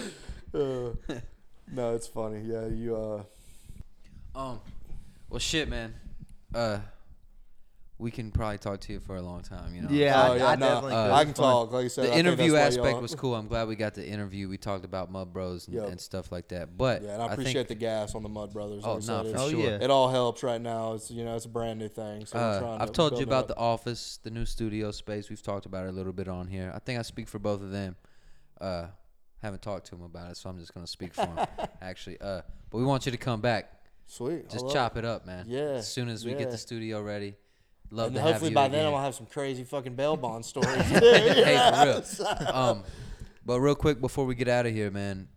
[0.54, 1.14] Uh,
[1.72, 2.40] no, it's funny.
[2.42, 2.96] Yeah, you.
[2.96, 3.22] uh
[4.38, 4.60] um,
[5.28, 5.94] well, shit, man.
[6.54, 6.78] Uh,
[7.98, 9.74] we can probably talk to you for a long time.
[9.74, 9.88] You know.
[9.90, 11.14] Yeah, Oh, I, yeah, I no, definitely uh.
[11.14, 11.72] I can talk.
[11.72, 13.34] Like you said, The think interview aspect was cool.
[13.34, 14.48] I'm glad we got the interview.
[14.48, 15.88] We talked about Mud Bros and, Yep.
[15.88, 16.78] and stuff like that.
[16.78, 18.84] But Yeah, and I think- appreciate the gas on the Mud Brothers.
[18.86, 19.58] Oh, Like I no, for Oh, sure.
[19.60, 19.78] yeah.
[19.82, 20.92] It all helps right now.
[20.94, 22.24] It's you know it's a brand new thing.
[22.24, 23.48] So we're Uh, I've to told you about up.
[23.48, 25.28] the office, the new studio space.
[25.28, 26.70] We've talked about it a little bit on here.
[26.72, 27.96] I think I speak for both of them.
[28.60, 28.86] Uh,
[29.42, 31.46] haven't talked to them about it, so I'm just gonna speak for them.
[31.82, 33.72] actually, uh, but we want you to come back.
[34.08, 34.50] Sweet.
[34.50, 35.44] Just chop it up, man.
[35.48, 37.36] Yeah, As soon as we get the studio ready,
[37.90, 40.16] love And to hopefully have you by then I'm gonna have some crazy fucking bail
[40.16, 40.80] bond stories.
[40.82, 42.02] hey, for real.
[42.54, 42.82] Um,
[43.44, 45.28] but real quick before we get out of here, man,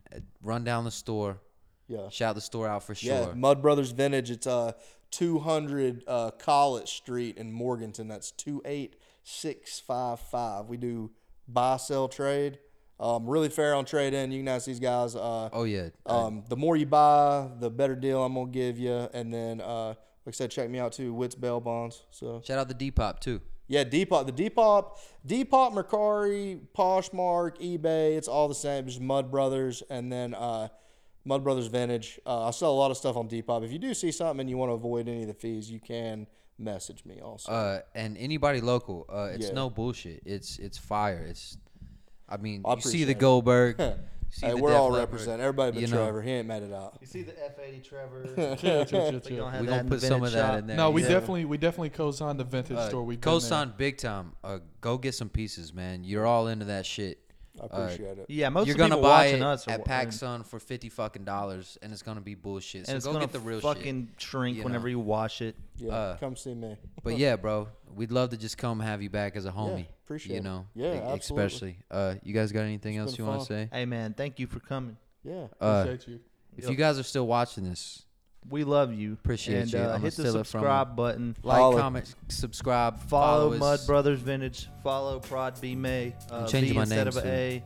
[0.42, 1.40] run down the store,
[1.88, 2.10] yeah.
[2.10, 3.14] shout the store out for sure.
[3.14, 3.34] Yeah.
[3.36, 4.32] Mud Brothers Vintage.
[4.32, 4.72] It's uh
[5.12, 8.08] 200 uh, College Street in Morganton.
[8.08, 10.68] That's 28655.
[10.68, 11.12] We do
[11.48, 12.58] buy, sell, trade.
[13.02, 14.32] Um, really fair on trade in.
[14.32, 15.16] You can ask these guys.
[15.16, 18.94] Uh, Oh yeah, um, the more you buy, the better deal I'm gonna give you.
[19.14, 19.96] And then, uh, like
[20.28, 21.12] I said, check me out too.
[21.14, 22.04] Witt's Bail Bonds.
[22.12, 23.42] So shout out the Depop too.
[23.68, 24.98] yeah, Depop, the Depop,
[25.28, 28.18] Depop, Mercari, Poshmark, eBay.
[28.18, 28.86] It's all the same.
[28.86, 30.68] Just Mud Brothers, and then uh,
[31.26, 32.20] Mud Brothers Vintage.
[32.26, 33.64] Uh, I sell a lot of stuff on Depop.
[33.66, 35.80] If you do see something and you want to avoid any of the fees, you
[35.80, 36.28] can
[36.60, 37.52] message me also.
[37.52, 39.54] Uh, and anybody local, uh, it's Yeah.
[39.54, 40.22] no bullshit.
[40.26, 41.26] It's it's fire.
[41.28, 41.58] It's,
[42.32, 43.20] I mean, I you see the it.
[43.20, 43.78] Goldberg.
[44.30, 45.42] see hey, the we're Def all Leppard, representing.
[45.42, 45.98] Everybody but you know.
[45.98, 46.22] Trevor.
[46.22, 46.98] He ain't mad it out.
[47.02, 48.24] You see the F80 Trevor.
[48.36, 49.38] Chill, chill, chill, We chill.
[49.46, 50.60] gonna We that gonna put some of vintage that shop.
[50.60, 50.78] in there.
[50.78, 51.10] No, we yeah.
[51.10, 53.04] definitely we definitely co-signed the vintage Uh, store.
[53.04, 53.40] We've been there.
[53.40, 54.32] co-sign big time.
[54.44, 56.04] Uh, go get some pieces, man.
[56.04, 57.20] You're all into that shit.
[57.62, 58.26] I appreciate it.
[58.30, 60.58] Yeah, most You're of gonna people buy watching it us are at wa- PacSun for
[60.58, 62.86] fifty fucking dollars, and it's gonna be bullshit.
[62.86, 65.58] So and it's go gonna get the real fucking shrink you whenever you wash it.
[65.76, 66.78] Yeah, Uh, come see me.
[67.04, 69.88] But yeah, bro, we'd love to just come have you back as a homie.
[70.12, 70.44] Appreciate you it.
[70.44, 70.66] know.
[70.76, 71.78] Yeah, e- Especially.
[71.90, 73.70] Uh, you guys got anything It's else been you want to say?
[73.72, 74.98] Hey man, thank you for coming.
[75.24, 75.48] Yeah.
[75.60, 76.20] Uh, Appreciate you.
[76.58, 78.04] if you guys are still watching this,
[78.50, 79.14] We love you.
[79.14, 79.80] Appreciate and, you.
[79.80, 81.36] Uh, I'ma hit the steal it from subscribe button.
[81.44, 81.78] like, Follow.
[81.78, 83.60] comment, subscribe, Follow, us.
[83.60, 84.68] Mud Brothers Vintage.
[84.84, 86.16] Follow Prod B May.
[86.32, 87.30] Uh, I'm changing B my instead name of a soon.
[87.30, 87.64] A.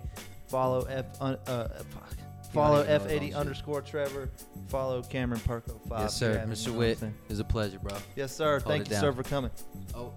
[0.47, 1.05] Follow F.
[1.21, 2.09] Un, uh, fuck.
[2.53, 3.35] Follow even know his own F80 shit.
[3.35, 4.29] underscore Trevor.
[4.67, 6.01] Follow Cameron Perko five.
[6.01, 6.39] Yes, if you're sir.
[6.39, 6.65] having- Mr.
[6.67, 7.13] you know what I'm Witt, saying?
[7.29, 7.97] it's a pleasure, bro.
[8.15, 8.51] Yes, sir.
[8.59, 9.15] Hold Thank it you, sir, down.
[9.15, 9.51] for coming.
[9.93, 10.13] Oh.